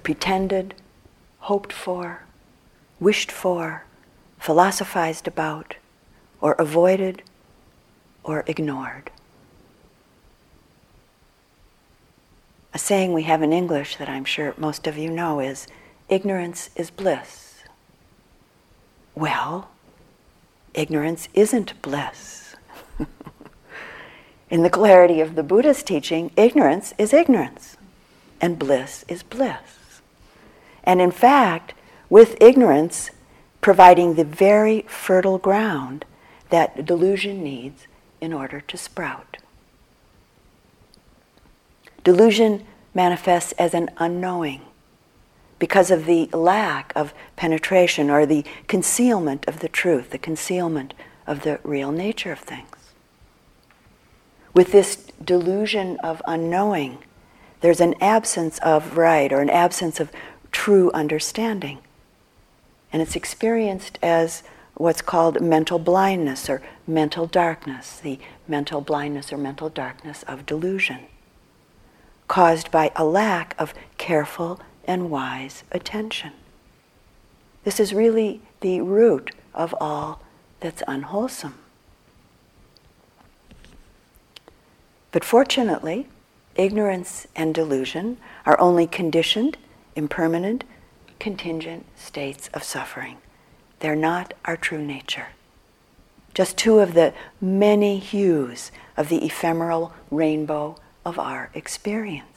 pretended, 0.02 0.74
hoped 1.38 1.72
for, 1.72 2.24
wished 3.00 3.32
for, 3.32 3.84
philosophized 4.38 5.26
about, 5.26 5.76
or 6.42 6.52
avoided 6.58 7.22
or 8.22 8.44
ignored. 8.46 9.10
A 12.74 12.78
saying 12.78 13.14
we 13.14 13.22
have 13.22 13.42
in 13.42 13.54
English 13.54 13.96
that 13.96 14.10
I'm 14.10 14.26
sure 14.26 14.52
most 14.58 14.86
of 14.86 14.98
you 14.98 15.10
know 15.10 15.40
is 15.40 15.66
ignorance 16.08 16.70
is 16.76 16.90
bliss. 16.90 17.64
Well, 19.14 19.70
ignorance 20.74 21.28
isn't 21.34 21.80
bliss. 21.82 22.54
In 24.50 24.62
the 24.62 24.70
clarity 24.70 25.20
of 25.20 25.34
the 25.34 25.42
Buddha's 25.42 25.82
teaching, 25.82 26.30
ignorance 26.36 26.94
is 26.98 27.12
ignorance, 27.12 27.76
and 28.40 28.58
bliss 28.58 29.04
is 29.08 29.22
bliss. 29.22 30.00
And 30.84 31.00
in 31.00 31.10
fact, 31.10 31.74
with 32.08 32.40
ignorance 32.40 33.10
providing 33.60 34.14
the 34.14 34.24
very 34.24 34.82
fertile 34.82 35.38
ground 35.38 36.04
that 36.50 36.86
delusion 36.86 37.42
needs 37.42 37.88
in 38.20 38.32
order 38.32 38.60
to 38.60 38.76
sprout. 38.76 39.38
Delusion 42.04 42.64
manifests 42.94 43.50
as 43.52 43.74
an 43.74 43.90
unknowing 43.98 44.60
because 45.58 45.90
of 45.90 46.06
the 46.06 46.26
lack 46.32 46.92
of 46.94 47.14
penetration 47.36 48.10
or 48.10 48.26
the 48.26 48.44
concealment 48.66 49.46
of 49.48 49.60
the 49.60 49.68
truth, 49.68 50.10
the 50.10 50.18
concealment 50.18 50.94
of 51.26 51.42
the 51.42 51.60
real 51.64 51.90
nature 51.90 52.32
of 52.32 52.38
things 52.38 52.76
with 54.56 54.72
this 54.72 54.96
delusion 55.22 55.98
of 56.02 56.22
unknowing, 56.26 56.96
there's 57.60 57.82
an 57.82 57.94
absence 58.00 58.58
of 58.60 58.96
right 58.96 59.30
or 59.30 59.42
an 59.42 59.50
absence 59.50 60.00
of 60.00 60.10
true 60.50 60.90
understanding. 60.92 61.78
And 62.90 63.02
it's 63.02 63.14
experienced 63.14 63.98
as 64.02 64.42
what's 64.72 65.02
called 65.02 65.42
mental 65.42 65.78
blindness 65.78 66.48
or 66.48 66.62
mental 66.86 67.26
darkness, 67.26 68.00
the 68.00 68.18
mental 68.48 68.80
blindness 68.80 69.30
or 69.30 69.36
mental 69.36 69.68
darkness 69.68 70.22
of 70.22 70.46
delusion, 70.46 71.00
caused 72.26 72.70
by 72.70 72.90
a 72.96 73.04
lack 73.04 73.54
of 73.58 73.74
careful 73.98 74.58
and 74.86 75.10
wise 75.10 75.64
attention. 75.72 76.32
This 77.64 77.80
is 77.80 77.92
really 77.92 78.40
the 78.60 78.80
root 78.80 79.32
of 79.54 79.74
all 79.80 80.22
that's 80.60 80.82
unwholesome. 80.86 81.54
But 85.12 85.24
fortunately, 85.24 86.06
ignorance 86.54 87.26
and 87.34 87.54
delusion 87.54 88.18
are 88.44 88.60
only 88.60 88.86
conditioned, 88.86 89.58
impermanent, 89.94 90.64
contingent 91.18 91.86
states 91.96 92.48
of 92.54 92.62
suffering. 92.62 93.16
They're 93.80 93.96
not 93.96 94.34
our 94.44 94.56
true 94.56 94.82
nature. 94.82 95.28
Just 96.34 96.56
two 96.56 96.80
of 96.80 96.94
the 96.94 97.14
many 97.40 97.98
hues 97.98 98.70
of 98.96 99.08
the 99.08 99.24
ephemeral 99.24 99.94
rainbow 100.10 100.76
of 101.04 101.18
our 101.18 101.50
experience. 101.54 102.35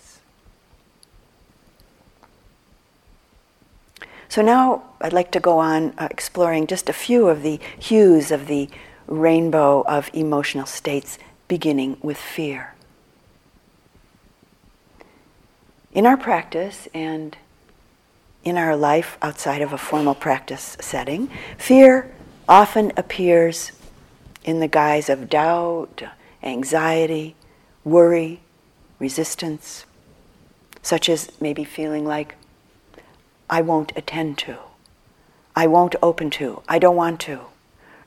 So 4.29 4.43
now 4.43 4.83
I'd 5.01 5.11
like 5.11 5.31
to 5.31 5.39
go 5.39 5.57
on 5.57 5.95
uh, 5.97 6.07
exploring 6.11 6.67
just 6.67 6.87
a 6.87 6.93
few 6.93 7.27
of 7.27 7.41
the 7.41 7.59
hues 7.79 8.29
of 8.31 8.45
the 8.45 8.69
rainbow 9.07 9.81
of 9.87 10.09
emotional 10.13 10.67
states 10.67 11.17
beginning 11.47 11.97
with 12.03 12.17
fear. 12.17 12.75
In 15.91 16.05
our 16.05 16.15
practice 16.15 16.87
and 16.93 17.35
in 18.43 18.55
our 18.55 18.75
life 18.75 19.17
outside 19.23 19.63
of 19.63 19.73
a 19.73 19.77
formal 19.79 20.13
practice 20.13 20.77
setting, 20.79 21.31
fear 21.57 22.13
often 22.47 22.91
appears 22.95 23.71
in 24.43 24.59
the 24.59 24.67
guise 24.67 25.09
of 25.09 25.27
doubt, 25.27 26.03
anxiety, 26.43 27.35
worry, 27.83 28.41
resistance, 28.99 29.85
such 30.83 31.09
as 31.09 31.31
maybe 31.41 31.63
feeling 31.63 32.05
like, 32.05 32.35
I 33.49 33.61
won't 33.61 33.91
attend 33.95 34.37
to, 34.39 34.57
I 35.55 35.67
won't 35.67 35.95
open 36.01 36.29
to, 36.31 36.61
I 36.67 36.79
don't 36.79 36.95
want 36.95 37.19
to, 37.21 37.41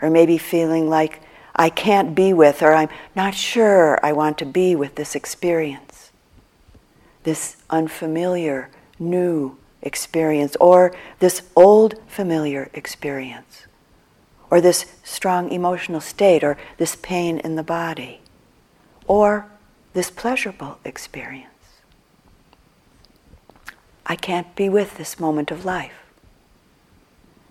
or 0.00 0.10
maybe 0.10 0.38
feeling 0.38 0.88
like, 0.88 1.20
I 1.54 1.68
can't 1.68 2.14
be 2.14 2.32
with, 2.32 2.62
or 2.62 2.72
I'm 2.72 2.88
not 3.14 3.34
sure 3.34 3.98
I 4.02 4.12
want 4.12 4.38
to 4.38 4.46
be 4.46 4.74
with 4.74 4.94
this 4.94 5.14
experience, 5.14 6.10
this 7.24 7.56
unfamiliar, 7.68 8.70
new 8.98 9.58
experience, 9.82 10.56
or 10.60 10.94
this 11.18 11.42
old 11.54 11.96
familiar 12.06 12.70
experience, 12.72 13.66
or 14.48 14.60
this 14.60 14.86
strong 15.04 15.50
emotional 15.50 16.00
state, 16.00 16.42
or 16.42 16.56
this 16.78 16.96
pain 16.96 17.38
in 17.38 17.56
the 17.56 17.62
body, 17.62 18.20
or 19.06 19.46
this 19.92 20.10
pleasurable 20.10 20.78
experience. 20.84 21.51
I 24.12 24.16
can't 24.16 24.54
be 24.54 24.68
with 24.68 24.98
this 24.98 25.18
moment 25.18 25.50
of 25.50 25.64
life. 25.64 26.04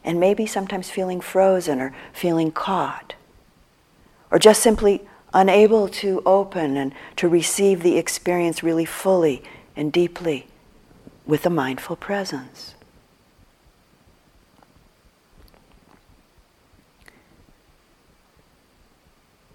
And 0.04 0.20
maybe 0.20 0.46
sometimes 0.46 0.92
feeling 0.92 1.20
frozen 1.20 1.82
or 1.82 1.92
feeling 2.14 2.52
caught 2.52 3.16
or 4.30 4.38
just 4.38 4.62
simply 4.62 5.02
unable 5.34 5.88
to 5.88 6.22
open 6.24 6.78
and 6.78 6.94
to 7.16 7.28
receive 7.28 7.82
the 7.82 7.98
experience 7.98 8.62
really 8.62 8.86
fully 8.86 9.42
and 9.76 9.92
deeply 9.92 10.46
with 11.26 11.48
a 11.48 11.50
mindful 11.50 11.96
presence. 11.96 12.76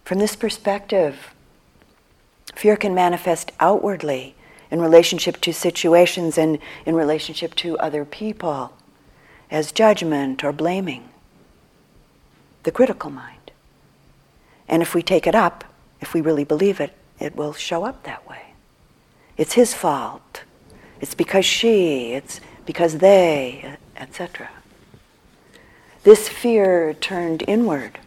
From 0.04 0.18
this 0.18 0.34
perspective, 0.34 1.32
fear 2.52 2.76
can 2.76 2.96
manifest 2.96 3.52
outwardly 3.60 4.34
in 4.70 4.80
relationship 4.80 5.40
to 5.42 5.52
situations 5.52 6.38
and 6.38 6.58
in 6.84 6.94
relationship 6.94 7.54
to 7.56 7.78
other 7.78 8.04
people 8.04 8.72
as 9.50 9.72
judgment 9.72 10.42
or 10.42 10.52
blaming. 10.52 11.08
The 12.64 12.72
critical 12.72 13.10
mind. 13.10 13.52
And 14.68 14.82
if 14.82 14.94
we 14.94 15.02
take 15.02 15.26
it 15.26 15.34
up, 15.34 15.64
if 16.00 16.14
we 16.14 16.20
really 16.20 16.44
believe 16.44 16.80
it, 16.80 16.92
it 17.18 17.36
will 17.36 17.52
show 17.52 17.84
up 17.84 18.02
that 18.02 18.28
way. 18.28 18.42
it's 19.36 19.52
his 19.54 19.74
fault, 19.74 20.42
it's 21.00 21.14
because 21.14 21.44
she, 21.44 22.12
it's 22.12 22.40
because 22.64 22.98
they, 22.98 23.76
etc. 23.96 24.48
This 26.02 26.28
fear 26.28 26.94
turned 26.94 27.44
inward 27.46 27.98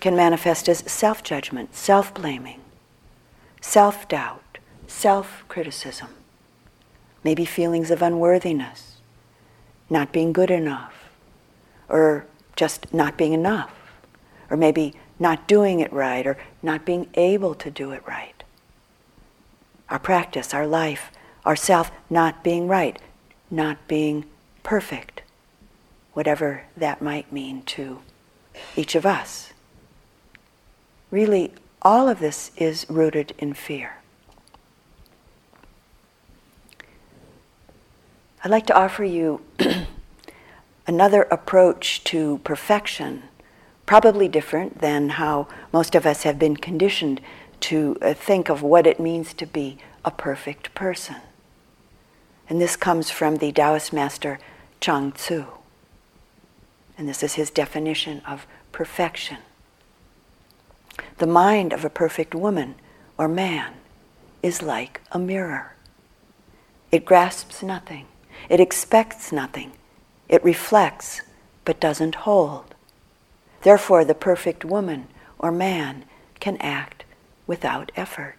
can 0.00 0.16
manifest 0.16 0.68
as 0.68 0.78
self 0.90 1.22
judgment, 1.22 1.74
self 1.74 2.14
blaming, 2.14 2.60
self 3.60 4.08
doubt, 4.08 4.42
self 4.88 5.44
criticism, 5.46 6.08
maybe 7.22 7.44
feelings 7.44 7.90
of 7.92 8.02
unworthiness, 8.02 8.96
not 9.88 10.12
being 10.12 10.32
good 10.32 10.50
enough, 10.50 10.94
or 11.88 12.26
just 12.56 12.92
not 12.92 13.16
being 13.16 13.32
enough, 13.32 13.72
or 14.50 14.56
maybe 14.56 14.94
not 15.20 15.46
doing 15.46 15.78
it 15.80 15.92
right, 15.92 16.26
or 16.26 16.36
not 16.62 16.84
being 16.84 17.08
able 17.14 17.54
to 17.54 17.70
do 17.70 17.92
it 17.92 18.02
right. 18.06 18.42
Our 19.88 19.98
practice, 19.98 20.52
our 20.52 20.66
life, 20.66 21.12
our 21.44 21.56
self 21.56 21.90
not 22.10 22.42
being 22.42 22.66
right, 22.66 23.00
not 23.50 23.86
being 23.86 24.24
perfect, 24.62 25.22
whatever 26.14 26.64
that 26.76 27.00
might 27.00 27.32
mean 27.32 27.62
to 27.62 28.00
each 28.76 28.94
of 28.94 29.06
us. 29.06 29.52
Really, 31.10 31.52
all 31.80 32.08
of 32.08 32.18
this 32.20 32.50
is 32.56 32.84
rooted 32.88 33.32
in 33.38 33.54
fear. 33.54 33.97
I'd 38.44 38.50
like 38.50 38.66
to 38.66 38.76
offer 38.76 39.04
you 39.04 39.40
another 40.86 41.22
approach 41.22 42.04
to 42.04 42.38
perfection, 42.44 43.24
probably 43.84 44.28
different 44.28 44.80
than 44.80 45.10
how 45.10 45.48
most 45.72 45.96
of 45.96 46.06
us 46.06 46.22
have 46.22 46.38
been 46.38 46.56
conditioned 46.56 47.20
to 47.60 47.96
uh, 48.00 48.14
think 48.14 48.48
of 48.48 48.62
what 48.62 48.86
it 48.86 49.00
means 49.00 49.34
to 49.34 49.46
be 49.46 49.78
a 50.04 50.12
perfect 50.12 50.72
person. 50.74 51.16
And 52.48 52.60
this 52.60 52.76
comes 52.76 53.10
from 53.10 53.36
the 53.36 53.50
Taoist 53.50 53.92
master 53.92 54.38
Chuang 54.80 55.12
Tzu. 55.12 55.44
And 56.96 57.08
this 57.08 57.22
is 57.22 57.34
his 57.34 57.50
definition 57.50 58.20
of 58.26 58.46
perfection. 58.70 59.38
The 61.18 61.26
mind 61.26 61.72
of 61.72 61.84
a 61.84 61.90
perfect 61.90 62.34
woman 62.34 62.76
or 63.16 63.26
man 63.26 63.74
is 64.42 64.62
like 64.62 65.00
a 65.10 65.18
mirror. 65.18 65.74
It 66.90 67.04
grasps 67.04 67.62
nothing, 67.62 68.06
it 68.48 68.60
expects 68.60 69.32
nothing, 69.32 69.72
it 70.28 70.42
reflects 70.44 71.22
but 71.64 71.80
doesn't 71.80 72.14
hold. 72.14 72.74
Therefore, 73.62 74.04
the 74.04 74.14
perfect 74.14 74.64
woman 74.64 75.08
or 75.38 75.52
man 75.52 76.04
can 76.40 76.56
act 76.58 77.04
without 77.46 77.92
effort. 77.96 78.36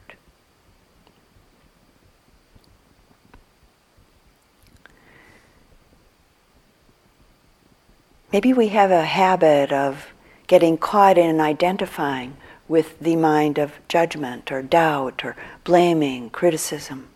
Maybe 8.32 8.54
we 8.54 8.68
have 8.68 8.92
a 8.92 9.06
habit 9.06 9.72
of 9.72 10.14
getting 10.46 10.78
caught 10.78 11.18
in 11.18 11.40
identifying 11.40 12.38
with 12.68 13.00
the 13.00 13.16
mind 13.16 13.58
of 13.58 13.74
judgment 13.88 14.52
or 14.52 14.62
doubt 14.62 15.26
or 15.26 15.36
blaming, 15.64 16.30
criticism, 16.30 17.08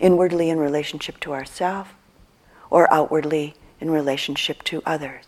inwardly 0.00 0.50
in 0.50 0.58
relationship 0.58 1.20
to 1.20 1.32
ourselves 1.32 1.90
or 2.70 2.92
outwardly 2.92 3.54
in 3.80 3.90
relationship 3.90 4.62
to 4.64 4.82
others, 4.84 5.24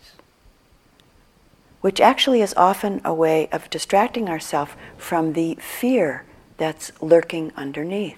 which 1.81 2.01
actually 2.01 2.41
is 2.41 2.53
often 2.55 3.01
a 3.05 3.13
way 3.13 3.47
of 3.51 3.69
distracting 3.69 4.29
ourselves 4.29 4.71
from 4.97 5.33
the 5.33 5.55
fear 5.55 6.25
that's 6.57 6.91
lurking 7.01 7.51
underneath. 7.55 8.17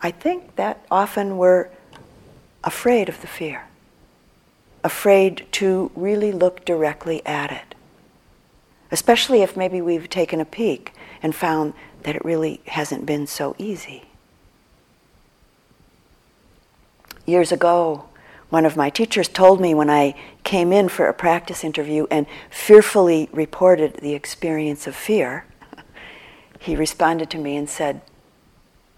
I 0.00 0.10
think 0.10 0.56
that 0.56 0.84
often 0.90 1.36
we're 1.36 1.68
afraid 2.64 3.08
of 3.08 3.20
the 3.20 3.26
fear, 3.26 3.64
afraid 4.82 5.46
to 5.52 5.90
really 5.94 6.32
look 6.32 6.64
directly 6.64 7.24
at 7.26 7.52
it 7.52 7.70
especially 8.90 9.42
if 9.42 9.56
maybe 9.56 9.80
we've 9.80 10.08
taken 10.08 10.40
a 10.40 10.44
peek 10.44 10.92
and 11.22 11.34
found 11.34 11.74
that 12.02 12.16
it 12.16 12.24
really 12.24 12.60
hasn't 12.66 13.06
been 13.06 13.26
so 13.26 13.54
easy. 13.58 14.04
Years 17.30 17.52
ago, 17.52 18.06
one 18.48 18.66
of 18.66 18.76
my 18.76 18.90
teachers 18.90 19.28
told 19.28 19.60
me 19.60 19.72
when 19.72 19.88
I 19.88 20.16
came 20.42 20.72
in 20.72 20.88
for 20.88 21.06
a 21.06 21.14
practice 21.14 21.62
interview 21.62 22.08
and 22.10 22.26
fearfully 22.50 23.28
reported 23.30 23.94
the 23.98 24.14
experience 24.14 24.88
of 24.88 24.96
fear, 24.96 25.44
he 26.58 26.74
responded 26.74 27.30
to 27.30 27.38
me 27.38 27.56
and 27.56 27.70
said, 27.70 28.00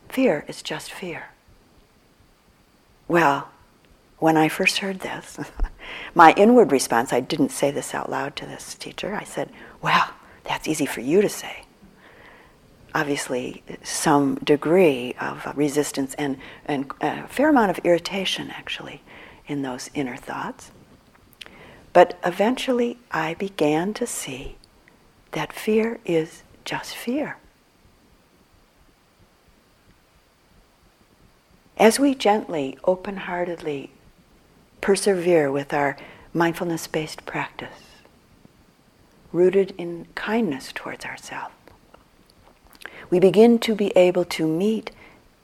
Fear 0.09 0.47
is 0.49 0.63
just 0.63 0.91
fear. 0.91 1.25
Well, 3.07 3.51
when 4.17 4.39
I 4.39 4.49
first 4.49 4.79
heard 4.79 5.01
this, 5.01 5.39
my 6.15 6.33
inward 6.33 6.73
response, 6.73 7.13
I 7.13 7.21
didn't 7.21 7.51
say 7.51 7.71
this 7.71 7.95
out 7.95 8.09
loud 8.09 8.35
to 8.37 8.47
this 8.47 8.75
teacher, 8.77 9.15
I 9.15 9.25
said, 9.25 9.51
well, 9.83 10.09
that's 10.45 10.67
easy 10.67 10.87
for 10.87 11.03
you 11.03 11.21
to 11.21 11.29
say. 11.29 11.67
Obviously, 12.95 13.63
some 13.83 14.35
degree 14.37 15.15
of 15.21 15.47
uh, 15.47 15.53
resistance 15.57 16.15
and, 16.15 16.37
and 16.67 16.91
a 17.01 17.27
fair 17.27 17.49
amount 17.49 17.71
of 17.71 17.79
irritation, 17.85 18.51
actually, 18.51 19.03
in 19.47 19.63
those 19.63 19.89
inner 19.95 20.17
thoughts. 20.17 20.71
But 21.93 22.19
eventually, 22.25 22.99
I 23.11 23.35
began 23.35 23.95
to 23.95 24.07
see 24.07 24.57
that 25.33 25.53
fear 25.53 26.01
is 26.05 26.43
just 26.65 26.95
fear. 26.95 27.39
As 31.79 31.99
we 31.99 32.15
gently, 32.15 32.79
open 32.85 33.17
heartedly 33.17 33.91
persevere 34.81 35.51
with 35.51 35.73
our 35.73 35.97
mindfulness 36.35 36.87
based 36.87 37.25
practice, 37.25 38.03
rooted 39.33 39.75
in 39.79 40.07
kindness 40.15 40.73
towards 40.75 41.05
ourselves. 41.05 41.55
We 43.13 43.21
begin 43.21 43.59
to 43.59 43.75
be 43.75 43.93
able 43.95 44.25
to 44.25 44.47
meet 44.47 44.91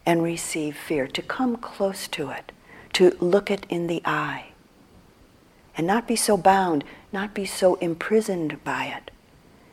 and 0.06 0.22
receive 0.22 0.74
fear, 0.74 1.06
to 1.08 1.20
come 1.20 1.58
close 1.58 2.08
to 2.08 2.30
it, 2.30 2.50
to 2.94 3.14
look 3.20 3.50
it 3.50 3.66
in 3.68 3.88
the 3.88 4.00
eye, 4.06 4.52
and 5.76 5.86
not 5.86 6.08
be 6.08 6.16
so 6.16 6.38
bound, 6.38 6.82
not 7.12 7.34
be 7.34 7.44
so 7.44 7.74
imprisoned 7.74 8.64
by 8.64 8.86
it, 8.86 9.10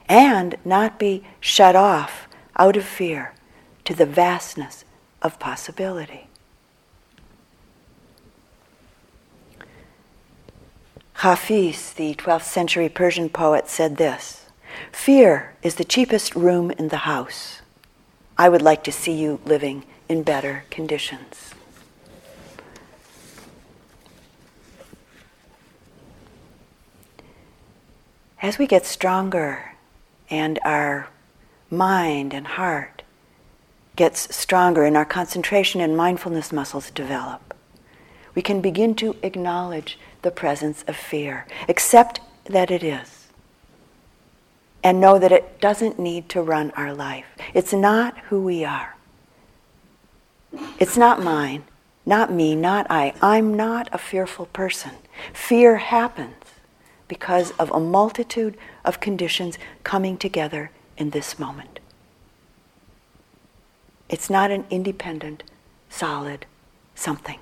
and 0.09 0.55
not 0.65 0.99
be 0.99 1.23
shut 1.39 1.73
off 1.73 2.27
out 2.57 2.75
of 2.75 2.83
fear 2.83 3.33
to 3.85 3.93
the 3.93 4.05
vastness 4.05 4.83
of 5.21 5.39
possibility. 5.39 6.27
Hafiz, 11.13 11.93
the 11.93 12.13
12th 12.15 12.43
century 12.43 12.89
Persian 12.89 13.29
poet, 13.29 13.69
said 13.69 13.95
this 13.95 14.47
Fear 14.91 15.55
is 15.63 15.75
the 15.75 15.85
cheapest 15.85 16.35
room 16.35 16.71
in 16.71 16.89
the 16.89 17.07
house. 17.07 17.61
I 18.37 18.49
would 18.49 18.61
like 18.61 18.83
to 18.83 18.91
see 18.91 19.13
you 19.13 19.39
living 19.45 19.85
in 20.09 20.23
better 20.23 20.65
conditions. 20.69 21.53
As 28.41 28.57
we 28.57 28.67
get 28.67 28.85
stronger 28.85 29.73
and 30.29 30.59
our 30.65 31.07
mind 31.71 32.33
and 32.33 32.45
heart 32.45 33.01
gets 33.95 34.35
stronger 34.35 34.83
and 34.83 34.97
our 34.97 35.05
concentration 35.05 35.79
and 35.79 35.95
mindfulness 35.95 36.51
muscles 36.51 36.91
develop, 36.91 37.53
we 38.35 38.41
can 38.41 38.59
begin 38.59 38.93
to 38.95 39.15
acknowledge 39.23 39.97
the 40.21 40.29
presence 40.29 40.83
of 40.87 40.97
fear. 40.97 41.47
Accept 41.69 42.19
that 42.43 42.69
it 42.69 42.83
is. 42.83 43.14
And 44.85 45.01
know 45.01 45.17
that 45.17 45.31
it 45.31 45.59
doesn't 45.59 45.97
need 45.97 46.29
to 46.29 46.43
run 46.43 46.69
our 46.77 46.93
life. 46.93 47.25
It's 47.55 47.73
not 47.73 48.15
who 48.29 48.39
we 48.39 48.63
are. 48.63 48.95
It's 50.79 50.95
not 50.95 51.23
mine, 51.23 51.63
not 52.05 52.31
me, 52.31 52.55
not 52.55 52.85
I. 52.87 53.15
I'm 53.19 53.55
not 53.55 53.89
a 53.91 53.97
fearful 53.97 54.45
person. 54.45 54.91
Fear 55.33 55.77
happens 55.77 56.35
because 57.07 57.49
of 57.57 57.71
a 57.71 57.79
multitude 57.79 58.57
of 58.83 58.99
conditions 58.99 59.57
coming 59.83 60.17
together 60.17 60.69
in 60.97 61.09
this 61.09 61.39
moment. 61.39 61.79
It's 64.07 64.29
not 64.29 64.51
an 64.51 64.65
independent, 64.69 65.41
solid 65.89 66.45
something. 66.93 67.39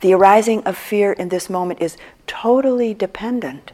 The 0.00 0.14
arising 0.14 0.64
of 0.64 0.76
fear 0.76 1.12
in 1.12 1.28
this 1.28 1.48
moment 1.48 1.80
is 1.80 1.96
totally 2.26 2.92
dependent 2.92 3.70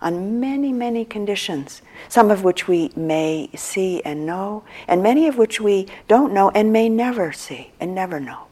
on 0.00 0.40
many, 0.40 0.72
many 0.72 1.04
conditions, 1.04 1.82
some 2.08 2.30
of 2.30 2.44
which 2.44 2.68
we 2.68 2.90
may 2.94 3.50
see 3.54 4.02
and 4.02 4.26
know, 4.26 4.62
and 4.86 5.02
many 5.02 5.26
of 5.26 5.38
which 5.38 5.60
we 5.60 5.86
don't 6.08 6.32
know 6.32 6.50
and 6.50 6.72
may 6.72 6.88
never 6.88 7.32
see 7.32 7.72
and 7.80 7.94
never 7.94 8.20
know. 8.20 8.44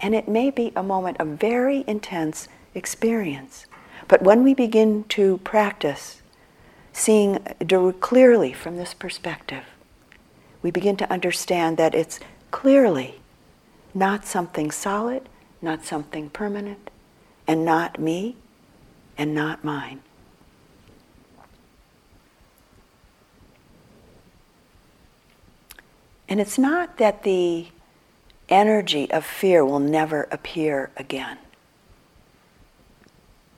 And 0.00 0.14
it 0.14 0.28
may 0.28 0.50
be 0.50 0.72
a 0.76 0.82
moment 0.82 1.18
of 1.18 1.28
very 1.28 1.84
intense 1.86 2.48
experience. 2.74 3.66
But 4.06 4.22
when 4.22 4.42
we 4.42 4.54
begin 4.54 5.04
to 5.10 5.38
practice 5.38 6.22
seeing 6.92 7.38
clearly 8.00 8.52
from 8.52 8.76
this 8.76 8.94
perspective, 8.94 9.64
we 10.62 10.70
begin 10.70 10.96
to 10.96 11.12
understand 11.12 11.76
that 11.76 11.94
it's 11.94 12.20
clearly 12.50 13.20
not 13.94 14.24
something 14.24 14.70
solid, 14.70 15.28
not 15.62 15.84
something 15.84 16.30
permanent, 16.30 16.90
and 17.46 17.64
not 17.64 17.98
me 17.98 18.36
and 19.16 19.34
not 19.34 19.64
mine. 19.64 20.00
And 26.28 26.40
it's 26.40 26.58
not 26.58 26.98
that 26.98 27.22
the 27.22 27.68
energy 28.48 29.10
of 29.10 29.24
fear 29.24 29.64
will 29.64 29.78
never 29.78 30.28
appear 30.30 30.90
again. 30.96 31.38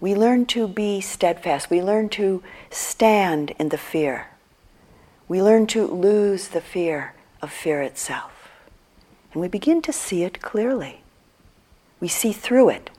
We 0.00 0.14
learn 0.14 0.46
to 0.46 0.66
be 0.66 1.00
steadfast. 1.00 1.68
We 1.68 1.82
learn 1.82 2.08
to 2.10 2.42
stand 2.70 3.50
in 3.58 3.68
the 3.68 3.78
fear. 3.78 4.28
We 5.28 5.42
learn 5.42 5.66
to 5.68 5.86
lose 5.86 6.48
the 6.48 6.60
fear 6.60 7.14
of 7.42 7.52
fear 7.52 7.82
itself. 7.82 8.48
And 9.32 9.42
we 9.42 9.48
begin 9.48 9.82
to 9.82 9.92
see 9.92 10.22
it 10.22 10.40
clearly. 10.40 11.02
We 12.00 12.08
see 12.08 12.32
through 12.32 12.70
it, 12.70 12.90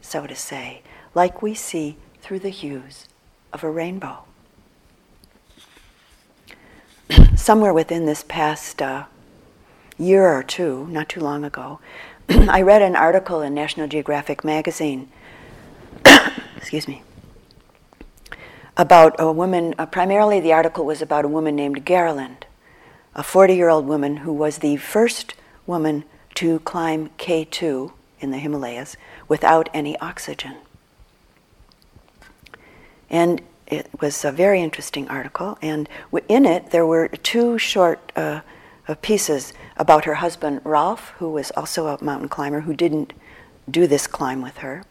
so 0.00 0.26
to 0.26 0.34
say, 0.34 0.82
like 1.14 1.40
we 1.40 1.54
see 1.54 1.96
through 2.20 2.40
the 2.40 2.48
hues 2.50 3.06
of 3.52 3.62
a 3.62 3.70
rainbow. 3.70 4.24
Somewhere 7.40 7.72
within 7.72 8.04
this 8.04 8.22
past 8.22 8.82
uh, 8.82 9.06
year 9.98 10.28
or 10.28 10.42
two, 10.42 10.86
not 10.88 11.08
too 11.08 11.20
long 11.20 11.42
ago, 11.42 11.80
I 12.28 12.60
read 12.60 12.82
an 12.82 12.94
article 12.94 13.40
in 13.40 13.54
National 13.54 13.88
Geographic 13.88 14.44
magazine 14.44 15.10
excuse 16.58 16.86
me, 16.86 17.02
about 18.76 19.16
a 19.18 19.32
woman, 19.32 19.74
uh, 19.78 19.86
primarily 19.86 20.38
the 20.40 20.52
article 20.52 20.84
was 20.84 21.00
about 21.00 21.24
a 21.24 21.28
woman 21.28 21.56
named 21.56 21.86
Gerlinde, 21.86 22.44
a 23.14 23.22
40 23.22 23.56
year 23.56 23.70
old 23.70 23.86
woman 23.86 24.18
who 24.18 24.34
was 24.34 24.58
the 24.58 24.76
first 24.76 25.32
woman 25.66 26.04
to 26.34 26.58
climb 26.60 27.08
K2 27.16 27.90
in 28.20 28.32
the 28.32 28.38
Himalayas 28.38 28.98
without 29.28 29.70
any 29.72 29.98
oxygen. 29.98 30.56
And 33.08 33.40
it 33.70 33.88
was 34.00 34.24
a 34.24 34.32
very 34.32 34.60
interesting 34.60 35.08
article, 35.08 35.58
and 35.62 35.88
in 36.28 36.44
it 36.44 36.70
there 36.70 36.86
were 36.86 37.08
two 37.08 37.58
short 37.58 38.12
uh, 38.16 38.40
uh, 38.88 38.94
pieces 38.96 39.52
about 39.76 40.04
her 40.04 40.14
husband 40.14 40.60
Ralph, 40.64 41.10
who 41.18 41.30
was 41.30 41.50
also 41.52 41.86
a 41.86 42.02
mountain 42.04 42.28
climber 42.28 42.60
who 42.60 42.74
didn't 42.74 43.12
do 43.70 43.86
this 43.86 44.06
climb 44.06 44.42
with 44.42 44.58
her, 44.58 44.84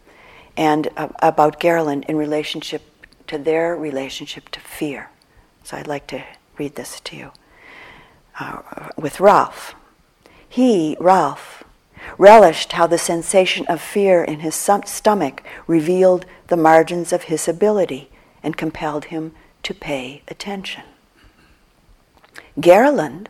and 0.56 0.88
uh, 0.96 1.08
about 1.20 1.60
Gerlinde 1.60 2.06
in 2.06 2.16
relationship 2.16 2.82
to 3.26 3.38
their 3.38 3.76
relationship 3.76 4.48
to 4.50 4.60
fear. 4.60 5.10
So 5.62 5.76
I'd 5.76 5.86
like 5.86 6.06
to 6.08 6.24
read 6.58 6.74
this 6.74 7.00
to 7.00 7.16
you. 7.16 7.32
Uh, 8.38 8.88
with 8.96 9.20
Ralph. 9.20 9.74
He, 10.48 10.96
Ralph, 10.98 11.62
relished 12.16 12.72
how 12.72 12.86
the 12.86 12.98
sensation 12.98 13.66
of 13.66 13.80
fear 13.80 14.24
in 14.24 14.40
his 14.40 14.54
stomach 14.54 15.42
revealed 15.66 16.26
the 16.48 16.56
margins 16.56 17.12
of 17.12 17.24
his 17.24 17.46
ability 17.46 18.09
and 18.42 18.56
compelled 18.56 19.06
him 19.06 19.32
to 19.62 19.74
pay 19.74 20.22
attention. 20.28 20.84
Gerlinde 22.58 23.28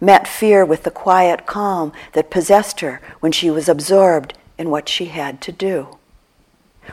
met 0.00 0.26
fear 0.26 0.64
with 0.64 0.84
the 0.84 0.90
quiet 0.90 1.46
calm 1.46 1.92
that 2.12 2.30
possessed 2.30 2.80
her 2.80 3.00
when 3.20 3.32
she 3.32 3.50
was 3.50 3.68
absorbed 3.68 4.34
in 4.58 4.70
what 4.70 4.88
she 4.88 5.06
had 5.06 5.40
to 5.42 5.52
do 5.52 5.98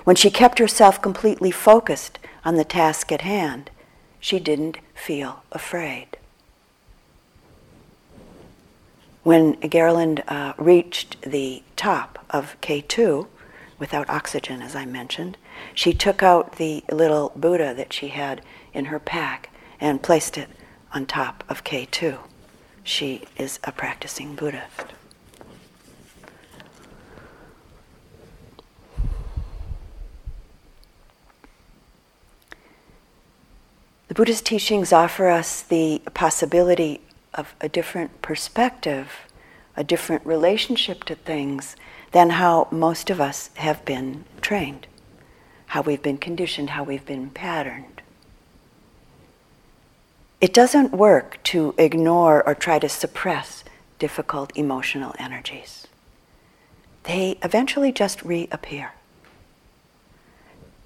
when 0.03 0.15
she 0.15 0.29
kept 0.29 0.59
herself 0.59 1.01
completely 1.01 1.51
focused 1.51 2.19
on 2.43 2.55
the 2.55 2.63
task 2.63 3.11
at 3.11 3.21
hand, 3.21 3.69
she 4.19 4.39
didn't 4.39 4.79
feel 4.93 5.43
afraid. 5.51 6.17
When 9.23 9.55
Gerlinde 9.55 10.23
uh, 10.27 10.53
reached 10.57 11.21
the 11.21 11.63
top 11.75 12.25
of 12.29 12.55
K2, 12.61 13.27
without 13.79 14.09
oxygen, 14.09 14.61
as 14.61 14.75
I 14.75 14.85
mentioned, 14.85 15.37
she 15.73 15.93
took 15.93 16.23
out 16.23 16.57
the 16.57 16.83
little 16.91 17.31
Buddha 17.35 17.73
that 17.73 17.93
she 17.93 18.09
had 18.09 18.41
in 18.73 18.85
her 18.85 18.99
pack 18.99 19.49
and 19.79 20.01
placed 20.01 20.37
it 20.37 20.49
on 20.93 21.05
top 21.05 21.43
of 21.49 21.63
K2. 21.63 22.17
She 22.83 23.23
is 23.37 23.59
a 23.63 23.71
practicing 23.71 24.35
Buddhist. 24.35 24.93
The 34.07 34.13
Buddhist 34.13 34.45
teachings 34.45 34.93
offer 34.93 35.27
us 35.27 35.61
the 35.61 36.01
possibility 36.13 37.01
of 37.33 37.53
a 37.59 37.67
different 37.67 38.21
perspective, 38.21 39.11
a 39.75 39.83
different 39.83 40.25
relationship 40.25 41.03
to 41.03 41.15
things 41.15 41.75
than 42.11 42.31
how 42.31 42.67
most 42.71 43.09
of 43.09 43.19
us 43.19 43.49
have 43.55 43.83
been 43.83 44.23
trained, 44.41 44.87
how 45.67 45.81
we've 45.81 46.01
been 46.01 46.17
conditioned, 46.17 46.71
how 46.71 46.83
we've 46.83 47.05
been 47.05 47.29
patterned. 47.29 48.01
It 50.39 50.53
doesn't 50.53 50.91
work 50.91 51.39
to 51.45 51.73
ignore 51.77 52.47
or 52.47 52.55
try 52.55 52.79
to 52.79 52.89
suppress 52.89 53.63
difficult 53.99 54.51
emotional 54.55 55.15
energies. 55.17 55.87
They 57.03 57.37
eventually 57.41 57.91
just 57.91 58.21
reappear. 58.23 58.93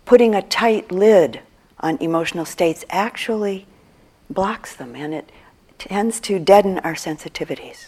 Putting 0.06 0.36
a 0.36 0.42
tight 0.42 0.92
lid 0.92 1.42
on 1.80 1.98
emotional 1.98 2.46
states 2.46 2.86
actually 2.90 3.66
blocks 4.30 4.76
them 4.76 4.96
and 4.96 5.14
it 5.14 5.32
tends 5.78 6.20
to 6.22 6.40
deaden 6.40 6.80
our 6.80 6.94
sensitivities. 6.94 7.88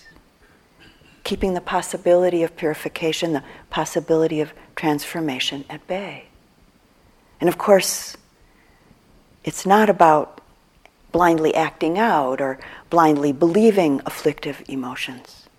Keeping 1.24 1.54
the 1.54 1.62
possibility 1.62 2.44
of 2.44 2.58
purification, 2.58 3.34
the 3.34 3.44
possibility 3.70 4.42
of 4.42 4.54
transformation 4.76 5.64
at 5.70 5.86
bay. 5.88 6.26
And 7.44 7.50
of 7.50 7.58
course, 7.58 8.16
it's 9.44 9.66
not 9.66 9.90
about 9.90 10.40
blindly 11.12 11.54
acting 11.54 12.00
out 12.00 12.40
or 12.40 12.58
blindly 12.90 13.34
believing 13.34 14.00
afflictive 14.06 14.64
emotions. 14.70 15.50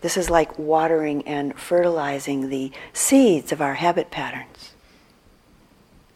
This 0.00 0.16
is 0.16 0.28
like 0.28 0.58
watering 0.58 1.22
and 1.22 1.56
fertilizing 1.56 2.48
the 2.48 2.72
seeds 2.92 3.52
of 3.52 3.60
our 3.60 3.74
habit 3.74 4.10
patterns. 4.10 4.72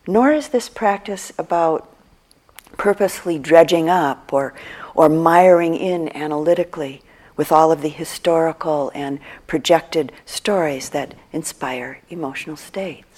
Nor 0.05 0.33
is 0.33 0.49
this 0.49 0.69
practice 0.69 1.31
about 1.39 1.89
purposely 2.77 3.39
dredging 3.39 3.89
up 3.89 4.33
or, 4.33 4.53
or 4.97 5.09
miring 5.09 5.77
in 5.77 6.09
analytically 6.09 7.03
with 7.37 7.53
all 7.53 7.71
of 7.71 7.83
the 7.83 7.89
historical 7.89 8.91
and 8.97 9.21
projected 9.47 10.11
stories 10.27 10.89
that 10.89 11.15
inspire 11.33 12.01
emotional 12.11 12.57
states. 12.57 13.14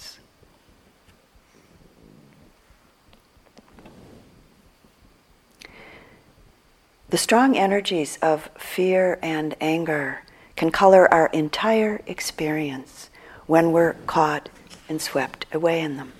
The 7.09 7.19
strong 7.19 7.57
energies 7.57 8.19
of 8.21 8.51
fear 8.59 9.19
and 9.23 9.55
anger 9.61 10.23
can 10.57 10.71
color 10.71 11.13
our 11.13 11.29
entire 11.29 12.01
experience 12.07 13.11
when 13.47 13.73
we're 13.73 13.95
caught 14.07 14.49
and 14.89 15.01
swept 15.01 15.47
away 15.53 15.81
in 15.81 15.97
them 15.97 16.13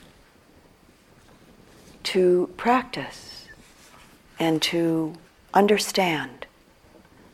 to 2.07 2.49
practice 2.57 3.49
and 4.39 4.63
to 4.63 5.13
understand, 5.53 6.47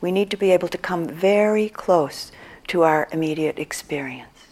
we 0.01 0.11
need 0.11 0.31
to 0.31 0.37
be 0.37 0.49
able 0.49 0.67
to 0.67 0.79
come 0.79 1.07
very 1.07 1.69
close 1.69 2.31
to 2.67 2.81
our 2.81 3.07
immediate 3.11 3.59
experience. 3.59 4.47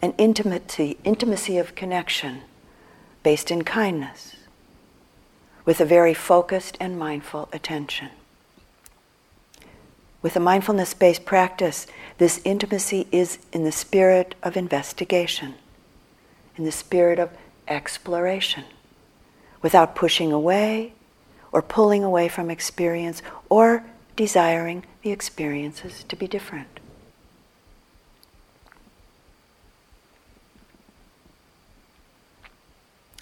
An 0.00 0.14
intimacy, 0.16 0.96
intimacy 1.04 1.58
of 1.58 1.74
connection 1.74 2.40
based 3.22 3.50
in 3.50 3.64
kindness, 3.64 4.36
with 5.64 5.80
a 5.80 5.84
very 5.84 6.14
focused 6.14 6.76
and 6.80 6.98
mindful 6.98 7.48
attention. 7.52 8.08
With 10.22 10.36
a 10.36 10.40
mindfulness 10.40 10.92
based 10.94 11.24
practice, 11.24 11.86
this 12.18 12.40
intimacy 12.44 13.06
is 13.10 13.38
in 13.52 13.64
the 13.64 13.72
spirit 13.72 14.34
of 14.42 14.56
investigation, 14.56 15.54
in 16.56 16.64
the 16.64 16.72
spirit 16.72 17.18
of 17.18 17.30
exploration 17.68 18.64
without 19.62 19.94
pushing 19.94 20.32
away 20.32 20.92
or 21.52 21.62
pulling 21.62 22.04
away 22.04 22.28
from 22.28 22.50
experience 22.50 23.22
or 23.48 23.84
desiring 24.16 24.84
the 25.02 25.10
experiences 25.10 26.04
to 26.04 26.16
be 26.16 26.26
different. 26.26 26.80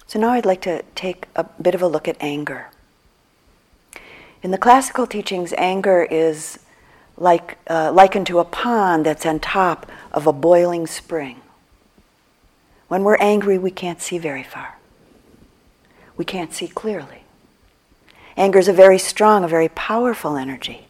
So 0.09 0.17
now 0.17 0.31
I'd 0.31 0.43
like 0.43 0.61
to 0.61 0.81
take 0.95 1.27
a 1.35 1.43
bit 1.61 1.75
of 1.75 1.83
a 1.83 1.87
look 1.87 2.07
at 2.07 2.17
anger. 2.19 2.71
In 4.41 4.49
the 4.49 4.57
classical 4.57 5.05
teachings, 5.05 5.53
anger 5.55 6.01
is 6.09 6.57
like, 7.15 7.59
uh, 7.69 7.91
likened 7.91 8.25
to 8.25 8.39
a 8.39 8.43
pond 8.43 9.05
that's 9.05 9.23
on 9.23 9.39
top 9.39 9.85
of 10.11 10.25
a 10.25 10.33
boiling 10.33 10.87
spring. 10.87 11.41
When 12.87 13.03
we're 13.03 13.17
angry, 13.17 13.59
we 13.59 13.69
can't 13.69 14.01
see 14.01 14.17
very 14.17 14.41
far. 14.41 14.79
We 16.17 16.25
can't 16.25 16.53
see 16.53 16.67
clearly. 16.67 17.21
Anger 18.35 18.57
is 18.57 18.67
a 18.67 18.73
very 18.73 18.97
strong, 18.97 19.43
a 19.43 19.47
very 19.47 19.69
powerful 19.69 20.37
energy. 20.37 20.87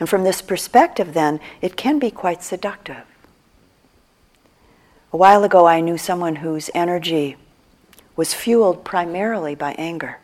And 0.00 0.08
from 0.08 0.24
this 0.24 0.40
perspective, 0.40 1.12
then, 1.12 1.40
it 1.60 1.76
can 1.76 1.98
be 1.98 2.10
quite 2.10 2.42
seductive. 2.42 3.04
A 5.12 5.18
while 5.18 5.44
ago, 5.44 5.66
I 5.66 5.82
knew 5.82 5.98
someone 5.98 6.36
whose 6.36 6.70
energy 6.74 7.36
was 8.16 8.34
fueled 8.34 8.84
primarily 8.84 9.54
by 9.54 9.72
anger. 9.72 10.18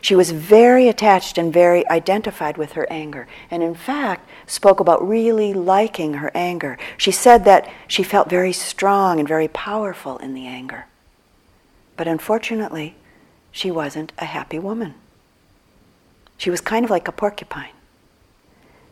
She 0.00 0.14
was 0.14 0.30
very 0.30 0.88
attached 0.88 1.36
and 1.36 1.52
very 1.52 1.86
identified 1.90 2.56
with 2.56 2.72
her 2.72 2.86
anger, 2.90 3.26
and 3.50 3.62
in 3.62 3.74
fact, 3.74 4.28
spoke 4.46 4.80
about 4.80 5.06
really 5.06 5.52
liking 5.52 6.14
her 6.14 6.30
anger. 6.34 6.78
She 6.96 7.10
said 7.10 7.44
that 7.44 7.70
she 7.86 8.02
felt 8.02 8.30
very 8.30 8.52
strong 8.52 9.18
and 9.18 9.28
very 9.28 9.48
powerful 9.48 10.16
in 10.18 10.32
the 10.32 10.46
anger. 10.46 10.86
But 11.96 12.08
unfortunately, 12.08 12.96
she 13.52 13.70
wasn't 13.70 14.12
a 14.18 14.24
happy 14.24 14.58
woman. 14.58 14.94
She 16.38 16.48
was 16.48 16.62
kind 16.62 16.84
of 16.84 16.90
like 16.90 17.06
a 17.06 17.12
porcupine. 17.12 17.74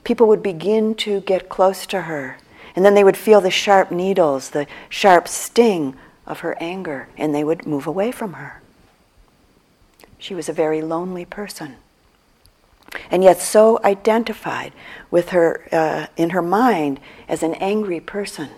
People 0.05 0.27
would 0.29 0.43
begin 0.43 0.95
to 0.97 1.21
get 1.21 1.49
close 1.49 1.87
to 1.87 2.03
her, 2.03 2.37
and 2.77 2.85
then 2.85 2.95
they 2.95 3.05
would 3.05 3.17
feel 3.17 3.41
the 3.41 3.51
sharp 3.51 3.91
needles, 3.91 4.51
the 4.51 4.67
sharp 4.91 5.27
sting 5.27 5.97
of 6.29 6.41
her 6.41 6.57
anger, 6.61 7.09
and 7.17 7.35
they 7.35 7.43
would 7.43 7.67
move 7.67 7.87
away 7.87 8.13
from 8.13 8.35
her. 8.35 8.61
She 10.19 10.35
was 10.35 10.49
a 10.49 10.53
very 10.53 10.83
lonely 10.83 11.25
person. 11.25 11.77
And 13.11 13.25
yet, 13.25 13.41
so 13.41 13.81
identified 13.83 14.73
with 15.11 15.31
her 15.31 15.67
uh, 15.73 16.07
in 16.17 16.31
her 16.31 16.43
mind 16.43 17.01
as 17.29 17.43
an 17.43 17.55
angry 17.55 18.01
person, 18.01 18.51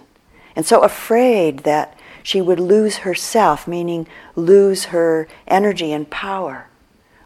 and 0.55 0.67
so 0.67 0.83
afraid 0.83 1.61
that 1.61 1.99
she 2.23 2.41
would 2.41 2.61
lose 2.61 2.99
herself, 2.99 3.67
meaning 3.67 4.07
lose 4.35 4.87
her 4.87 5.27
energy 5.47 5.93
and 5.93 6.11
power, 6.11 6.67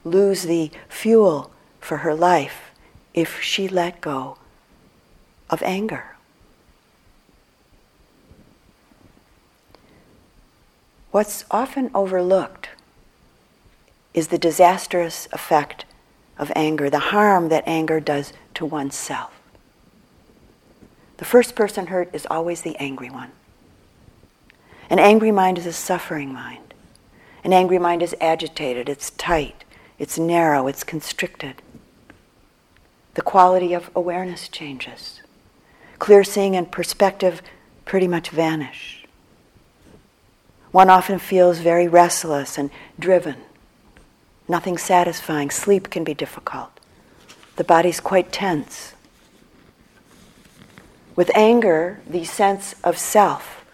lose 0.04 0.44
the 0.44 0.70
fuel 0.88 1.50
for 1.80 1.98
her 1.98 2.14
life 2.14 2.70
if 3.12 3.40
she 3.40 3.66
let 3.66 4.00
go 4.00 4.36
of 5.50 5.62
anger. 5.62 6.13
What's 11.14 11.44
often 11.48 11.92
overlooked 11.94 12.70
is 14.14 14.26
the 14.26 14.36
disastrous 14.36 15.28
effect 15.30 15.84
of 16.36 16.50
anger, 16.56 16.90
the 16.90 17.14
harm 17.14 17.50
that 17.50 17.62
anger 17.68 18.00
does 18.00 18.32
to 18.54 18.66
oneself. 18.66 19.30
The 21.18 21.24
first 21.24 21.54
person 21.54 21.86
hurt 21.86 22.12
is 22.12 22.26
always 22.28 22.62
the 22.62 22.74
angry 22.78 23.10
one. 23.10 23.30
An 24.90 24.98
angry 24.98 25.30
mind 25.30 25.56
is 25.56 25.66
a 25.66 25.72
suffering 25.72 26.32
mind. 26.32 26.74
An 27.44 27.52
angry 27.52 27.78
mind 27.78 28.02
is 28.02 28.16
agitated, 28.20 28.88
it's 28.88 29.10
tight, 29.10 29.62
it's 30.00 30.18
narrow, 30.18 30.66
it's 30.66 30.82
constricted. 30.82 31.62
The 33.14 33.22
quality 33.22 33.72
of 33.72 33.88
awareness 33.94 34.48
changes. 34.48 35.22
Clear 36.00 36.24
seeing 36.24 36.56
and 36.56 36.72
perspective 36.72 37.40
pretty 37.84 38.08
much 38.08 38.30
vanish. 38.30 38.93
One 40.74 40.90
often 40.90 41.20
feels 41.20 41.60
very 41.60 41.86
restless 41.86 42.58
and 42.58 42.68
driven 42.98 43.36
nothing 44.48 44.76
satisfying. 44.76 45.52
Sleep 45.52 45.88
can 45.88 46.02
be 46.02 46.14
difficult. 46.14 46.80
The 47.54 47.62
body's 47.62 48.00
quite 48.00 48.32
tense. 48.32 48.94
With 51.14 51.30
anger, 51.32 52.00
the 52.08 52.24
sense 52.24 52.74
of 52.82 52.98
self 52.98 53.64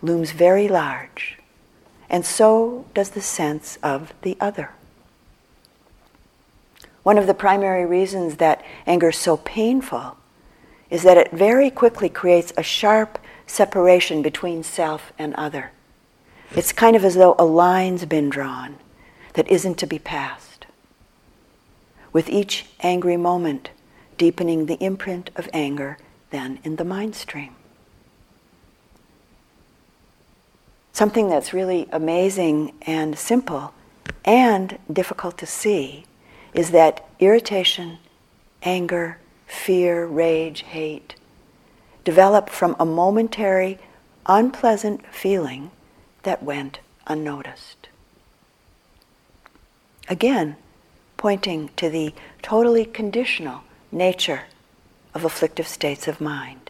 looms 0.00 0.30
very 0.30 0.66
large, 0.66 1.36
and 2.08 2.24
so 2.24 2.86
does 2.94 3.10
the 3.10 3.20
sense 3.20 3.76
of 3.82 4.14
the 4.22 4.38
other. 4.40 4.70
One 7.02 7.18
of 7.18 7.26
the 7.26 7.34
primary 7.34 7.84
reasons 7.84 8.36
that 8.36 8.64
anger 8.86 9.10
is 9.10 9.18
so 9.18 9.36
painful 9.36 10.16
is 10.88 11.02
that 11.02 11.18
it 11.18 11.32
very 11.32 11.70
quickly 11.70 12.08
creates 12.08 12.54
a 12.56 12.62
sharp 12.62 13.18
separation 13.46 14.22
between 14.22 14.62
self 14.62 15.12
and 15.18 15.34
other. 15.34 15.72
It's 16.54 16.72
kind 16.72 16.96
of 16.96 17.04
as 17.04 17.14
though 17.14 17.34
a 17.38 17.44
line's 17.44 18.04
been 18.04 18.30
drawn 18.30 18.76
that 19.34 19.48
isn't 19.48 19.76
to 19.78 19.86
be 19.86 19.98
passed. 19.98 20.66
With 22.12 22.28
each 22.28 22.66
angry 22.80 23.16
moment, 23.16 23.70
deepening 24.16 24.66
the 24.66 24.82
imprint 24.82 25.30
of 25.36 25.48
anger 25.52 25.98
then 26.30 26.58
in 26.64 26.76
the 26.76 26.84
mind 26.84 27.14
stream. 27.14 27.54
Something 30.92 31.28
that's 31.28 31.52
really 31.52 31.86
amazing 31.92 32.72
and 32.82 33.18
simple 33.18 33.74
and 34.24 34.78
difficult 34.90 35.36
to 35.38 35.46
see 35.46 36.06
is 36.54 36.70
that 36.70 37.06
irritation, 37.20 37.98
anger, 38.62 39.18
fear, 39.46 40.06
rage, 40.06 40.62
hate 40.62 41.16
develop 42.06 42.48
from 42.48 42.76
a 42.78 42.84
momentary, 42.86 43.78
unpleasant 44.26 45.04
feeling 45.12 45.72
that 46.26 46.42
went 46.42 46.80
unnoticed. 47.06 47.88
Again, 50.08 50.56
pointing 51.16 51.70
to 51.76 51.88
the 51.88 52.12
totally 52.42 52.84
conditional 52.84 53.60
nature 53.92 54.42
of 55.14 55.24
afflictive 55.24 55.68
states 55.68 56.08
of 56.08 56.20
mind 56.20 56.68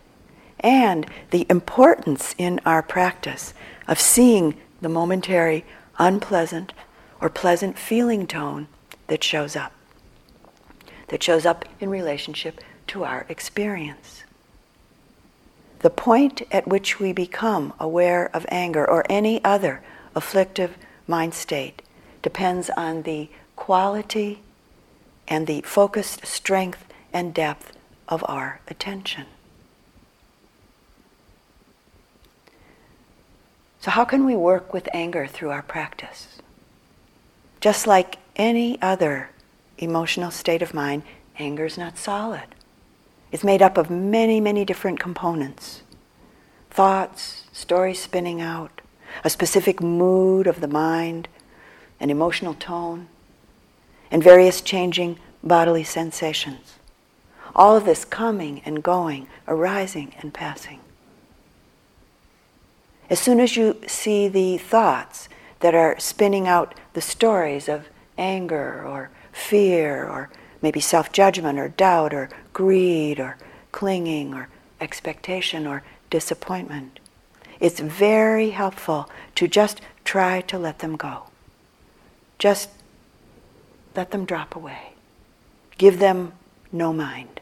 and 0.61 1.07
the 1.31 1.47
importance 1.49 2.35
in 2.37 2.61
our 2.67 2.83
practice 2.83 3.55
of 3.89 3.99
seeing 3.99 4.61
the 4.83 4.91
momentary 4.91 5.65
unpleasant 5.99 6.75
or 7.19 7.31
pleasant 7.31 7.79
feeling 7.79 8.27
tone 8.27 8.69
that 9.07 9.25
shows 9.25 9.57
up, 9.57 9.73
that 11.09 11.23
shows 11.23 11.47
up 11.47 11.65
in 11.81 11.89
relationship 11.89 12.61
to 12.89 13.05
our 13.05 13.25
experience. 13.31 14.23
The 15.81 15.91
point 15.91 16.43
at 16.51 16.67
which 16.67 16.99
we 16.99 17.13
become 17.13 17.73
aware 17.79 18.31
of 18.35 18.47
anger 18.49 18.89
or 18.89 19.05
any 19.11 19.43
other 19.45 19.83
afflictive 20.15 20.77
mind 21.07 21.35
state 21.35 21.83
depends 22.23 22.71
on 22.71 23.03
the 23.03 23.29
quality 23.55 24.41
and 25.29 25.47
the 25.47 25.61
focused 25.63 26.27
strength 26.27 26.85
and 27.13 27.35
depth 27.35 27.73
of 28.09 28.25
our 28.29 28.61
attention. 28.69 29.27
So, 33.81 33.91
how 33.91 34.05
can 34.05 34.25
we 34.25 34.35
work 34.35 34.73
with 34.73 34.89
anger 34.93 35.27
through 35.27 35.51
our 35.51 35.63
practice? 35.63 36.39
Just 37.61 37.87
like 37.87 38.19
any 38.35 38.81
other 38.83 39.31
emotional 39.79 40.31
state 40.31 40.63
of 40.63 40.75
mind, 40.75 41.05
anger 41.39 41.67
is 41.67 41.79
not 41.79 41.97
solid. 41.97 42.56
It's 43.37 43.45
made 43.45 43.61
up 43.61 43.77
of 43.77 43.91
many, 43.91 44.41
many 44.41 44.65
different 44.65 44.99
components 44.99 45.83
thoughts, 46.71 47.45
stories 47.53 47.99
spinning 47.99 48.41
out, 48.41 48.81
a 49.25 49.29
specific 49.29 49.83
mood 49.83 50.47
of 50.47 50.63
the 50.63 50.69
mind, 50.69 51.29
an 52.01 52.09
emotional 52.09 52.55
tone, 52.55 53.09
and 54.11 54.25
various 54.25 54.63
changing 54.63 55.19
bodily 55.45 55.85
sensations. 55.85 56.79
All 57.55 57.77
of 57.77 57.85
this 57.85 58.07
coming 58.07 58.63
and 58.65 58.83
going, 58.83 59.29
arising 59.47 60.15
and 60.23 60.33
passing. 60.33 60.81
As 63.11 63.21
soon 63.21 63.39
as 63.39 63.55
you 63.55 63.79
see 63.87 64.29
the 64.29 64.57
thoughts 64.57 65.29
that 65.61 65.75
are 65.75 66.01
spinning 66.01 66.49
out 66.49 66.75
the 66.95 67.03
stories 67.03 67.69
of 67.69 67.91
anger 68.17 68.83
or 68.83 69.11
fear 69.31 70.07
or 70.07 70.31
maybe 70.63 70.81
self 70.81 71.13
judgment 71.13 71.59
or 71.59 71.69
doubt 71.69 72.15
or 72.15 72.29
greed 72.53 73.21
or 73.21 73.37
clinging 73.73 74.35
or 74.35 74.49
expectation 74.81 75.67
or 75.67 75.83
disappointment, 76.11 77.01
it's 77.61 77.81
very 77.81 78.51
helpful 78.51 79.09
to 79.35 79.49
just 79.49 79.81
try 80.05 80.41
to 80.43 80.59
let 80.59 80.81
them 80.81 80.97
go. 80.97 81.25
Just 82.39 82.71
let 83.95 84.11
them 84.11 84.25
drop 84.25 84.55
away. 84.55 84.93
Give 85.79 85.99
them 85.99 86.33
no 86.73 86.93
mind. 86.93 87.41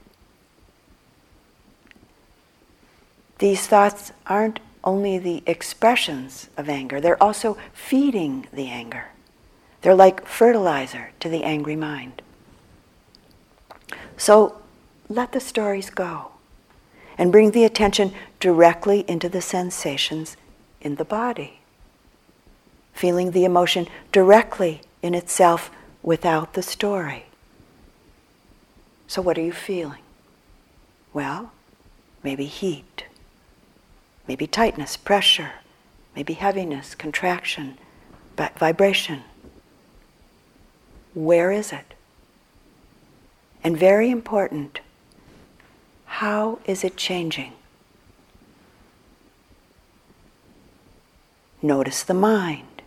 These 3.38 3.66
thoughts 3.66 4.12
aren't 4.26 4.60
only 4.84 5.18
the 5.18 5.42
expressions 5.46 6.48
of 6.56 6.68
anger, 6.68 7.00
they're 7.00 7.22
also 7.22 7.56
feeding 7.72 8.46
the 8.52 8.68
anger. 8.68 9.06
They're 9.82 9.94
like 9.94 10.26
fertilizer 10.26 11.10
to 11.20 11.28
the 11.28 11.42
angry 11.42 11.76
mind. 11.76 12.22
So 14.16 14.60
let 15.08 15.32
the 15.32 15.40
stories 15.40 15.90
go 15.90 16.32
and 17.18 17.30
bring 17.30 17.52
the 17.52 17.64
attention 17.64 18.12
directly 18.40 19.04
into 19.08 19.28
the 19.28 19.40
sensations 19.40 20.36
in 20.80 20.96
the 20.96 21.04
body 21.04 21.60
feeling 22.94 23.32
the 23.32 23.44
emotion 23.44 23.88
directly 24.12 24.80
in 25.02 25.14
itself 25.14 25.70
without 26.02 26.54
the 26.54 26.62
story. 26.62 27.26
So, 29.06 29.20
what 29.20 29.36
are 29.36 29.42
you 29.42 29.52
feeling? 29.52 30.00
Well, 31.12 31.52
maybe 32.22 32.46
heat, 32.46 33.04
maybe 34.26 34.46
tightness, 34.46 34.96
pressure, 34.96 35.52
maybe 36.16 36.34
heaviness, 36.34 36.94
contraction, 36.94 37.76
vibration. 38.36 39.22
Where 41.14 41.52
is 41.52 41.72
it? 41.72 41.93
And 43.64 43.78
very 43.78 44.10
important, 44.10 44.80
how 46.04 46.58
is 46.66 46.84
it 46.84 46.98
changing? 46.98 47.54
Notice 51.62 52.02
the 52.02 52.12
mind. 52.12 52.82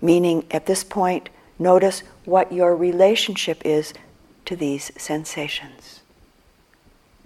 Meaning, 0.00 0.46
at 0.52 0.66
this 0.66 0.84
point, 0.84 1.28
notice 1.58 2.04
what 2.24 2.52
your 2.52 2.76
relationship 2.76 3.60
is 3.66 3.92
to 4.44 4.54
these 4.54 4.92
sensations. 4.96 6.00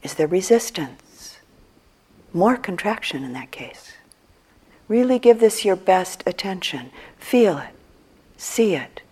Is 0.02 0.14
there 0.14 0.26
resistance? 0.26 1.38
More 2.32 2.56
contraction 2.56 3.22
in 3.22 3.34
that 3.34 3.50
case. 3.50 3.92
Really 4.88 5.18
give 5.18 5.40
this 5.40 5.64
your 5.64 5.76
best 5.76 6.22
attention. 6.26 6.90
Feel 7.18 7.58
it, 7.58 7.74
see 8.36 8.74
it, 8.74 9.02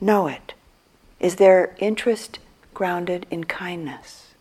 know 0.00 0.28
it. 0.28 0.54
Is 1.20 1.36
there 1.36 1.74
interest 1.78 2.38
grounded 2.74 3.26
in 3.30 3.44
kindness, 3.44 4.34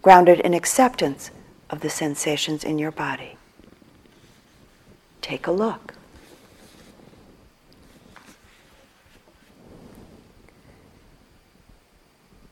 grounded 0.00 0.40
in 0.40 0.54
acceptance 0.54 1.30
of 1.68 1.80
the 1.80 1.90
sensations 1.90 2.64
in 2.64 2.78
your 2.78 2.90
body? 2.90 3.36
Take 5.20 5.46
a 5.46 5.52
look. 5.52 5.94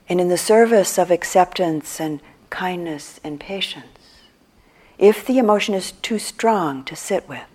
And 0.09 0.21
in 0.21 0.29
the 0.29 0.37
service 0.37 0.99
of 0.99 1.11
acceptance 1.11 1.99
and 1.99 2.21
kindness 2.51 3.19
and 3.25 3.41
patience, 3.41 4.21
if 4.99 5.25
the 5.25 5.39
emotion 5.39 5.75
is 5.75 5.93
too 5.93 6.19
strong 6.19 6.85
to 6.85 6.95
sit 6.95 7.27
with, 7.29 7.47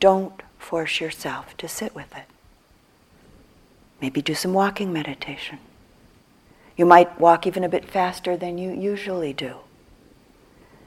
don't 0.00 0.42
force 0.58 1.00
yourself 1.00 1.56
to 1.58 1.68
sit 1.68 1.94
with 1.94 2.16
it. 2.16 2.24
Maybe 4.00 4.22
do 4.22 4.34
some 4.34 4.52
walking 4.52 4.92
meditation. 4.92 5.58
You 6.76 6.86
might 6.86 7.20
walk 7.20 7.46
even 7.46 7.64
a 7.64 7.68
bit 7.68 7.88
faster 7.88 8.36
than 8.36 8.58
you 8.58 8.70
usually 8.70 9.32
do. 9.32 9.56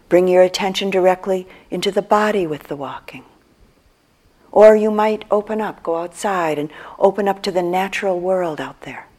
Bring 0.08 0.28
your 0.28 0.44
attention 0.44 0.90
directly 0.90 1.48
into 1.70 1.92
the 1.92 2.02
body 2.02 2.46
with 2.46 2.64
the 2.64 2.76
walking. 2.76 3.24
Or 4.52 4.76
you 4.76 4.92
might 4.92 5.26
open 5.30 5.62
up, 5.62 5.84
go 5.84 5.98
outside 5.98 6.58
and 6.58 6.72
open 6.98 7.28
up 7.28 7.42
to 7.44 7.52
the 7.52 7.62
natural 7.62 8.20
world 8.20 8.60
out 8.60 8.82
there 8.82 9.10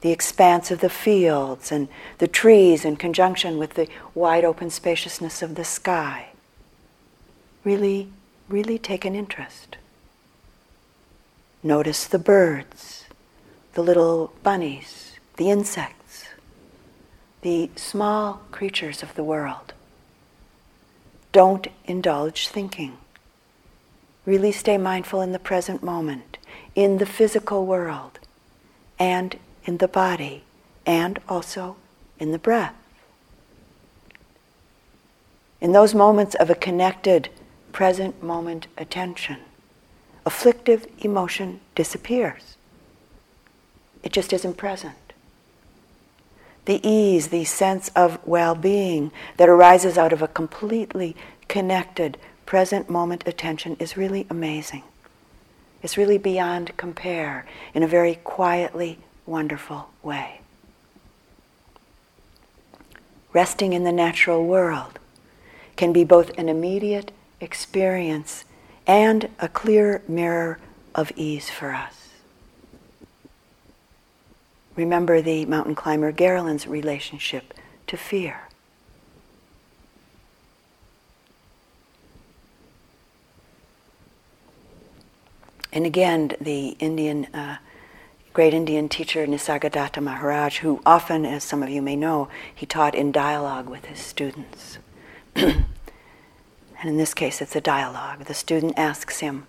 the 0.00 0.12
expanse 0.12 0.70
of 0.70 0.80
the 0.80 0.88
fields 0.88 1.70
and 1.70 1.88
the 2.18 2.28
trees 2.28 2.84
in 2.84 2.96
conjunction 2.96 3.58
with 3.58 3.74
the 3.74 3.88
wide 4.14 4.44
open 4.44 4.70
spaciousness 4.70 5.42
of 5.42 5.54
the 5.54 5.64
sky. 5.64 6.28
Really, 7.64 8.08
really 8.48 8.78
take 8.78 9.04
an 9.04 9.14
interest. 9.14 9.76
Notice 11.62 12.06
the 12.06 12.18
birds, 12.18 13.04
the 13.74 13.82
little 13.82 14.32
bunnies, 14.42 15.18
the 15.36 15.50
insects, 15.50 16.24
the 17.42 17.70
small 17.76 18.40
creatures 18.50 19.02
of 19.02 19.14
the 19.14 19.24
world. 19.24 19.74
Don't 21.32 21.68
indulge 21.84 22.48
thinking. 22.48 22.98
Really 24.26 24.52
stay 24.52 24.78
mindful 24.78 25.20
in 25.20 25.32
the 25.32 25.38
present 25.38 25.82
moment, 25.82 26.38
in 26.74 26.98
the 26.98 27.06
physical 27.06 27.66
world, 27.66 28.18
and 28.98 29.38
in 29.64 29.78
the 29.78 29.88
body 29.88 30.44
and 30.86 31.18
also 31.28 31.76
in 32.18 32.32
the 32.32 32.38
breath. 32.38 32.74
In 35.60 35.72
those 35.72 35.94
moments 35.94 36.34
of 36.34 36.48
a 36.48 36.54
connected, 36.54 37.28
present 37.72 38.22
moment 38.22 38.66
attention, 38.78 39.38
afflictive 40.26 40.86
emotion 40.98 41.60
disappears. 41.74 42.56
It 44.02 44.12
just 44.12 44.32
isn't 44.32 44.56
present. 44.56 44.96
The 46.64 46.86
ease, 46.86 47.28
the 47.28 47.44
sense 47.44 47.88
of 47.96 48.18
well 48.26 48.54
being 48.54 49.12
that 49.36 49.48
arises 49.48 49.98
out 49.98 50.12
of 50.12 50.22
a 50.22 50.28
completely 50.28 51.16
connected, 51.48 52.18
present 52.46 52.88
moment 52.88 53.24
attention 53.26 53.76
is 53.78 53.96
really 53.96 54.26
amazing. 54.30 54.82
It's 55.82 55.96
really 55.96 56.18
beyond 56.18 56.76
compare 56.76 57.46
in 57.74 57.82
a 57.82 57.88
very 57.88 58.16
quietly 58.16 58.98
wonderful 59.26 59.90
way. 60.02 60.40
Resting 63.32 63.72
in 63.72 63.84
the 63.84 63.92
natural 63.92 64.44
world 64.44 64.98
can 65.76 65.92
be 65.92 66.04
both 66.04 66.36
an 66.36 66.48
immediate 66.48 67.12
experience 67.40 68.44
and 68.86 69.28
a 69.38 69.48
clear 69.48 70.02
mirror 70.08 70.58
of 70.94 71.12
ease 71.16 71.50
for 71.50 71.72
us. 71.72 72.08
Remember 74.76 75.20
the 75.20 75.44
mountain 75.46 75.74
climber 75.74 76.12
Gerlinde's 76.12 76.66
relationship 76.66 77.54
to 77.86 77.96
fear. 77.96 78.42
And 85.72 85.86
again, 85.86 86.32
the 86.40 86.70
Indian 86.80 87.26
uh, 87.26 87.58
great 88.32 88.54
Indian 88.54 88.88
teacher 88.88 89.26
Nisargadatta 89.26 90.02
Maharaj, 90.02 90.58
who 90.58 90.80
often, 90.86 91.26
as 91.26 91.42
some 91.42 91.62
of 91.62 91.68
you 91.68 91.82
may 91.82 91.96
know, 91.96 92.28
he 92.54 92.66
taught 92.66 92.94
in 92.94 93.12
dialogue 93.12 93.68
with 93.68 93.86
his 93.86 93.98
students. 93.98 94.78
and 96.80 96.88
in 96.88 96.96
this 96.96 97.12
case, 97.12 97.42
it's 97.42 97.54
a 97.54 97.60
dialogue. 97.60 98.24
The 98.24 98.34
student 98.34 98.78
asks 98.78 99.20
him, 99.20 99.46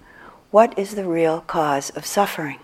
What 0.51 0.77
is 0.77 0.95
the 0.95 1.07
real 1.07 1.41
cause 1.41 1.89
of 1.91 2.05
suffering? 2.05 2.59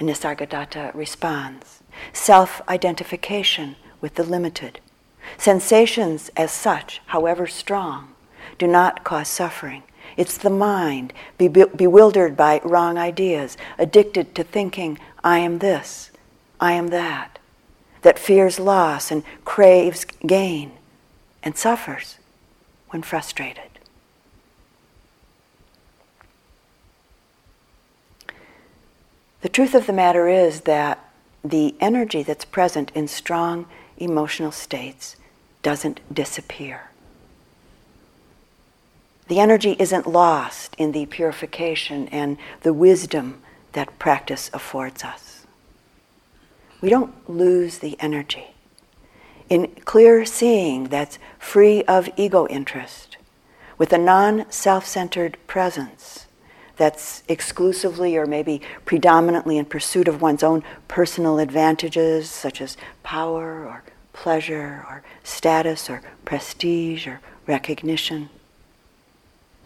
And 0.00 0.08
Nisargadatta 0.08 0.92
responds, 0.94 1.80
Self 2.12 2.60
identification 2.68 3.76
with 4.00 4.16
the 4.16 4.24
limited. 4.24 4.80
Sensations 5.38 6.30
as 6.36 6.50
such, 6.50 7.00
however 7.06 7.46
strong, 7.46 8.14
do 8.58 8.66
not 8.66 9.04
cause 9.04 9.28
suffering. 9.28 9.84
It's 10.16 10.36
the 10.36 10.50
mind, 10.50 11.12
be- 11.38 11.48
bewildered 11.48 12.36
by 12.36 12.60
wrong 12.64 12.98
ideas, 12.98 13.56
addicted 13.78 14.34
to 14.34 14.42
thinking, 14.42 14.98
I 15.22 15.38
am 15.38 15.60
this, 15.60 16.10
I 16.60 16.72
am 16.72 16.88
that, 16.88 17.38
that 18.02 18.18
fears 18.18 18.58
loss 18.58 19.12
and 19.12 19.22
craves 19.44 20.04
gain 20.04 20.72
and 21.42 21.56
suffers 21.56 22.18
when 22.94 23.02
frustrated. 23.02 23.80
The 29.42 29.48
truth 29.48 29.74
of 29.74 29.86
the 29.86 29.92
matter 29.92 30.28
is 30.28 30.60
that 30.60 31.12
the 31.44 31.74
energy 31.80 32.22
that's 32.22 32.44
present 32.44 32.92
in 32.94 33.08
strong 33.08 33.66
emotional 33.98 34.52
states 34.52 35.16
doesn't 35.62 36.00
disappear. 36.14 36.90
The 39.26 39.40
energy 39.40 39.74
isn't 39.80 40.06
lost 40.06 40.76
in 40.78 40.92
the 40.92 41.06
purification 41.06 42.06
and 42.08 42.38
the 42.60 42.72
wisdom 42.72 43.42
that 43.72 43.98
practice 43.98 44.50
affords 44.54 45.02
us. 45.02 45.46
We 46.80 46.90
don't 46.90 47.28
lose 47.28 47.78
the 47.78 47.96
energy. 47.98 48.53
In 49.48 49.68
clear 49.84 50.24
seeing 50.24 50.84
that's 50.84 51.18
free 51.38 51.82
of 51.84 52.08
ego 52.16 52.46
interest, 52.48 53.16
with 53.76 53.92
a 53.92 53.98
non 53.98 54.50
self 54.50 54.86
centered 54.86 55.36
presence 55.46 56.26
that's 56.76 57.22
exclusively 57.28 58.16
or 58.16 58.26
maybe 58.26 58.60
predominantly 58.84 59.58
in 59.58 59.64
pursuit 59.64 60.08
of 60.08 60.20
one's 60.20 60.42
own 60.42 60.62
personal 60.88 61.38
advantages, 61.38 62.28
such 62.30 62.60
as 62.60 62.76
power 63.02 63.66
or 63.66 63.84
pleasure 64.12 64.84
or 64.88 65.02
status 65.22 65.88
or 65.90 66.02
prestige 66.24 67.06
or 67.06 67.20
recognition 67.46 68.30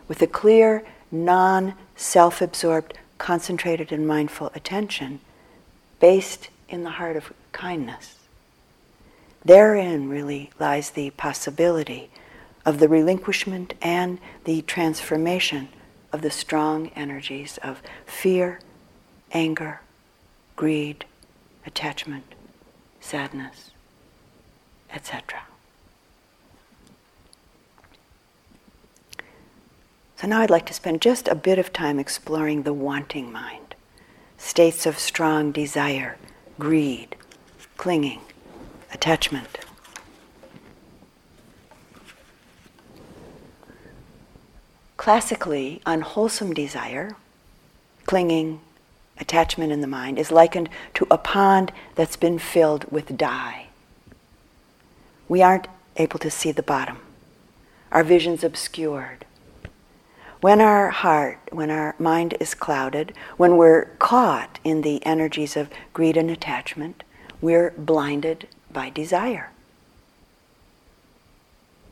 with 0.09 0.23
a 0.23 0.27
clear, 0.27 0.85
non 1.13 1.75
self 1.95 2.41
absorbed, 2.41 2.99
concentrated, 3.19 3.93
and 3.93 4.09
mindful 4.09 4.51
attention 4.55 5.21
based 6.01 6.49
in 6.69 6.83
the 6.83 6.91
heart 6.91 7.17
of 7.17 7.33
kindness. 7.53 8.18
Therein 9.45 10.09
really 10.09 10.51
lies 10.59 10.91
the 10.91 11.11
possibility 11.11 12.11
of 12.67 12.79
the 12.81 12.89
relinquishment 12.89 13.75
and 13.81 14.19
the 14.45 14.63
transformation 14.63 15.69
of 16.13 16.23
the 16.23 16.31
strong 16.31 16.89
energies 16.89 17.59
of 17.63 17.83
fear, 18.05 18.61
anger, 19.33 19.81
greed, 20.57 21.05
attachment, 21.67 22.35
sadness, 23.01 23.71
etc. 24.93 25.43
So 30.17 30.27
now 30.27 30.41
I'd 30.41 30.51
like 30.51 30.67
to 30.67 30.75
spend 30.75 31.01
just 31.01 31.29
a 31.29 31.37
bit 31.37 31.59
of 31.59 31.73
time 31.73 31.99
exploring 31.99 32.65
the 32.65 32.73
wanting 32.73 33.31
mind, 33.31 33.77
states 34.37 34.85
of 34.85 34.99
strong 34.99 35.53
desire, 35.53 36.17
greed, 36.59 37.15
clinging, 37.77 38.21
attachment. 38.93 39.59
Classically, 44.97 45.81
unwholesome 45.87 46.53
desire, 46.53 47.17
clinging, 48.05 48.61
attachment 49.19 49.73
in 49.73 49.81
the 49.81 49.87
mind, 49.87 50.19
is 50.19 50.31
likened 50.31 50.69
to 50.95 51.07
a 51.11 51.19
pond 51.19 51.73
that's 51.95 52.17
been 52.17 52.39
filled 52.39 52.91
with 52.91 53.17
dye. 53.17 53.69
We 55.29 55.43
aren't 55.43 55.69
able 55.97 56.19
to 56.19 56.31
see 56.31 56.53
the 56.53 56.63
bottom. 56.63 56.99
Our 57.91 58.05
vision's 58.05 58.45
obscured. 58.45 59.25
When 60.41 60.61
our 60.61 60.91
heart, 60.91 61.41
when 61.51 61.71
our 61.71 61.95
mind 61.99 62.35
is 62.39 62.55
clouded, 62.55 63.13
when 63.37 63.57
we're 63.57 63.87
caught 63.99 64.59
in 64.63 64.83
the 64.83 65.05
energies 65.05 65.57
of 65.57 65.71
greed 65.93 66.17
and 66.17 66.31
attachment, 66.31 67.03
we're 67.41 67.73
blinded 67.77 68.47
by 68.79 68.91
desire. 68.91 69.51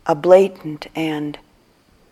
A 0.06 0.14
blatant 0.14 0.86
and 0.94 1.36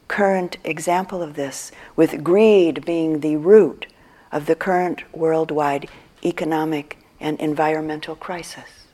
current 0.08 0.56
example 0.64 1.22
of 1.22 1.34
this, 1.34 1.70
with 1.94 2.24
greed 2.24 2.84
being 2.84 3.20
the 3.20 3.36
root 3.36 3.86
of 4.32 4.46
the 4.46 4.56
current 4.56 5.04
worldwide 5.14 5.88
economic 6.24 6.98
and 7.20 7.38
environmental 7.38 8.16
crisis. 8.16 8.88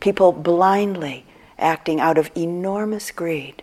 People 0.00 0.32
blindly 0.32 1.24
acting 1.58 1.98
out 1.98 2.18
of 2.18 2.30
enormous 2.36 3.10
greed, 3.10 3.62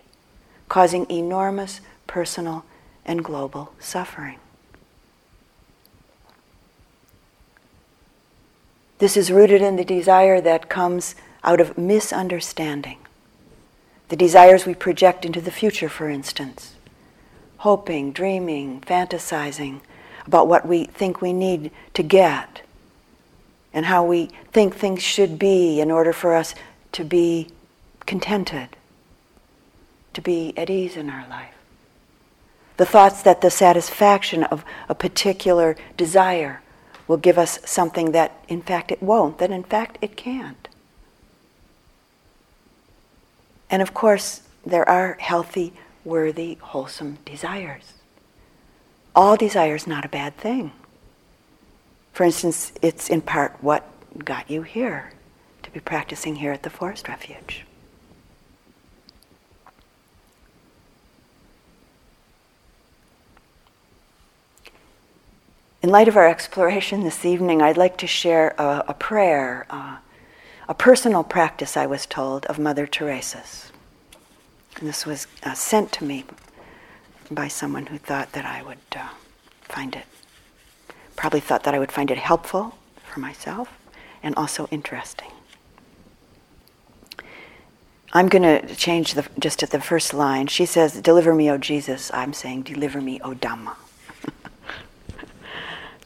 causing 0.69 1.05
enormous 1.07 1.81
personal 2.07 2.65
and 3.05 3.23
global 3.23 3.73
suffering. 3.79 4.39
This 9.01 9.17
is 9.17 9.31
rooted 9.31 9.63
in 9.63 9.77
the 9.77 9.83
desire 9.83 10.39
that 10.41 10.69
comes 10.69 11.15
out 11.43 11.59
of 11.59 11.75
misunderstanding. 11.75 12.99
The 14.09 14.15
desires 14.15 14.67
we 14.67 14.75
project 14.75 15.25
into 15.25 15.41
the 15.41 15.49
future, 15.49 15.89
for 15.89 16.07
instance. 16.07 16.75
Hoping, 17.57 18.11
dreaming, 18.11 18.79
fantasizing 18.81 19.81
about 20.27 20.47
what 20.47 20.67
we 20.67 20.83
think 20.83 21.19
we 21.19 21.33
need 21.33 21.71
to 21.95 22.03
get 22.03 22.61
and 23.73 23.87
how 23.87 24.05
we 24.05 24.29
think 24.51 24.75
things 24.75 25.01
should 25.01 25.39
be 25.39 25.81
in 25.81 25.89
order 25.89 26.13
for 26.13 26.35
us 26.35 26.53
to 26.91 27.03
be 27.03 27.47
contented, 28.05 28.77
to 30.13 30.21
be 30.21 30.55
at 30.55 30.69
ease 30.69 30.95
in 30.95 31.09
our 31.09 31.27
life. 31.27 31.55
The 32.77 32.85
thoughts 32.85 33.23
that 33.23 33.41
the 33.41 33.49
satisfaction 33.49 34.43
of 34.43 34.63
a 34.87 34.93
particular 34.93 35.75
desire 35.97 36.60
will 37.11 37.17
give 37.17 37.37
us 37.37 37.59
something 37.65 38.13
that 38.13 38.31
in 38.47 38.61
fact 38.61 38.89
it 38.89 39.03
won't, 39.03 39.37
that 39.37 39.51
in 39.51 39.63
fact 39.63 39.97
it 40.01 40.15
can't. 40.15 40.69
And 43.69 43.81
of 43.81 43.93
course, 43.93 44.43
there 44.65 44.87
are 44.87 45.17
healthy, 45.19 45.73
worthy, 46.05 46.57
wholesome 46.61 47.17
desires. 47.25 47.95
All 49.13 49.35
desire 49.35 49.75
is 49.75 49.85
not 49.85 50.05
a 50.05 50.07
bad 50.07 50.37
thing. 50.37 50.71
For 52.13 52.23
instance, 52.23 52.71
it's 52.81 53.09
in 53.09 53.19
part 53.19 53.61
what 53.61 53.83
got 54.17 54.49
you 54.49 54.61
here 54.61 55.11
to 55.63 55.71
be 55.71 55.81
practicing 55.81 56.37
here 56.37 56.53
at 56.53 56.63
the 56.63 56.69
Forest 56.69 57.09
Refuge. 57.09 57.65
In 65.81 65.89
light 65.89 66.07
of 66.07 66.15
our 66.15 66.27
exploration 66.27 67.01
this 67.01 67.25
evening, 67.25 67.59
I'd 67.63 67.75
like 67.75 67.97
to 67.97 68.07
share 68.07 68.53
a, 68.59 68.85
a 68.89 68.93
prayer, 68.93 69.65
uh, 69.71 69.97
a 70.69 70.75
personal 70.75 71.23
practice, 71.23 71.75
I 71.75 71.87
was 71.87 72.05
told, 72.05 72.45
of 72.45 72.59
Mother 72.59 72.85
Teresa's. 72.85 73.71
And 74.77 74.87
this 74.87 75.07
was 75.07 75.25
uh, 75.41 75.55
sent 75.55 75.91
to 75.93 76.03
me 76.03 76.25
by 77.31 77.47
someone 77.47 77.87
who 77.87 77.97
thought 77.97 78.33
that 78.33 78.45
I 78.45 78.61
would 78.61 78.77
uh, 78.95 79.09
find 79.63 79.95
it, 79.95 80.05
probably 81.15 81.39
thought 81.39 81.63
that 81.63 81.73
I 81.73 81.79
would 81.79 81.91
find 81.91 82.11
it 82.11 82.19
helpful 82.19 82.77
for 83.11 83.19
myself 83.19 83.69
and 84.21 84.35
also 84.35 84.67
interesting. 84.69 85.31
I'm 88.13 88.27
going 88.27 88.43
to 88.43 88.75
change 88.75 89.15
the, 89.15 89.25
just 89.39 89.63
at 89.63 89.71
the 89.71 89.81
first 89.81 90.13
line. 90.13 90.45
She 90.45 90.67
says, 90.67 91.01
Deliver 91.01 91.33
me, 91.33 91.49
O 91.49 91.57
Jesus. 91.57 92.11
I'm 92.13 92.33
saying, 92.33 92.63
Deliver 92.63 93.01
me, 93.01 93.19
O 93.21 93.33
Dhamma. 93.33 93.77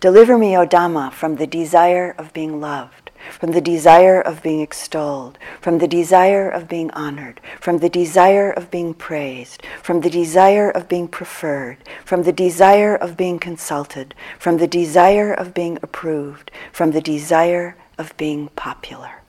Deliver 0.01 0.37
me, 0.37 0.57
O 0.57 0.65
Dhamma, 0.67 1.11
from 1.11 1.37
the 1.37 1.47
desire 1.47 2.13
of 2.17 2.33
being 2.33 2.59
loved, 2.59 3.11
from 3.31 3.51
the 3.51 3.61
desire 3.61 4.19
of 4.21 4.43
being 4.43 4.61
extolled, 4.61 5.39
from 5.61 5.77
the 5.77 5.87
desire 5.87 6.49
of 6.49 6.67
being 6.67 6.91
honored, 6.91 7.39
from 7.61 7.77
the 7.79 7.89
desire 7.89 8.51
of 8.51 8.69
being 8.69 8.93
praised, 8.93 9.63
from 9.81 10.01
the 10.01 10.09
desire 10.09 10.69
of 10.69 10.89
being 10.89 11.07
preferred, 11.07 11.77
from 12.03 12.23
the 12.23 12.33
desire 12.33 12.95
of 12.95 13.15
being 13.15 13.39
consulted, 13.39 14.13
from 14.37 14.57
the 14.57 14.67
desire 14.67 15.33
of 15.33 15.53
being 15.53 15.79
approved, 15.81 16.51
from 16.71 16.91
the 16.91 17.01
desire 17.01 17.75
of 17.97 18.15
being 18.17 18.49
popular, 18.49 19.21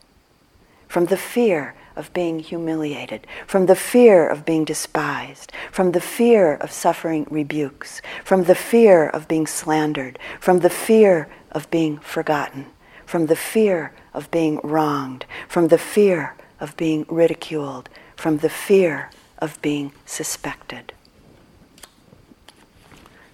from 0.89 1.07
the 1.07 1.17
fear 1.17 1.75
of 1.97 2.13
being 2.13 2.39
humiliated, 2.39 3.27
from 3.47 3.67
the 3.67 3.75
fear 3.75 4.29
of 4.29 4.45
being 4.45 4.65
despised, 4.65 5.53
from 5.73 5.93
the 5.93 6.01
fear 6.01 6.55
of 6.55 6.71
suffering 6.71 7.27
rebukes, 7.31 8.03
from 8.25 8.45
the 8.45 8.55
fear 8.55 9.09
of 9.09 9.27
being 9.27 9.47
slandered, 9.47 10.19
from 10.39 10.61
the 10.61 10.71
fear 10.71 11.29
of 11.53 11.71
being 11.71 11.99
forgotten, 11.99 12.67
from 13.07 13.27
the 13.27 13.37
fear 13.37 13.93
of 14.13 14.31
being 14.31 14.61
wronged, 14.63 15.25
from 15.49 15.69
the 15.69 15.79
fear 15.79 16.35
of 16.61 16.77
being 16.77 17.05
ridiculed, 17.09 17.89
from 18.17 18.39
the 18.39 18.51
fear 18.51 19.11
of 19.39 19.61
being 19.63 19.93
suspected. 20.05 20.93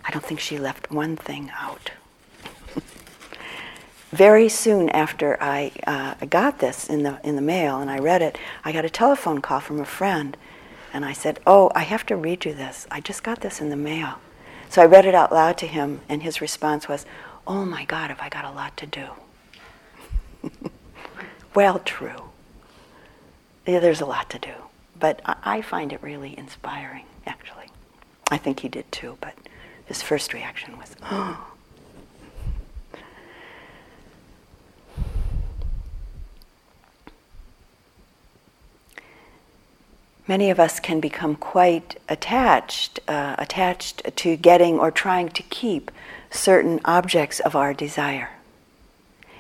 I 0.05 0.11
don't 0.11 0.25
think 0.25 0.41
she 0.41 0.59
left 0.59 0.91
one 0.91 1.17
thing 1.17 1.51
out 1.59 1.93
very 4.13 4.49
soon 4.49 4.91
after 4.91 5.39
I 5.41 5.73
uh, 5.87 6.15
got 6.27 6.59
this 6.59 6.89
in 6.89 7.03
the, 7.03 7.19
in 7.25 7.35
the 7.35 7.43
mail 7.43 7.81
and 7.81 7.91
I 7.91 7.99
read 7.99 8.21
it, 8.21 8.39
I 8.63 8.71
got 8.71 8.85
a 8.85 8.91
telephone 8.91 9.41
call 9.41 9.61
from 9.61 9.81
a 9.81 9.87
friend. 9.87 10.37
And 10.93 11.07
I 11.07 11.15
said, 11.15 11.41
Oh, 11.47 11.73
I 11.75 11.85
have 11.85 12.05
to 12.07 12.17
read 12.17 12.45
you 12.45 12.53
this. 12.53 12.87
I 12.91 13.01
just 13.01 13.23
got 13.23 13.41
this 13.41 13.63
in 13.63 13.71
the 13.71 13.77
mail. 13.77 14.19
So 14.69 14.83
I 14.83 14.87
read 14.87 15.07
it 15.07 15.15
out 15.15 15.33
loud 15.33 15.57
to 15.59 15.67
him, 15.67 16.01
and 16.09 16.23
his 16.23 16.41
response 16.43 16.89
was, 16.89 17.07
Oh 17.47 17.65
my 17.65 17.87
God, 17.87 18.11
have 18.11 18.21
I 18.21 18.29
got 18.29 18.45
a 18.45 18.51
lot 18.51 18.77
to 18.77 18.87
do? 18.87 19.09
well, 21.55 21.79
true. 21.79 22.31
Yeah, 23.67 23.81
there's 23.81 24.03
a 24.03 24.07
lot 24.07 24.29
to 24.31 24.39
do. 24.39 24.53
But 25.01 25.23
I, 25.25 25.37
I 25.45 25.63
find 25.63 25.93
it 25.93 26.03
really 26.03 26.39
inspiring, 26.39 27.07
actually. 27.27 27.69
I 28.31 28.37
think 28.37 28.61
he 28.61 28.69
did 28.69 28.91
too, 28.93 29.17
but 29.23 29.35
his 29.87 30.03
first 30.03 30.35
reaction 30.35 30.77
was, 30.77 30.95
Oh. 31.03 31.52
Many 40.33 40.49
of 40.49 40.59
us 40.59 40.81
can 40.81 40.99
become 40.99 41.37
quite 41.37 42.01
attached, 42.09 43.01
uh, 43.07 43.35
attached 43.37 43.97
to 44.17 44.35
getting 44.35 44.79
or 44.79 44.91
trying 44.91 45.29
to 45.29 45.43
keep 45.61 45.91
certain 46.31 46.81
objects 46.87 47.39
of 47.41 47.55
our 47.55 47.75
desire. 47.75 48.31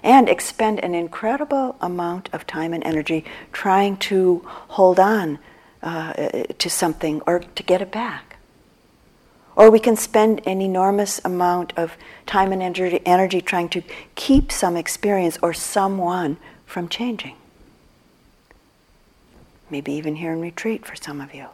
And 0.02 0.28
expend 0.28 0.84
an 0.84 0.94
incredible 0.94 1.76
amount 1.80 2.28
of 2.34 2.46
time 2.46 2.74
and 2.74 2.84
energy 2.84 3.24
trying 3.52 3.96
to 4.08 4.42
hold 4.76 5.00
on 5.00 5.38
uh, 5.82 6.12
to 6.58 6.68
something 6.68 7.22
or 7.26 7.38
to 7.38 7.62
get 7.62 7.80
it 7.80 7.90
back. 7.90 8.36
Or 9.56 9.70
we 9.70 9.80
can 9.80 9.96
spend 9.96 10.46
an 10.46 10.60
enormous 10.60 11.22
amount 11.24 11.72
of 11.74 11.96
time 12.26 12.52
and 12.52 12.62
energy, 12.62 13.00
energy 13.06 13.40
trying 13.40 13.70
to 13.70 13.82
keep 14.14 14.52
some 14.52 14.76
experience 14.76 15.38
or 15.40 15.54
someone 15.54 16.36
from 16.66 16.86
changing 16.88 17.36
maybe 19.72 19.92
even 19.92 20.16
here 20.16 20.32
in 20.32 20.40
retreat 20.40 20.86
for 20.86 20.94
some 20.94 21.20
of 21.20 21.34
you. 21.34 21.46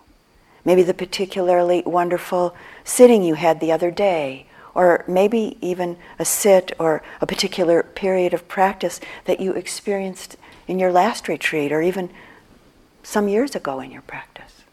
Maybe 0.65 0.83
the 0.83 0.93
particularly 0.93 1.83
wonderful 1.87 2.55
sitting 2.85 3.23
you 3.23 3.35
had 3.35 3.61
the 3.61 3.73
other 3.73 3.91
day, 3.91 4.47
or 4.75 5.05
maybe 5.09 5.57
even 5.63 5.97
a 6.19 6.25
sit 6.25 6.73
or 6.79 7.03
a 7.21 7.27
particular 7.27 7.83
period 7.83 8.35
of 8.35 8.49
practice 8.49 9.01
that 9.25 9.41
you 9.41 9.53
experienced 9.53 10.37
in 10.67 10.79
your 10.79 10.93
last 10.93 11.29
retreat, 11.29 11.73
or 11.73 11.81
even 11.81 12.11
some 13.03 13.29
years 13.29 13.55
ago 13.55 13.81
in 13.81 13.91
your 13.91 14.03
practice. 14.03 14.65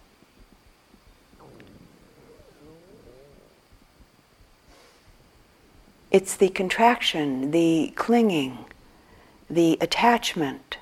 It's 6.11 6.35
the 6.35 6.49
contraction, 6.49 7.51
the 7.51 7.93
clinging, 7.95 8.65
the 9.49 9.77
attachment 9.81 10.77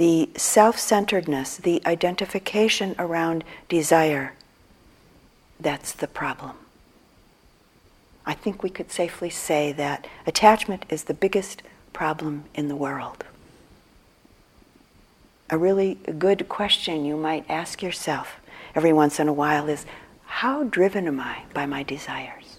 the 0.00 0.30
self 0.34 0.78
centeredness, 0.78 1.58
the 1.58 1.82
identification 1.84 2.94
around 2.98 3.44
desire, 3.68 4.32
that's 5.60 5.92
the 5.92 6.06
problem. 6.06 6.56
I 8.24 8.32
think 8.32 8.62
we 8.62 8.70
could 8.70 8.90
safely 8.90 9.28
say 9.28 9.72
that 9.72 10.06
attachment 10.26 10.86
is 10.88 11.04
the 11.04 11.12
biggest 11.12 11.62
problem 11.92 12.44
in 12.54 12.68
the 12.68 12.76
world. 12.76 13.24
A 15.50 15.58
really 15.58 15.96
good 16.18 16.48
question 16.48 17.04
you 17.04 17.18
might 17.18 17.44
ask 17.50 17.82
yourself 17.82 18.36
every 18.74 18.94
once 18.94 19.20
in 19.20 19.28
a 19.28 19.34
while 19.34 19.68
is 19.68 19.84
how 20.24 20.64
driven 20.64 21.08
am 21.08 21.20
I 21.20 21.42
by 21.52 21.66
my 21.66 21.82
desires? 21.82 22.58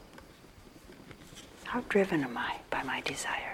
How 1.64 1.82
driven 1.90 2.24
am 2.24 2.38
I 2.38 2.58
by 2.70 2.84
my 2.84 3.02
desires? 3.02 3.51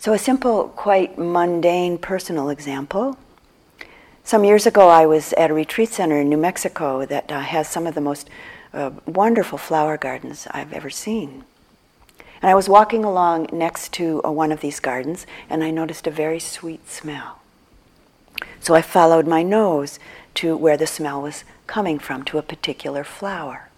So, 0.00 0.14
a 0.14 0.18
simple, 0.18 0.68
quite 0.76 1.18
mundane 1.18 1.98
personal 1.98 2.48
example. 2.48 3.18
Some 4.24 4.44
years 4.44 4.64
ago, 4.64 4.88
I 4.88 5.04
was 5.04 5.34
at 5.34 5.50
a 5.50 5.54
retreat 5.54 5.90
center 5.90 6.18
in 6.18 6.30
New 6.30 6.38
Mexico 6.38 7.04
that 7.04 7.30
uh, 7.30 7.40
has 7.40 7.68
some 7.68 7.86
of 7.86 7.94
the 7.94 8.00
most 8.00 8.30
uh, 8.72 8.92
wonderful 9.04 9.58
flower 9.58 9.98
gardens 9.98 10.46
I've 10.52 10.72
ever 10.72 10.88
seen. 10.88 11.44
And 12.40 12.50
I 12.50 12.54
was 12.54 12.66
walking 12.66 13.04
along 13.04 13.48
next 13.52 13.92
to 13.92 14.22
uh, 14.24 14.30
one 14.30 14.52
of 14.52 14.62
these 14.62 14.80
gardens, 14.80 15.26
and 15.50 15.62
I 15.62 15.70
noticed 15.70 16.06
a 16.06 16.10
very 16.10 16.40
sweet 16.40 16.88
smell. 16.88 17.40
So 18.58 18.74
I 18.74 18.80
followed 18.80 19.26
my 19.26 19.42
nose 19.42 19.98
to 20.36 20.56
where 20.56 20.78
the 20.78 20.86
smell 20.86 21.20
was 21.20 21.44
coming 21.66 21.98
from, 21.98 22.24
to 22.24 22.38
a 22.38 22.42
particular 22.42 23.04
flower. 23.04 23.68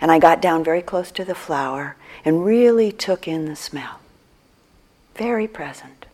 And 0.00 0.12
I 0.12 0.20
got 0.20 0.40
down 0.40 0.62
very 0.62 0.80
close 0.80 1.10
to 1.10 1.24
the 1.24 1.34
flower 1.34 1.96
and 2.24 2.44
really 2.44 2.92
took 2.92 3.26
in 3.26 3.46
the 3.46 3.56
smell 3.56 3.98
very 5.14 5.46
present, 5.46 6.06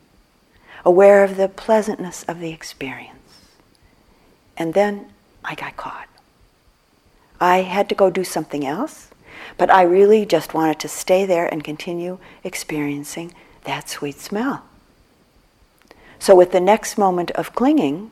aware 0.84 1.24
of 1.24 1.36
the 1.36 1.48
pleasantness 1.48 2.24
of 2.24 2.40
the 2.40 2.50
experience. 2.50 3.18
And 4.56 4.74
then 4.74 5.06
I 5.44 5.54
got 5.54 5.76
caught. 5.76 6.08
I 7.40 7.58
had 7.58 7.88
to 7.88 7.94
go 7.94 8.10
do 8.10 8.24
something 8.24 8.66
else, 8.66 9.08
but 9.56 9.70
I 9.70 9.82
really 9.82 10.26
just 10.26 10.54
wanted 10.54 10.80
to 10.80 10.88
stay 10.88 11.24
there 11.24 11.46
and 11.46 11.62
continue 11.62 12.18
experiencing 12.42 13.32
that 13.64 13.88
sweet 13.88 14.18
smell. 14.18 14.64
So, 16.18 16.34
with 16.34 16.50
the 16.50 16.60
next 16.60 16.98
moment 16.98 17.30
of 17.32 17.54
clinging 17.54 18.10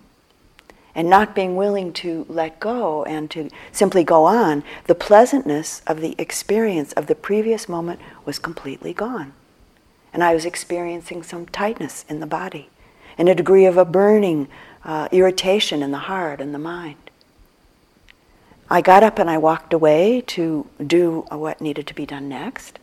and 0.94 1.10
not 1.10 1.34
being 1.34 1.56
willing 1.56 1.92
to 1.94 2.24
let 2.28 2.60
go 2.60 3.04
and 3.04 3.28
to 3.32 3.50
simply 3.72 4.04
go 4.04 4.24
on, 4.24 4.62
the 4.84 4.94
pleasantness 4.94 5.82
of 5.88 6.00
the 6.00 6.14
experience 6.16 6.92
of 6.92 7.08
the 7.08 7.16
previous 7.16 7.68
moment 7.68 8.00
was 8.24 8.38
completely 8.38 8.94
gone 8.94 9.32
and 10.12 10.22
I 10.24 10.34
was 10.34 10.44
experiencing 10.44 11.22
some 11.22 11.46
tightness 11.46 12.04
in 12.08 12.20
the 12.20 12.26
body 12.26 12.70
and 13.18 13.28
a 13.28 13.34
degree 13.34 13.66
of 13.66 13.76
a 13.76 13.84
burning 13.84 14.48
uh, 14.84 15.08
irritation 15.10 15.82
in 15.82 15.90
the 15.90 15.98
heart 15.98 16.40
and 16.40 16.54
the 16.54 16.58
mind. 16.58 16.96
I 18.68 18.80
got 18.80 19.02
up 19.02 19.18
and 19.18 19.30
I 19.30 19.38
walked 19.38 19.72
away 19.72 20.22
to 20.28 20.66
do 20.84 21.24
what 21.30 21.60
needed 21.60 21.86
to 21.86 21.94
be 21.94 22.06
done 22.06 22.28
next, 22.28 22.78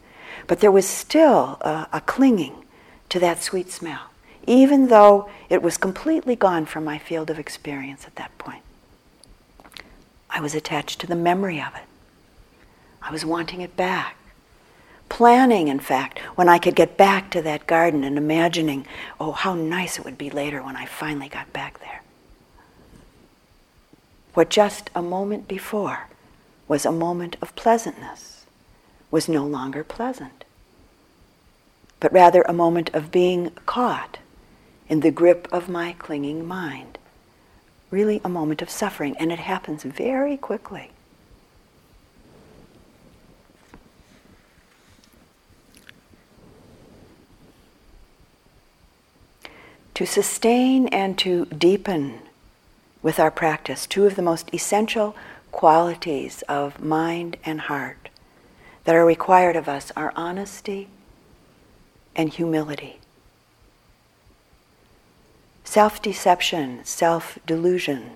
but 0.47 0.59
there 0.59 0.71
was 0.71 0.87
still 0.87 1.57
uh, 1.61 1.85
a 1.91 2.01
clinging 2.01 2.65
to 3.09 3.19
that 3.19 3.43
sweet 3.43 3.69
smell, 3.69 4.09
even 4.47 4.87
though 4.87 5.29
it 5.49 5.61
was 5.61 5.77
completely 5.77 6.35
gone 6.35 6.65
from 6.65 6.83
my 6.83 6.97
field 6.97 7.29
of 7.29 7.37
experience 7.37 8.05
at 8.05 8.15
that 8.15 8.35
point. 8.37 8.63
I 10.29 10.39
was 10.39 10.55
attached 10.55 10.99
to 11.01 11.07
the 11.07 11.15
memory 11.15 11.61
of 11.61 11.75
it. 11.75 11.83
I 13.01 13.11
was 13.11 13.25
wanting 13.25 13.61
it 13.61 13.75
back 13.75 14.15
planning, 15.13 15.67
in 15.67 15.79
fact, 15.79 16.17
when 16.33 16.49
I 16.49 16.57
could 16.57 16.73
get 16.73 16.97
back 16.97 17.29
to 17.29 17.41
that 17.43 17.67
garden 17.67 18.03
and 18.03 18.17
imagining, 18.17 18.87
oh, 19.19 19.31
how 19.31 19.53
nice 19.53 19.99
it 19.99 20.05
would 20.05 20.17
be 20.17 20.31
later 20.31 20.63
when 20.63 20.75
I 20.75 20.87
finally 20.87 21.29
got 21.29 21.53
back 21.53 21.79
there. 21.81 22.01
What 24.33 24.49
just 24.49 24.89
a 24.95 25.03
moment 25.03 25.47
before 25.47 26.07
was 26.67 26.83
a 26.83 26.91
moment 26.91 27.37
of 27.43 27.55
pleasantness 27.55 28.47
was 29.11 29.29
no 29.29 29.45
longer 29.45 29.83
pleasant, 29.83 30.45
but 31.99 32.11
rather 32.11 32.41
a 32.41 32.51
moment 32.51 32.89
of 32.95 33.11
being 33.11 33.51
caught 33.67 34.17
in 34.89 35.01
the 35.01 35.11
grip 35.11 35.47
of 35.51 35.69
my 35.69 35.93
clinging 35.99 36.43
mind. 36.47 36.97
Really 37.91 38.19
a 38.25 38.29
moment 38.29 38.63
of 38.63 38.69
suffering, 38.71 39.15
and 39.19 39.31
it 39.31 39.37
happens 39.37 39.83
very 39.83 40.37
quickly. 40.37 40.89
To 49.93 50.05
sustain 50.05 50.87
and 50.87 51.17
to 51.19 51.45
deepen 51.45 52.19
with 53.01 53.19
our 53.19 53.31
practice 53.31 53.85
two 53.85 54.05
of 54.05 54.15
the 54.15 54.21
most 54.21 54.53
essential 54.53 55.15
qualities 55.51 56.41
of 56.43 56.81
mind 56.81 57.37
and 57.45 57.61
heart 57.61 58.09
that 58.85 58.95
are 58.95 59.05
required 59.05 59.55
of 59.55 59.69
us 59.69 59.91
are 59.95 60.13
honesty 60.15 60.87
and 62.15 62.29
humility. 62.33 62.99
Self 65.63 66.01
deception, 66.01 66.83
self 66.83 67.39
delusion, 67.45 68.11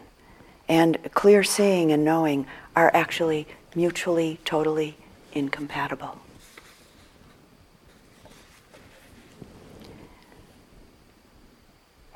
and 0.68 0.98
clear 1.14 1.44
seeing 1.44 1.92
and 1.92 2.04
knowing 2.04 2.46
are 2.76 2.92
actually 2.94 3.48
mutually, 3.74 4.40
totally 4.44 4.98
incompatible. 5.34 6.20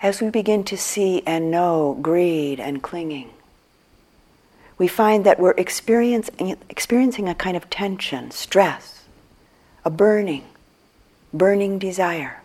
As 0.01 0.21
we 0.21 0.29
begin 0.29 0.63
to 0.63 0.77
see 0.77 1.21
and 1.25 1.51
know 1.51 1.97
greed 2.01 2.59
and 2.59 2.81
clinging, 2.81 3.29
we 4.77 4.87
find 4.87 5.25
that 5.25 5.39
we're 5.39 5.51
experiencing, 5.51 6.57
experiencing 6.69 7.29
a 7.29 7.35
kind 7.35 7.55
of 7.55 7.69
tension, 7.69 8.31
stress, 8.31 9.03
a 9.85 9.89
burning, 9.89 10.43
burning 11.31 11.77
desire. 11.77 12.41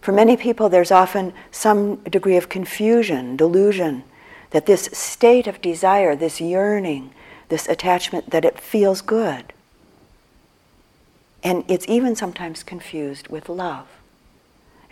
For 0.00 0.12
many 0.12 0.36
people, 0.36 0.68
there's 0.68 0.90
often 0.90 1.34
some 1.50 1.96
degree 1.96 2.36
of 2.36 2.48
confusion, 2.48 3.36
delusion, 3.36 4.02
that 4.50 4.66
this 4.66 4.88
state 4.92 5.46
of 5.46 5.60
desire, 5.60 6.16
this 6.16 6.40
yearning, 6.40 7.12
this 7.50 7.68
attachment, 7.68 8.30
that 8.30 8.44
it 8.44 8.58
feels 8.58 9.02
good. 9.02 9.52
And 11.44 11.64
it's 11.68 11.86
even 11.88 12.16
sometimes 12.16 12.62
confused 12.62 13.28
with 13.28 13.48
love 13.48 13.86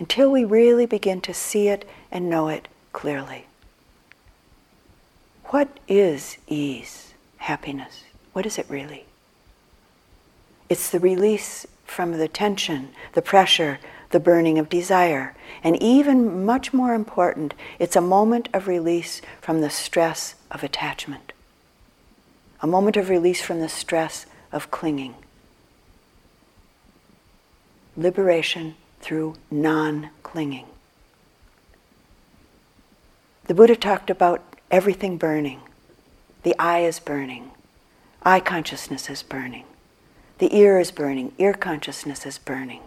until 0.00 0.30
we 0.30 0.44
really 0.44 0.86
begin 0.86 1.20
to 1.20 1.34
see 1.34 1.68
it 1.68 1.88
and 2.10 2.28
know 2.28 2.48
it 2.48 2.66
clearly. 2.92 3.46
What 5.44 5.68
is 5.86 6.38
ease, 6.48 7.12
happiness? 7.36 8.04
What 8.32 8.46
is 8.46 8.58
it 8.58 8.66
really? 8.68 9.04
It's 10.70 10.90
the 10.90 10.98
release 10.98 11.66
from 11.84 12.12
the 12.12 12.28
tension, 12.28 12.88
the 13.12 13.20
pressure, 13.20 13.78
the 14.08 14.20
burning 14.20 14.58
of 14.58 14.70
desire. 14.70 15.34
And 15.62 15.80
even 15.82 16.46
much 16.46 16.72
more 16.72 16.94
important, 16.94 17.52
it's 17.78 17.96
a 17.96 18.00
moment 18.00 18.48
of 18.54 18.68
release 18.68 19.20
from 19.40 19.60
the 19.60 19.70
stress 19.70 20.34
of 20.50 20.64
attachment, 20.64 21.32
a 22.62 22.66
moment 22.66 22.96
of 22.96 23.10
release 23.10 23.42
from 23.42 23.60
the 23.60 23.68
stress 23.68 24.24
of 24.50 24.70
clinging. 24.70 25.14
Liberation 27.96 28.76
through 29.00 29.34
non 29.50 30.10
clinging. 30.22 30.66
The 33.44 33.54
Buddha 33.54 33.76
talked 33.76 34.10
about 34.10 34.42
everything 34.70 35.16
burning. 35.16 35.60
The 36.42 36.54
eye 36.58 36.80
is 36.80 37.00
burning, 37.00 37.50
eye 38.22 38.40
consciousness 38.40 39.10
is 39.10 39.22
burning. 39.22 39.64
The 40.38 40.56
ear 40.56 40.78
is 40.78 40.90
burning, 40.90 41.32
ear 41.38 41.52
consciousness 41.52 42.24
is 42.24 42.38
burning. 42.38 42.82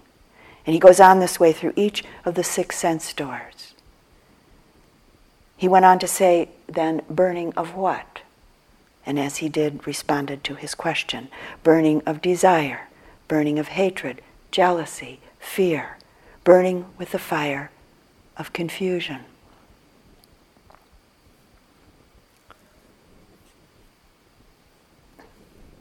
And 0.66 0.74
he 0.74 0.80
goes 0.80 1.00
on 1.00 1.20
this 1.20 1.40
way 1.40 1.52
through 1.52 1.74
each 1.76 2.04
of 2.26 2.36
the 2.36 2.44
six 2.44 2.78
sense 2.78 3.14
doors. 3.14 3.74
He 5.58 5.68
went 5.68 5.86
on 5.86 6.00
to 6.00 6.08
say, 6.08 6.50
then, 6.68 7.02
burning 7.10 7.54
of 7.54 7.76
what? 7.76 8.22
And 9.06 9.20
as 9.20 9.38
he 9.38 9.50
did, 9.50 9.86
responded 9.86 10.44
to 10.46 10.56
his 10.56 10.74
question 10.74 11.28
burning 11.64 12.02
of 12.06 12.22
desire, 12.22 12.88
burning 13.28 13.60
of 13.60 13.70
hatred, 13.70 14.22
jealousy, 14.52 15.20
fear, 15.40 15.98
burning 16.44 16.86
with 16.98 17.12
the 17.12 17.20
fire 17.20 17.72
of 18.38 18.54
confusion. 18.54 19.20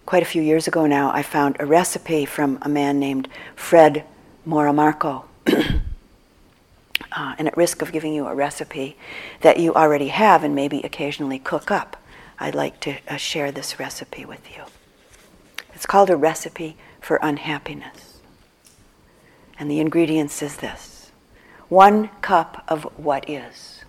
Quite 0.07 0.23
a 0.23 0.27
few 0.27 0.43
years 0.43 0.69
ago 0.69 0.87
now, 0.87 1.11
I 1.11 1.23
found 1.23 1.57
a 1.59 1.65
recipe 1.65 2.27
from 2.27 2.59
a 2.61 2.69
man 2.69 2.99
named 2.99 3.29
Fred 3.57 4.05
Moramarco. 4.47 5.25
uh, 5.47 7.35
and 7.39 7.49
at 7.49 7.57
risk 7.57 7.81
of 7.81 7.93
giving 7.93 8.13
you 8.13 8.27
a 8.27 8.35
recipe 8.35 8.97
that 9.41 9.59
you 9.59 9.75
already 9.75 10.09
have 10.09 10.45
and 10.45 10.55
maybe 10.55 10.83
occasionally 10.83 11.39
cook 11.39 11.71
up, 11.71 11.97
I'd 12.39 12.55
like 12.55 12.79
to 12.81 12.97
uh, 13.09 13.17
share 13.17 13.51
this 13.51 13.79
recipe 13.79 14.25
with 14.25 14.55
you. 14.55 14.65
It's 15.75 15.87
called 15.87 16.11
a 16.11 16.17
recipe 16.17 16.77
for 17.01 17.19
unhappiness. 17.23 18.12
And 19.59 19.71
the 19.71 19.81
ingredients 19.81 20.43
is 20.43 20.57
this. 20.57 21.11
One 21.69 22.09
cup 22.21 22.65
of 22.69 22.85
what 22.99 23.29
is, 23.29 23.85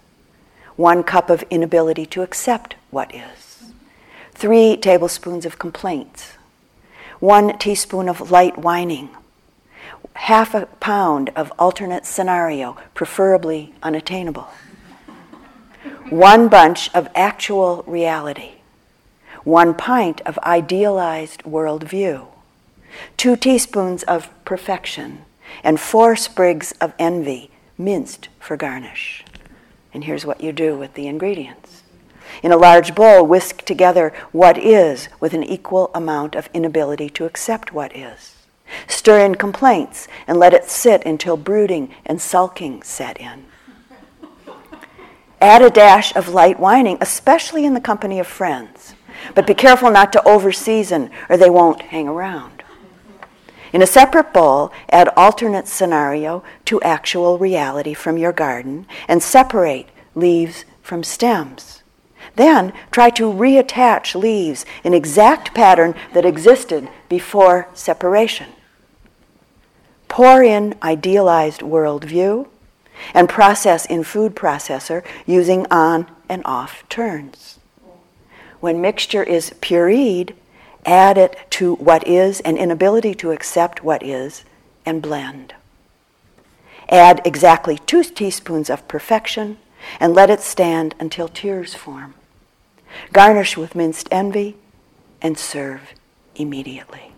one 0.76 1.04
cup 1.04 1.30
of 1.30 1.44
inability 1.50 2.06
to 2.08 2.22
accept 2.22 2.76
what 2.92 3.14
is, 3.14 3.72
three 4.32 4.78
tablespoons 4.78 5.46
of 5.46 5.60
complaints, 5.60 6.34
one 7.20 7.58
teaspoon 7.58 8.08
of 8.08 8.32
light 8.32 8.58
whining, 8.58 9.10
half 10.16 10.54
a 10.54 10.66
pound 10.80 11.32
of 11.36 11.52
alternate 11.58 12.06
scenario, 12.06 12.78
preferably 12.94 13.74
unattainable, 13.82 14.48
one 16.10 16.48
bunch 16.48 16.94
of 16.94 17.08
actual 17.16 17.84
reality, 17.88 18.52
one 19.44 19.74
pint 19.74 20.22
of 20.22 20.38
idealized 20.40 21.44
worldview, 21.44 22.28
two 23.18 23.36
teaspoons 23.36 24.04
of 24.04 24.30
perfection, 24.46 25.26
and 25.64 25.80
four 25.80 26.16
sprigs 26.16 26.74
of 26.80 26.94
envy 26.98 27.52
minced 27.78 28.30
for 28.40 28.58
garnish. 28.58 29.24
And 29.94 30.04
here's 30.06 30.26
what 30.26 30.42
you 30.42 30.52
do 30.52 30.78
with 30.78 30.94
the 30.94 31.08
ingredients. 31.08 31.84
In 32.42 32.52
a 32.52 32.58
large 32.58 32.96
bowl, 32.96 33.26
whisk 33.26 33.64
together 33.64 34.14
what 34.32 34.58
is 34.58 35.10
with 35.20 35.34
an 35.34 35.44
equal 35.44 35.92
amount 35.94 36.36
of 36.36 36.50
inability 36.54 37.10
to 37.12 37.26
accept 37.26 37.74
what 37.74 37.96
is. 37.96 38.36
Stir 38.88 39.24
in 39.26 39.36
complaints 39.36 40.08
and 40.26 40.40
let 40.40 40.54
it 40.54 40.70
sit 40.70 41.06
until 41.06 41.38
brooding 41.38 41.94
and 42.06 42.22
sulking 42.22 42.82
set 42.82 43.20
in. 43.20 43.46
Add 45.40 45.62
a 45.62 45.70
dash 45.70 46.16
of 46.16 46.30
light 46.30 46.60
whining, 46.60 46.98
especially 47.02 47.66
in 47.66 47.74
the 47.74 47.82
company 47.82 48.20
of 48.20 48.28
friends. 48.28 48.96
But 49.36 49.46
be 49.46 49.54
careful 49.54 49.92
not 49.92 50.14
to 50.14 50.22
overseason 50.26 51.12
or 51.30 51.38
they 51.38 51.50
won't 51.50 51.82
hang 51.82 52.08
around. 52.08 52.53
In 53.74 53.82
a 53.82 53.88
separate 53.88 54.32
bowl, 54.32 54.72
add 54.92 55.10
alternate 55.18 55.68
scenario 55.68 56.44
to 56.66 56.80
actual 56.84 57.40
reality 57.40 57.96
from 57.96 58.18
your 58.20 58.32
garden 58.32 58.86
and 59.08 59.22
separate 59.22 59.90
leaves 60.14 60.64
from 60.84 61.04
stems. 61.04 61.82
Then 62.36 62.72
try 62.92 63.10
to 63.12 63.32
reattach 63.32 64.14
leaves 64.14 64.64
in 64.84 64.94
exact 64.94 65.56
pattern 65.56 65.96
that 66.14 66.26
existed 66.26 66.88
before 67.10 67.68
separation. 67.74 68.50
Pour 70.08 70.44
in 70.44 70.76
idealized 70.84 71.62
worldview 71.62 72.48
and 73.16 73.28
process 73.28 73.88
in 73.88 74.04
food 74.04 74.36
processor 74.36 75.04
using 75.26 75.66
on 75.72 76.06
and 76.30 76.44
off 76.46 76.88
turns. 76.90 77.60
When 78.60 78.82
mixture 78.82 79.24
is 79.24 79.50
pureed, 79.62 80.36
add 80.86 81.18
it 81.18 81.38
to 81.52 81.76
what 81.76 82.08
is 82.08 82.40
an 82.42 82.58
inability 82.58 83.14
to 83.16 83.32
accept 83.32 83.84
what 83.84 84.04
is 84.04 84.44
and 84.86 85.02
blend. 85.02 85.54
Add 86.90 87.22
exactly 87.26 87.78
two 87.78 88.04
teaspoons 88.04 88.70
of 88.70 88.88
perfection 88.88 89.58
and 90.00 90.14
let 90.14 90.30
it 90.30 90.42
stand 90.42 90.96
until 91.00 91.28
tears 91.28 91.74
form. 91.74 92.16
Garnish 93.12 93.58
with 93.58 93.76
minced 93.76 94.08
envy 94.12 94.56
and 95.22 95.38
serve 95.38 95.94
immediately. 96.36 97.14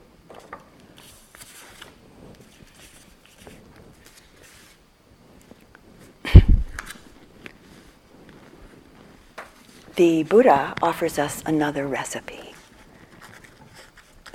the 9.95 10.23
Buddha 10.23 10.75
offers 10.81 11.17
us 11.17 11.41
another 11.45 11.87
recipe 11.87 12.44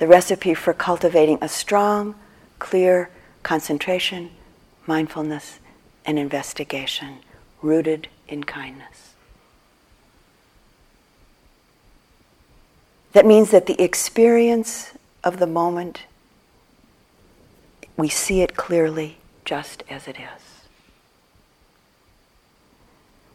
the 0.01 0.07
recipe 0.07 0.55
for 0.55 0.73
cultivating 0.73 1.37
a 1.41 1.47
strong, 1.47 2.15
clear 2.57 3.11
concentration, 3.43 4.31
mindfulness, 4.87 5.59
and 6.03 6.17
investigation 6.17 7.19
rooted 7.61 8.07
in 8.27 8.43
kindness. 8.43 9.13
That 13.13 13.27
means 13.27 13.51
that 13.51 13.67
the 13.67 13.79
experience 13.79 14.93
of 15.23 15.37
the 15.37 15.45
moment, 15.45 16.01
we 17.95 18.09
see 18.09 18.41
it 18.41 18.55
clearly 18.55 19.17
just 19.45 19.83
as 19.87 20.07
it 20.07 20.15
is 20.17 20.51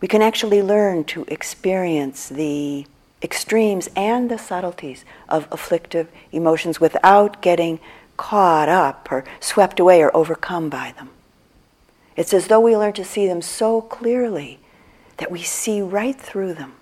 we 0.00 0.08
can 0.08 0.22
actually 0.22 0.62
learn 0.62 1.04
to 1.04 1.24
experience 1.28 2.28
the 2.28 2.86
extremes 3.22 3.88
and 3.96 4.30
the 4.30 4.38
subtleties 4.38 5.04
of 5.28 5.48
afflictive 5.50 6.08
emotions 6.32 6.80
without 6.80 7.40
getting 7.42 7.80
caught 8.16 8.68
up 8.68 9.08
or 9.10 9.24
swept 9.40 9.80
away 9.80 10.02
or 10.02 10.14
overcome 10.16 10.68
by 10.68 10.92
them. 10.96 11.10
It's 12.16 12.32
as 12.32 12.48
though 12.48 12.60
we 12.60 12.76
learn 12.76 12.94
to 12.94 13.04
see 13.04 13.26
them 13.26 13.42
so 13.42 13.80
clearly 13.80 14.58
that 15.18 15.30
we 15.30 15.42
see 15.42 15.80
right 15.82 16.18
through 16.18 16.54
them. 16.54 16.74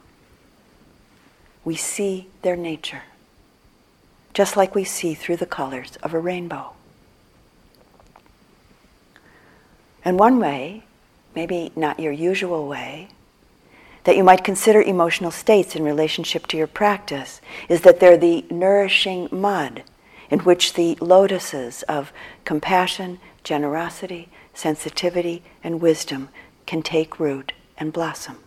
We 1.65 1.77
see 1.77 2.29
their 2.43 2.57
nature, 2.57 3.03
just 4.33 4.57
like 4.57 4.75
we 4.75 4.85
see 4.85 5.15
through 5.15 5.37
the 5.37 5.47
colors 5.47 5.97
of 6.03 6.15
a 6.15 6.19
rainbow. 6.19 6.73
And 10.05 10.19
one 10.19 10.39
way 10.39 10.85
maybe 11.35 11.73
not 11.75 12.01
your 12.01 12.13
usual 12.13 12.67
way, 12.67 13.09
that 14.05 14.17
you 14.17 14.25
might 14.25 14.45
consider 14.45 14.81
emotional 14.81 15.31
states 15.31 15.75
in 15.75 15.83
relationship 15.83 16.47
to 16.47 16.57
your 16.57 16.67
practice 16.67 17.41
is 17.69 17.81
that 17.81 18.01
they're 18.01 18.17
the 18.17 18.45
nourishing 18.51 19.29
mud 19.33 19.83
in 20.31 20.41
which 20.41 20.75
the 20.75 20.97
lotuses 21.01 21.83
of 21.85 22.13
compassion, 22.45 23.19
generosity, 23.43 24.29
sensitivity, 24.53 25.43
and 25.63 25.81
wisdom 25.81 26.29
can 26.67 26.83
take 26.83 27.19
root 27.19 27.53
and 27.77 27.93
blossom. 27.93 28.39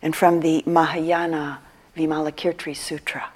And 0.00 0.16
from 0.16 0.40
the 0.40 0.62
Mahayana 0.66 1.60
Vimalakirti 1.96 2.76
Sutra. 2.76 3.30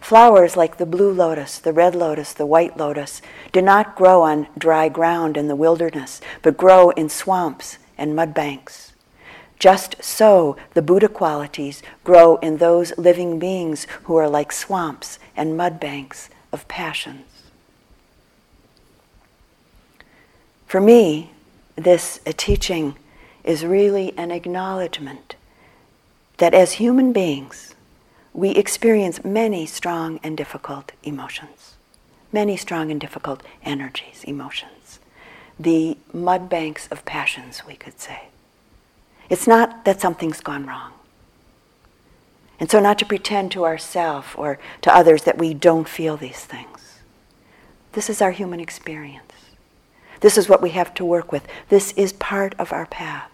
Flowers 0.00 0.56
like 0.56 0.76
the 0.76 0.86
blue 0.86 1.12
lotus, 1.12 1.58
the 1.58 1.72
red 1.72 1.94
lotus, 1.94 2.32
the 2.32 2.46
white 2.46 2.76
lotus 2.76 3.22
do 3.52 3.62
not 3.62 3.96
grow 3.96 4.22
on 4.22 4.46
dry 4.56 4.88
ground 4.88 5.36
in 5.36 5.48
the 5.48 5.56
wilderness, 5.56 6.20
but 6.42 6.56
grow 6.56 6.90
in 6.90 7.08
swamps 7.08 7.78
and 7.98 8.16
mud 8.16 8.32
banks. 8.32 8.92
Just 9.58 10.02
so 10.02 10.56
the 10.74 10.82
Buddha 10.82 11.08
qualities 11.08 11.82
grow 12.04 12.36
in 12.36 12.58
those 12.58 12.96
living 12.96 13.38
beings 13.38 13.86
who 14.04 14.16
are 14.16 14.28
like 14.28 14.52
swamps 14.52 15.18
and 15.36 15.56
mud 15.56 15.80
banks 15.80 16.30
of 16.52 16.66
passions. 16.68 17.26
For 20.66 20.80
me, 20.80 21.32
this 21.76 22.20
uh, 22.26 22.32
teaching 22.36 22.96
is 23.42 23.64
really 23.64 24.16
an 24.18 24.30
acknowledgement 24.30 25.34
that 26.36 26.54
as 26.54 26.72
human 26.72 27.12
beings, 27.12 27.74
we 28.32 28.50
experience 28.50 29.24
many 29.24 29.66
strong 29.66 30.20
and 30.22 30.36
difficult 30.36 30.92
emotions, 31.02 31.74
many 32.30 32.56
strong 32.56 32.90
and 32.90 33.00
difficult 33.00 33.42
energies, 33.64 34.22
emotions. 34.24 34.77
The 35.58 35.96
mud 36.12 36.48
banks 36.48 36.86
of 36.88 37.04
passions, 37.04 37.62
we 37.66 37.74
could 37.74 38.00
say. 38.00 38.28
It's 39.28 39.46
not 39.46 39.84
that 39.84 40.00
something's 40.00 40.40
gone 40.40 40.66
wrong. 40.66 40.92
And 42.60 42.70
so, 42.70 42.80
not 42.80 42.98
to 42.98 43.06
pretend 43.06 43.52
to 43.52 43.64
ourselves 43.64 44.28
or 44.34 44.58
to 44.82 44.94
others 44.94 45.24
that 45.24 45.38
we 45.38 45.54
don't 45.54 45.88
feel 45.88 46.16
these 46.16 46.44
things. 46.44 46.98
This 47.92 48.10
is 48.10 48.20
our 48.20 48.32
human 48.32 48.60
experience. 48.60 49.32
This 50.20 50.36
is 50.36 50.48
what 50.48 50.62
we 50.62 50.70
have 50.70 50.94
to 50.94 51.04
work 51.04 51.30
with. 51.30 51.46
This 51.68 51.92
is 51.92 52.12
part 52.12 52.54
of 52.58 52.72
our 52.72 52.86
path. 52.86 53.30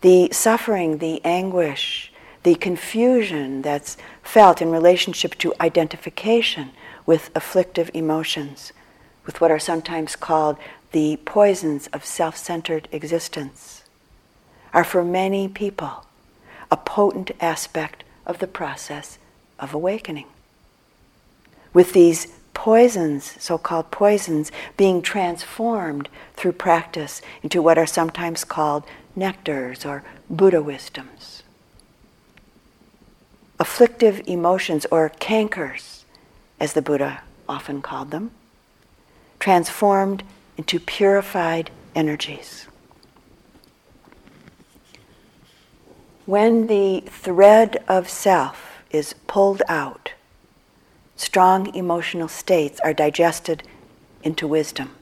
The 0.00 0.30
suffering, 0.32 0.98
the 0.98 1.22
anguish, 1.24 2.12
the 2.42 2.54
confusion 2.54 3.62
that's 3.62 3.96
felt 4.22 4.62
in 4.62 4.70
relationship 4.70 5.36
to 5.38 5.54
identification 5.60 6.70
with 7.06 7.30
afflictive 7.34 7.90
emotions, 7.94 8.72
with 9.26 9.40
what 9.40 9.50
are 9.50 9.58
sometimes 9.58 10.16
called 10.16 10.56
the 10.92 11.16
poisons 11.24 11.86
of 11.88 12.04
self 12.04 12.36
centered 12.36 12.88
existence, 12.92 13.84
are 14.72 14.84
for 14.84 15.04
many 15.04 15.48
people 15.48 16.06
a 16.70 16.76
potent 16.76 17.30
aspect 17.40 18.04
of 18.26 18.38
the 18.38 18.46
process 18.46 19.18
of 19.58 19.74
awakening. 19.74 20.26
With 21.72 21.92
these 21.92 22.28
poisons, 22.54 23.36
so 23.38 23.58
called 23.58 23.90
poisons, 23.90 24.50
being 24.76 25.02
transformed 25.02 26.08
through 26.34 26.52
practice 26.52 27.20
into 27.42 27.60
what 27.60 27.78
are 27.78 27.86
sometimes 27.86 28.44
called 28.44 28.84
nectars 29.16 29.86
or 29.88 30.04
Buddha 30.30 30.62
wisdoms 30.62 31.44
afflictive 33.58 34.20
emotions, 34.26 34.86
or 34.90 35.10
cankers, 35.20 36.02
as 36.60 36.72
the 36.72 36.82
Buddha 36.82 37.22
often 37.48 37.82
called 37.82 38.10
them, 38.10 38.30
transformed 39.44 40.22
into 40.56 40.80
purified 40.80 41.70
energies. 41.94 42.66
When 46.24 46.66
the 46.66 47.00
thread 47.00 47.84
of 47.86 48.08
self 48.08 48.82
is 48.90 49.14
pulled 49.26 49.60
out, 49.68 50.14
strong 51.16 51.74
emotional 51.74 52.26
states 52.26 52.80
are 52.82 52.94
digested 52.94 53.62
into 54.22 54.48
wisdom. 54.48 54.92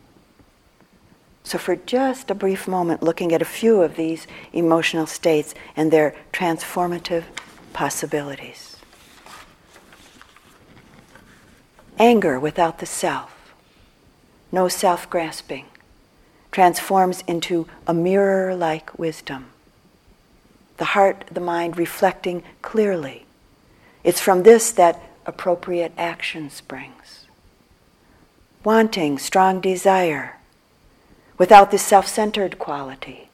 So, 1.45 1.57
for 1.57 1.76
just 1.76 2.28
a 2.28 2.34
brief 2.34 2.66
moment, 2.66 3.01
looking 3.01 3.32
at 3.32 3.43
a 3.43 3.57
few 3.61 3.80
of 3.80 3.95
these 3.95 4.26
emotional 4.53 5.07
states 5.07 5.55
and 5.76 5.93
their 5.93 6.16
transformative 6.32 7.26
possibilities. 7.72 8.76
Anger 11.97 12.40
without 12.40 12.80
the 12.80 12.86
self, 12.86 13.41
no 14.53 14.68
self 14.68 15.09
grasping, 15.09 15.64
transforms 16.53 17.24
into 17.26 17.66
a 17.86 17.94
mirror 17.94 18.55
like 18.55 18.96
wisdom. 18.98 19.46
The 20.76 20.84
heart, 20.84 21.24
the 21.32 21.40
mind 21.40 21.78
reflecting 21.78 22.44
clearly. 22.61 23.24
It's 24.05 24.20
from 24.20 24.42
this 24.42 24.70
that 24.72 25.03
appropriate 25.24 25.92
action 25.96 26.50
springs. 26.50 27.26
Wanting, 28.62 29.18
strong 29.18 29.61
desire, 29.61 30.38
without 31.38 31.70
the 31.70 31.78
self 31.78 32.07
centered 32.07 32.59
quality, 32.59 33.30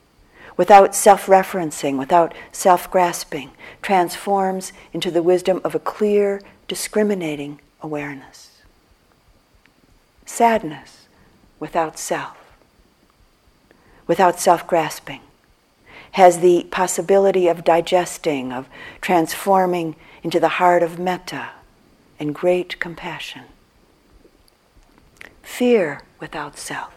without 0.57 0.95
self 0.95 1.27
referencing, 1.27 1.99
without 1.99 2.33
self 2.53 2.89
grasping, 2.91 3.51
transforms 3.83 4.73
into 4.93 5.11
the 5.11 5.23
wisdom 5.23 5.61
of 5.65 5.75
a 5.75 5.81
clear, 5.81 6.41
discriminating 6.69 7.61
awareness. 7.83 8.63
Sadness 10.25 10.98
without 11.61 11.99
self, 11.99 12.37
without 14.07 14.41
self 14.41 14.67
grasping, 14.67 15.21
has 16.13 16.39
the 16.39 16.67
possibility 16.71 17.49
of 17.49 17.65
digesting, 17.65 18.53
of 18.53 18.69
transforming 19.01 19.97
into 20.23 20.41
the 20.41 20.49
heart 20.49 20.83
of 20.83 20.99
metta 20.99 21.51
and 22.19 22.35
great 22.35 22.79
compassion. 22.81 23.45
Fear 25.43 26.03
without 26.21 26.59
self 26.59 26.93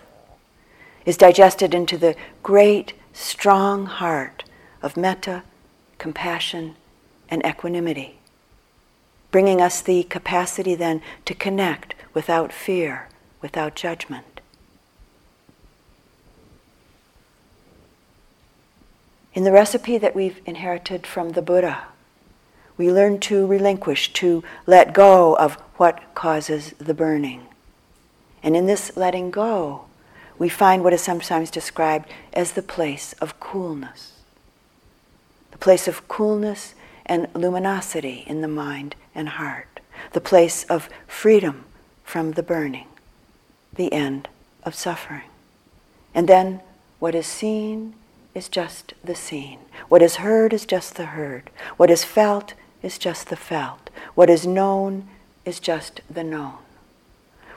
is 1.05 1.17
digested 1.17 1.73
into 1.73 1.97
the 1.97 2.15
great, 2.43 2.93
strong 3.13 3.85
heart 3.85 4.43
of 4.81 4.97
metta, 4.97 5.43
compassion, 5.97 6.75
and 7.29 7.45
equanimity, 7.45 8.17
bringing 9.31 9.61
us 9.61 9.81
the 9.81 10.03
capacity 10.03 10.75
then 10.75 11.01
to 11.25 11.33
connect 11.33 11.95
without 12.13 12.51
fear, 12.51 13.07
without 13.41 13.75
judgment. 13.75 14.30
In 19.33 19.45
the 19.45 19.51
recipe 19.51 19.97
that 19.97 20.15
we've 20.15 20.41
inherited 20.45 21.07
from 21.07 21.31
the 21.31 21.41
Buddha, 21.41 21.83
we 22.77 22.91
learn 22.91 23.19
to 23.21 23.47
relinquish, 23.47 24.11
to 24.13 24.43
let 24.65 24.93
go 24.93 25.35
of 25.35 25.53
what 25.77 26.13
causes 26.15 26.73
the 26.79 26.93
burning. 26.93 27.47
And 28.43 28.57
in 28.57 28.65
this 28.65 28.97
letting 28.97 29.31
go, 29.31 29.85
we 30.37 30.49
find 30.49 30.83
what 30.83 30.91
is 30.91 31.01
sometimes 31.01 31.49
described 31.49 32.09
as 32.33 32.53
the 32.53 32.61
place 32.61 33.13
of 33.21 33.39
coolness. 33.39 34.13
The 35.51 35.57
place 35.57 35.87
of 35.87 36.07
coolness 36.07 36.73
and 37.05 37.27
luminosity 37.33 38.25
in 38.27 38.41
the 38.41 38.47
mind 38.47 38.95
and 39.15 39.29
heart. 39.29 39.79
The 40.11 40.21
place 40.21 40.65
of 40.65 40.89
freedom 41.07 41.65
from 42.03 42.33
the 42.33 42.43
burning. 42.43 42.87
The 43.73 43.93
end 43.93 44.27
of 44.63 44.75
suffering. 44.75 45.29
And 46.13 46.27
then 46.27 46.61
what 46.99 47.15
is 47.15 47.27
seen 47.27 47.93
is 48.33 48.49
just 48.49 48.93
the 49.03 49.15
seen. 49.15 49.59
What 49.89 50.01
is 50.01 50.17
heard 50.17 50.53
is 50.53 50.65
just 50.65 50.95
the 50.95 51.07
heard. 51.07 51.49
What 51.77 51.91
is 51.91 52.03
felt 52.03 52.53
is 52.81 52.97
just 52.97 53.29
the 53.29 53.35
felt. 53.35 53.89
What 54.15 54.29
is 54.29 54.47
known 54.47 55.07
is 55.45 55.59
just 55.59 56.01
the 56.09 56.23
known. 56.23 56.57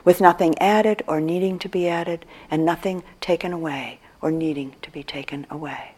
With 0.03 0.21
nothing 0.21 0.57
added 0.59 1.03
or 1.07 1.19
needing 1.19 1.57
to 1.59 1.69
be 1.69 1.87
added, 1.87 2.25
and 2.51 2.65
nothing 2.65 3.03
taken 3.21 3.51
away 3.51 3.99
or 4.21 4.31
needing 4.31 4.75
to 4.81 4.91
be 4.91 5.01
taken 5.01 5.47
away. 5.49 5.93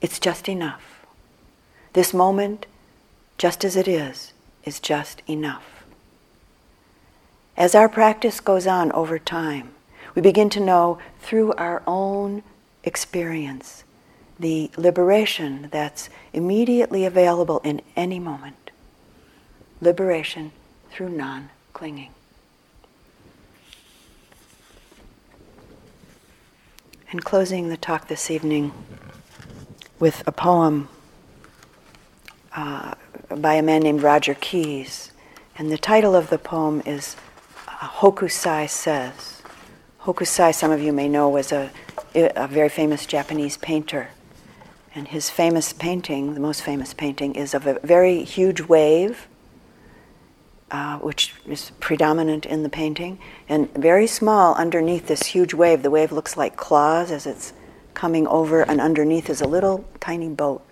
It's 0.00 0.18
just 0.18 0.48
enough. 0.48 1.06
This 1.92 2.14
moment, 2.14 2.66
just 3.36 3.64
as 3.64 3.76
it 3.76 3.88
is, 3.88 4.32
is 4.64 4.80
just 4.80 5.22
enough. 5.28 5.84
As 7.56 7.74
our 7.74 7.88
practice 7.88 8.40
goes 8.40 8.66
on 8.66 8.92
over 8.92 9.18
time, 9.18 9.70
we 10.18 10.22
begin 10.22 10.50
to 10.50 10.58
know 10.58 10.98
through 11.20 11.52
our 11.52 11.80
own 11.86 12.42
experience 12.82 13.84
the 14.36 14.68
liberation 14.76 15.68
that's 15.70 16.10
immediately 16.32 17.04
available 17.04 17.60
in 17.62 17.80
any 17.94 18.18
moment. 18.18 18.72
Liberation 19.80 20.50
through 20.90 21.10
non 21.10 21.50
clinging. 21.72 22.10
And 27.12 27.24
closing 27.24 27.68
the 27.68 27.76
talk 27.76 28.08
this 28.08 28.28
evening 28.28 28.72
with 30.00 30.26
a 30.26 30.32
poem 30.32 30.88
uh, 32.56 32.94
by 33.36 33.54
a 33.54 33.62
man 33.62 33.82
named 33.82 34.02
Roger 34.02 34.34
Keyes. 34.34 35.12
And 35.56 35.70
the 35.70 35.78
title 35.78 36.16
of 36.16 36.28
the 36.28 36.38
poem 36.38 36.82
is 36.84 37.14
uh, 37.68 37.86
Hokusai 38.00 38.68
Says. 38.68 39.37
Hokusai, 40.08 40.54
some 40.54 40.70
of 40.70 40.80
you 40.80 40.90
may 40.90 41.06
know, 41.06 41.28
was 41.28 41.52
a, 41.52 41.70
a 42.14 42.48
very 42.48 42.70
famous 42.70 43.04
Japanese 43.04 43.58
painter 43.58 44.08
and 44.94 45.06
his 45.06 45.28
famous 45.28 45.74
painting, 45.74 46.32
the 46.32 46.40
most 46.40 46.62
famous 46.62 46.94
painting, 46.94 47.34
is 47.34 47.52
of 47.52 47.66
a 47.66 47.78
very 47.80 48.24
huge 48.24 48.62
wave, 48.62 49.28
uh, 50.70 50.96
which 51.00 51.34
is 51.46 51.72
predominant 51.78 52.46
in 52.46 52.62
the 52.62 52.70
painting, 52.70 53.18
and 53.50 53.70
very 53.74 54.06
small 54.06 54.54
underneath 54.54 55.08
this 55.08 55.26
huge 55.26 55.52
wave. 55.52 55.82
The 55.82 55.90
wave 55.90 56.10
looks 56.10 56.38
like 56.38 56.56
claws 56.56 57.10
as 57.10 57.26
it's 57.26 57.52
coming 57.92 58.26
over, 58.28 58.62
and 58.62 58.80
underneath 58.80 59.28
is 59.28 59.42
a 59.42 59.46
little 59.46 59.84
tiny 60.00 60.30
boat 60.30 60.64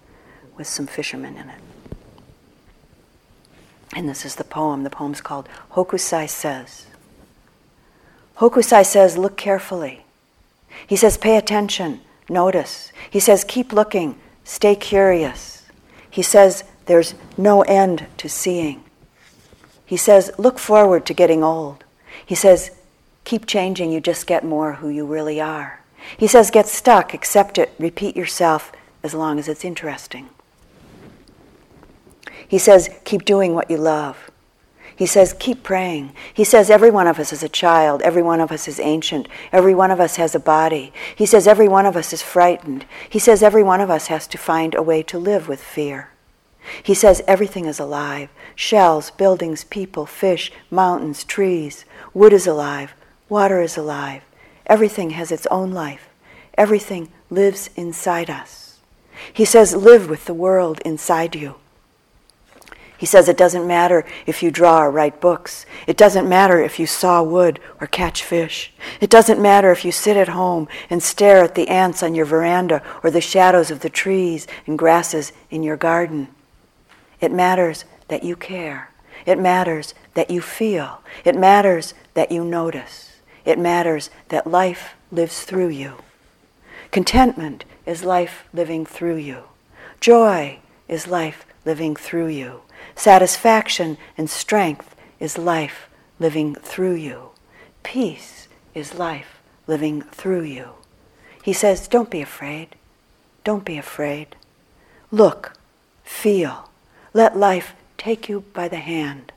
with 0.57 0.67
some 0.67 0.87
fishermen 0.87 1.37
in 1.37 1.51
it. 1.51 1.61
And 3.93 4.09
this 4.09 4.25
is 4.25 4.37
the 4.37 4.45
poem. 4.45 4.83
The 4.83 4.89
poem's 4.89 5.21
called 5.21 5.47
Hokusai 5.73 6.27
Says. 6.27 6.87
Hokusai 8.39 8.85
says, 8.85 9.17
Look 9.17 9.37
carefully. 9.37 10.05
He 10.87 10.97
says, 10.97 11.17
Pay 11.17 11.37
attention. 11.37 12.01
Notice. 12.29 12.93
He 13.11 13.21
says, 13.21 13.45
keep 13.45 13.73
looking, 13.73 14.19
stay 14.45 14.75
curious. 14.75 15.67
He 16.11 16.23
says, 16.23 16.65
there's 16.87 17.15
no 17.37 17.63
end 17.63 18.07
to 18.19 18.29
seeing. 18.29 18.83
He 19.85 19.97
says, 19.97 20.33
look 20.39 20.59
forward 20.59 21.07
to 21.07 21.15
getting 21.15 21.45
old. 21.45 21.85
He 22.25 22.35
says, 22.35 22.71
keep 23.25 23.47
changing, 23.47 23.93
you 23.93 24.01
just 24.01 24.27
get 24.27 24.45
more 24.45 24.75
who 24.75 24.89
you 24.89 25.07
really 25.07 25.41
are. 25.41 25.81
He 26.17 26.27
says, 26.27 26.51
get 26.51 26.67
stuck, 26.67 27.15
accept 27.15 27.59
it, 27.59 27.73
repeat 27.79 28.17
yourself 28.17 28.73
as 29.03 29.15
long 29.15 29.39
as 29.39 29.49
it's 29.49 29.65
interesting. 29.65 30.29
He 32.49 32.59
says, 32.59 32.91
keep 33.05 33.25
doing 33.25 33.55
what 33.55 33.71
you 33.71 33.77
love. 33.77 34.26
He 34.97 35.05
says, 35.05 35.37
keep 35.39 35.63
praying. 35.63 36.15
He 36.33 36.43
says, 36.43 36.71
every 36.71 36.91
one 36.91 37.07
of 37.07 37.19
us 37.19 37.31
is 37.31 37.43
a 37.43 37.51
child. 37.51 38.01
Every 38.01 38.23
one 38.23 38.41
of 38.41 38.51
us 38.51 38.67
is 38.67 38.81
ancient. 38.81 39.29
Every 39.53 39.75
one 39.75 39.91
of 39.91 40.01
us 40.01 40.17
has 40.17 40.35
a 40.35 40.41
body. 40.41 40.93
He 41.15 41.27
says, 41.27 41.47
every 41.47 41.69
one 41.69 41.85
of 41.85 41.97
us 41.97 42.15
is 42.15 42.23
frightened. 42.23 42.87
He 43.09 43.19
says, 43.19 43.43
every 43.43 43.63
one 43.63 43.83
of 43.83 43.91
us 43.91 44.07
has 44.07 44.27
to 44.29 44.39
find 44.39 44.75
a 44.75 44.83
way 44.83 45.03
to 45.05 45.19
live 45.19 45.49
with 45.49 45.63
fear. 45.63 46.11
He 46.83 46.95
says, 46.95 47.23
everything 47.29 47.67
is 47.67 47.79
alive 47.79 48.31
shells, 48.57 49.11
buildings, 49.11 49.65
people, 49.65 50.07
fish, 50.07 50.51
mountains, 50.71 51.25
trees. 51.25 51.85
Wood 52.15 52.33
is 52.33 52.47
alive. 52.47 52.95
Water 53.29 53.61
is 53.61 53.77
alive. 53.77 54.23
Everything 54.67 55.11
has 55.11 55.31
its 55.31 55.47
own 55.49 55.73
life. 55.73 56.09
Everything 56.55 57.13
lives 57.29 57.69
inside 57.77 58.31
us. 58.31 58.79
He 59.33 59.45
says, 59.45 59.77
live 59.77 60.09
with 60.09 60.25
the 60.25 60.35
world 60.35 60.81
inside 60.87 61.35
you. 61.35 61.57
He 62.99 63.07
says 63.07 63.29
it 63.29 63.37
doesn't 63.37 63.67
matter 63.67 64.05
if 64.25 64.43
you 64.43 64.51
draw 64.51 64.83
or 64.83 64.91
write 64.91 65.21
books. 65.21 65.67
It 65.87 65.97
doesn't 65.97 66.29
matter 66.29 66.61
if 66.61 66.79
you 66.79 66.87
saw 66.87 67.23
wood 67.23 67.61
or 67.81 67.87
catch 67.87 68.23
fish. 68.23 68.73
It 69.01 69.11
doesn't 69.11 69.41
matter 69.41 69.71
if 69.71 69.85
you 69.85 69.93
sit 69.93 70.17
at 70.17 70.29
home 70.29 70.67
and 70.89 71.03
stare 71.03 71.45
at 71.45 71.55
the 71.55 71.69
ants 71.69 72.03
on 72.03 72.15
your 72.15 72.25
veranda 72.25 72.83
or 73.03 73.11
the 73.11 73.21
shadows 73.21 73.71
of 73.71 73.81
the 73.81 73.91
trees 73.91 74.47
and 74.67 74.79
grasses 74.79 75.33
in 75.51 75.63
your 75.63 75.77
garden. 75.77 76.29
It 77.21 77.33
matters 77.33 77.85
that 78.09 78.25
you 78.25 78.37
care. 78.37 78.91
It 79.27 79.39
matters 79.39 79.95
that 80.15 80.31
you 80.31 80.41
feel. 80.41 81.03
It 81.25 81.37
matters 81.37 81.95
that 82.15 82.33
you 82.33 82.45
notice. 82.45 83.17
It 83.45 83.59
matters 83.59 84.11
that 84.29 84.47
life 84.47 84.95
lives 85.13 85.45
through 85.45 85.69
you. 85.69 85.95
Contentment 86.91 87.65
is 87.85 88.05
life 88.05 88.45
living 88.53 88.87
through 88.87 89.17
you. 89.17 89.45
Joy 90.01 90.61
is 90.89 91.07
life 91.07 91.45
living 91.65 91.97
through 91.97 92.29
you. 92.29 92.63
Satisfaction 92.95 93.99
and 94.17 94.31
strength 94.31 94.95
is 95.19 95.39
life 95.39 95.89
living 96.19 96.55
through 96.55 96.95
you. 96.95 97.31
Peace 97.83 98.49
is 98.75 98.95
life 98.95 99.41
living 99.67 100.03
through 100.03 100.43
you. 100.43 100.71
He 101.43 101.53
says, 101.53 101.89
Don't 101.89 102.11
be 102.11 102.21
afraid. 102.21 102.77
Don't 103.45 103.65
be 103.65 103.79
afraid. 103.79 104.37
Look, 105.11 105.53
feel. 106.03 106.71
Let 107.13 107.37
life 107.37 107.75
take 107.97 108.29
you 108.29 108.41
by 108.53 108.69
the 108.69 108.77
hand. 108.77 109.33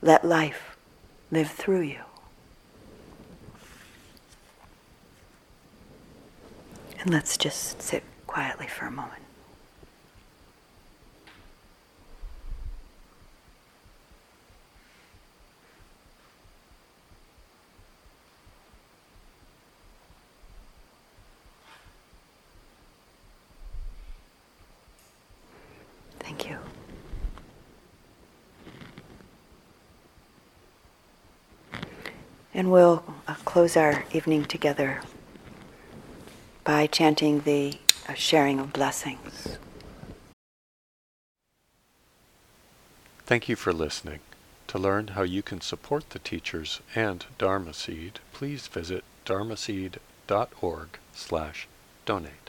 Let 0.00 0.24
life 0.24 0.76
live 1.30 1.50
through 1.50 1.82
you. 1.82 2.00
And 7.00 7.10
let's 7.10 7.36
just 7.36 7.80
sit 7.82 8.04
quietly 8.26 8.66
for 8.66 8.86
a 8.86 8.90
moment. 8.90 9.21
Thank 26.32 26.48
you. 26.48 26.58
And 32.54 32.72
we'll 32.72 33.04
uh, 33.28 33.34
close 33.44 33.76
our 33.76 34.04
evening 34.12 34.46
together 34.46 35.02
by 36.64 36.86
chanting 36.86 37.40
the 37.40 37.74
uh, 38.08 38.14
sharing 38.14 38.60
of 38.60 38.72
blessings. 38.72 39.58
Thank 43.26 43.50
you 43.50 43.56
for 43.56 43.74
listening. 43.74 44.20
To 44.68 44.78
learn 44.78 45.08
how 45.08 45.22
you 45.22 45.42
can 45.42 45.60
support 45.60 46.10
the 46.10 46.18
teachers 46.18 46.80
and 46.94 47.26
Dharma 47.36 47.74
Seed, 47.74 48.20
please 48.32 48.68
visit 48.68 49.04
dharma 49.26 49.54
dharmaseed.org 49.54 50.88
slash 51.12 51.68
donate. 52.06 52.41